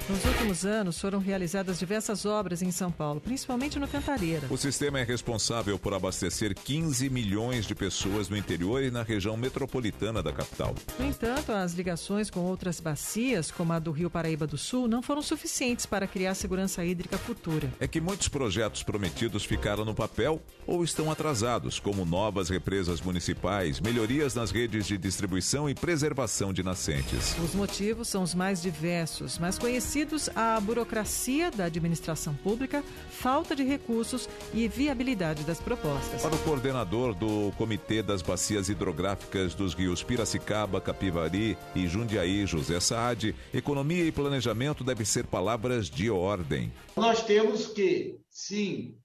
Nos 0.07 0.23
últimos 0.23 0.67
anos 0.67 1.01
foram 1.01 1.19
realizadas 1.19 1.79
diversas 1.79 2.27
obras 2.27 2.61
em 2.61 2.71
São 2.71 2.93
Paulo, 2.93 3.23
principalmente 3.23 3.79
no 3.79 3.89
Cantareira. 3.89 4.47
O 4.51 4.57
sistema 4.59 5.01
é 5.01 5.03
responsável 5.03 5.79
por 5.79 5.95
abastecer 5.95 6.55
15 6.55 7.09
milhões 7.09 7.65
de 7.65 7.75
pessoas 7.75 8.29
no 8.29 8.37
interior 8.37 8.83
e 8.83 8.91
na 8.91 9.03
região 9.03 9.35
metropolitana 9.35 10.23
da 10.23 10.31
capital. 10.31 10.75
No 10.99 11.07
entanto, 11.07 11.53
as 11.53 11.73
ligações 11.73 12.29
com 12.29 12.41
outras 12.41 12.81
bacias, 12.81 13.51
como 13.51 13.73
a 13.73 13.79
do 13.79 13.93
Rio 13.93 14.11
Paraíba 14.11 14.47
do 14.47 14.59
Sul, 14.59 14.87
não 14.87 15.01
foram 15.01 15.23
suficientes 15.23 15.87
para 15.87 16.07
criar 16.07 16.35
segurança 16.35 16.85
hídrica 16.85 17.17
futura. 17.17 17.73
É 17.81 17.89
que 17.89 17.99
muitos 17.99 18.29
projetos 18.29 18.83
prometidos 18.83 19.47
ficaram 19.47 19.87
no 19.87 19.95
papel 19.95 20.43
ou 20.67 20.85
estão 20.85 21.11
atrasados, 21.11 21.81
como 21.81 22.05
novas 22.05 22.51
represas 22.51 23.01
municipais, 23.01 23.81
melhorias 23.81 24.35
nas 24.35 24.51
redes 24.51 24.87
de 24.87 24.99
distribuição 24.99 25.67
e 25.67 25.75
preservação 25.75 26.53
de 26.53 26.63
nascentes. 26.63 27.35
Os 27.43 27.55
motivos 27.55 28.09
são 28.09 28.23
os 28.23 28.35
mais 28.35 28.61
diversos, 28.61 29.39
mas 29.39 29.59
conhecidos 29.59 29.93
a 30.34 30.59
burocracia 30.61 31.53
da 31.53 31.66
administração 31.66 32.34
pública, 32.34 32.82
falta 33.11 33.55
de 33.55 33.62
recursos 33.62 34.28
e 34.53 34.66
viabilidade 34.66 35.45
das 35.45 35.61
propostas. 35.61 36.20
Para 36.20 36.34
o 36.34 36.38
coordenador 36.40 37.14
do 37.14 37.53
Comitê 37.57 38.03
das 38.03 38.20
Bacias 38.20 38.68
Hidrográficas 38.68 39.55
dos 39.55 39.72
rios 39.72 40.03
Piracicaba, 40.03 40.80
Capivari 40.80 41.57
e 41.76 41.86
Jundiaí, 41.86 42.45
José 42.45 42.80
Saad, 42.80 43.34
economia 43.53 44.05
e 44.05 44.11
planejamento 44.11 44.82
devem 44.82 45.07
ser 45.07 45.26
palavras 45.26 45.88
de 45.88 46.11
ordem. 46.11 46.72
Nós 46.97 47.22
temos 47.22 47.68
que, 47.68 48.18
sim, 48.28 48.97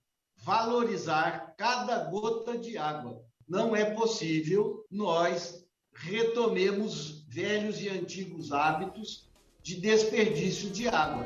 valorizar 0.43 1.53
cada 1.55 2.05
gota 2.05 2.57
de 2.57 2.79
água. 2.79 3.21
Não 3.47 3.75
é 3.75 3.85
possível 3.85 4.83
nós 4.89 5.63
retomemos 5.93 7.25
velhos 7.27 7.79
e 7.79 7.89
antigos 7.89 8.51
hábitos 8.51 9.28
de 9.69 9.75
desperdício 9.75 10.71
de 10.71 10.87
água. 10.87 11.25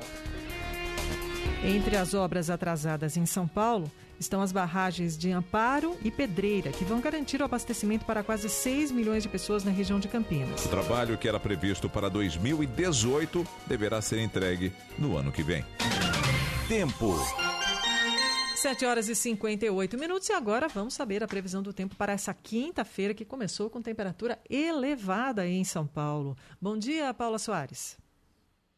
Entre 1.64 1.96
as 1.96 2.14
obras 2.14 2.50
atrasadas 2.50 3.16
em 3.16 3.26
São 3.26 3.48
Paulo 3.48 3.90
estão 4.20 4.42
as 4.42 4.52
barragens 4.52 5.18
de 5.18 5.32
Amparo 5.32 5.98
e 6.04 6.12
Pedreira, 6.12 6.72
que 6.72 6.84
vão 6.84 7.00
garantir 7.00 7.40
o 7.42 7.46
abastecimento 7.46 8.04
para 8.04 8.22
quase 8.22 8.50
6 8.50 8.92
milhões 8.92 9.24
de 9.24 9.30
pessoas 9.30 9.64
na 9.64 9.72
região 9.72 9.98
de 9.98 10.10
Campinas. 10.10 10.66
O 10.66 10.70
trabalho 10.70 11.18
que 11.18 11.28
era 11.28 11.40
previsto 11.40 11.90
para 11.90 12.10
2018 12.10 13.48
deverá 13.66 14.02
ser 14.02 14.20
entregue 14.20 14.74
no 15.00 15.16
ano 15.16 15.32
que 15.32 15.42
vem. 15.42 15.64
Tempo. 16.68 17.16
7 18.58 18.86
horas 18.86 19.08
e 19.08 19.16
58 19.16 19.98
minutos 19.98 20.28
e 20.28 20.34
agora 20.34 20.68
vamos 20.68 20.94
saber 20.94 21.24
a 21.24 21.28
previsão 21.28 21.64
do 21.64 21.72
tempo 21.72 21.96
para 21.96 22.12
essa 22.12 22.34
quinta-feira 22.34 23.14
que 23.14 23.24
começou 23.24 23.70
com 23.70 23.82
temperatura 23.82 24.38
elevada 24.50 25.48
em 25.48 25.64
São 25.64 25.88
Paulo. 25.88 26.38
Bom 26.62 26.78
dia, 26.78 27.14
Paula 27.14 27.40
Soares. 27.40 28.03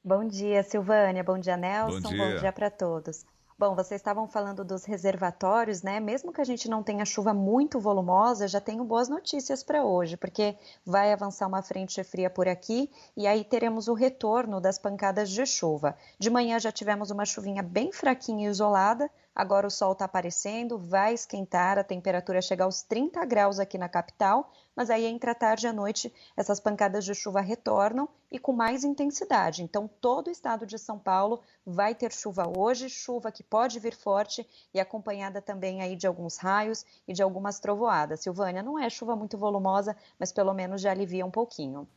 Bom 0.06 0.24
dia, 0.24 0.62
Silvânia. 0.62 1.24
Bom 1.24 1.40
dia, 1.40 1.58
Nelson. 1.58 2.00
Bom 2.00 2.10
dia, 2.10 2.38
dia 2.38 2.52
para 2.54 2.70
todos. 2.70 3.26
Bom, 3.58 3.74
vocês 3.74 4.00
estavam 4.00 4.28
falando 4.28 4.64
dos 4.64 4.86
reservatórios, 4.86 5.82
né? 5.82 6.00
Mesmo 6.00 6.32
que 6.32 6.40
a 6.40 6.44
gente 6.44 6.70
não 6.70 6.84
tenha 6.84 7.04
chuva 7.06 7.34
muito 7.34 7.80
volumosa, 7.80 8.48
já 8.48 8.62
tenho 8.62 8.84
boas 8.84 9.10
notícias 9.10 9.64
para 9.64 9.84
hoje, 9.84 10.16
porque 10.16 10.56
vai 10.86 11.12
avançar 11.12 11.48
uma 11.48 11.64
frente 11.64 12.04
fria 12.04 12.30
por 12.30 12.48
aqui 12.48 12.92
e 13.18 13.26
aí 13.26 13.44
teremos 13.44 13.88
o 13.88 13.96
retorno 13.96 14.62
das 14.62 14.78
pancadas 14.78 15.28
de 15.32 15.44
chuva. 15.44 15.98
De 16.20 16.30
manhã 16.30 16.60
já 16.60 16.72
tivemos 16.72 17.10
uma 17.10 17.26
chuvinha 17.26 17.64
bem 17.64 17.92
fraquinha 17.92 18.48
e 18.48 18.52
isolada, 18.52 19.10
agora 19.36 19.68
o 19.68 19.72
sol 19.72 19.92
está 19.92 20.06
aparecendo, 20.06 20.78
vai 20.78 21.14
esquentar, 21.14 21.78
a 21.78 21.84
temperatura 21.84 22.42
chega 22.42 22.64
aos 22.64 22.82
30 22.82 23.24
graus 23.26 23.60
aqui 23.60 23.78
na 23.78 23.90
capital, 23.90 24.50
mas 24.74 24.90
aí 24.90 25.06
entre 25.06 25.30
a 25.30 25.36
tarde 25.36 25.66
e 25.66 25.70
a 25.70 25.74
noite 25.74 26.14
essas 26.38 26.60
pancadas 26.60 27.04
de 27.04 27.14
chuva 27.14 27.42
retornam 27.42 28.08
e 28.32 28.40
com 28.40 28.54
mais 28.54 28.86
intensidade. 28.86 29.62
Então 29.62 29.90
todo 30.00 30.28
o 30.28 30.32
estado 30.32 30.66
de 30.66 30.80
São 30.80 30.98
Paulo 30.98 31.42
vai 31.66 31.94
ter 31.94 32.14
chuva 32.14 32.52
hoje, 32.58 32.90
chuva 32.90 33.32
que 33.32 33.44
pode 33.44 33.78
vir 33.80 33.96
forte 33.96 34.48
e 34.74 34.80
acompanhada 34.80 35.42
também 35.42 35.82
aí 35.82 35.96
de 35.96 36.08
alguns 36.08 36.38
raios 36.38 36.86
e 37.06 37.14
de 37.14 37.22
algumas 37.22 37.60
trovoadas. 37.60 38.22
Silvânia, 38.22 38.64
não 38.64 38.80
é 38.80 38.90
chuva 38.90 39.16
muito 39.16 39.38
volumosa, 39.38 39.96
mas 40.18 40.32
pelo 40.32 40.54
menos 40.54 40.82
já 40.82 40.92
alivia 40.92 41.26
um 41.26 41.32
pouquinho. 41.32 41.88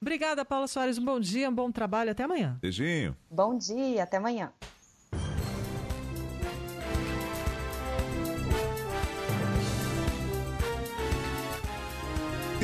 Obrigada, 0.00 0.44
Paula 0.44 0.68
Soares. 0.68 0.98
Um 0.98 1.04
bom 1.04 1.18
dia, 1.18 1.48
um 1.48 1.54
bom 1.54 1.72
trabalho. 1.72 2.10
Até 2.10 2.24
amanhã. 2.24 2.58
Beijinho. 2.60 3.16
Bom 3.30 3.56
dia, 3.56 4.02
até 4.02 4.18
amanhã. 4.18 4.52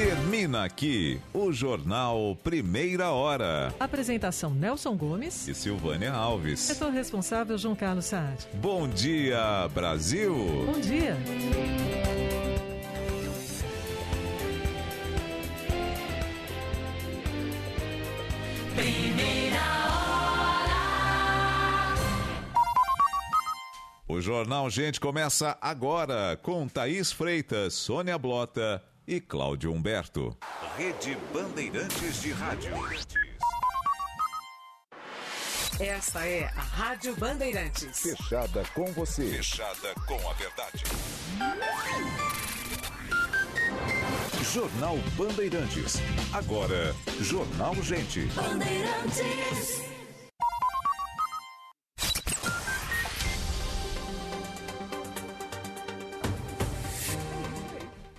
Termina 0.03 0.65
aqui 0.65 1.21
o 1.33 1.53
Jornal 1.53 2.37
Primeira 2.43 3.13
Hora. 3.13 3.73
Apresentação 3.79 4.51
Nelson 4.53 4.97
Gomes 4.97 5.47
e 5.47 5.55
Silvânia 5.55 6.13
Alves. 6.13 6.59
Setor 6.59 6.91
responsável 6.91 7.57
João 7.57 7.77
Carlos 7.77 8.07
Saad. 8.07 8.49
Bom 8.55 8.89
dia, 8.89 9.69
Brasil. 9.73 10.35
Bom 10.67 10.81
dia. 10.81 11.17
Primeira 18.75 19.63
hora. 20.59 20.75
O 24.09 24.21
Jornal 24.21 24.69
Gente 24.69 24.99
começa 24.99 25.57
agora 25.61 26.37
com 26.43 26.67
Thaís 26.67 27.13
Freitas, 27.13 27.75
Sônia 27.75 28.19
Blota 28.19 28.83
e 29.07 29.21
Cláudio 29.21 29.73
Humberto. 29.73 30.37
Rede 30.77 31.17
Bandeirantes 31.33 32.23
de 32.23 32.33
Rádio. 32.33 32.73
Essa 35.81 36.25
é 36.27 36.45
a 36.45 36.61
Rádio 36.61 37.17
Bandeirantes. 37.17 37.99
Fechada 38.01 38.63
com 38.75 38.87
você. 38.93 39.25
Fechada 39.37 39.95
com 40.07 40.29
a 40.29 40.33
verdade. 40.35 40.85
Jornal 44.53 44.97
Bandeirantes. 45.17 45.97
Agora, 46.33 46.95
Jornal 47.21 47.75
Gente. 47.77 48.27
Bandeirantes. 48.27 49.92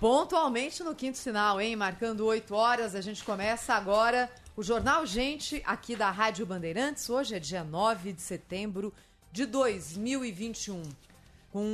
Pontualmente 0.04 0.82
no 0.82 0.94
quinto 0.94 1.16
sinal, 1.16 1.58
hein? 1.58 1.74
Marcando 1.76 2.26
8 2.26 2.54
horas, 2.54 2.94
a 2.94 3.00
gente 3.00 3.24
começa 3.24 3.72
agora 3.72 4.30
o 4.54 4.62
Jornal 4.62 5.06
Gente 5.06 5.62
aqui 5.64 5.96
da 5.96 6.10
Rádio 6.10 6.44
Bandeirantes. 6.44 7.08
Hoje 7.08 7.34
é 7.34 7.38
dia 7.38 7.64
9 7.64 8.12
de 8.12 8.20
setembro 8.20 8.92
de 9.32 9.46
2021. 9.46 10.82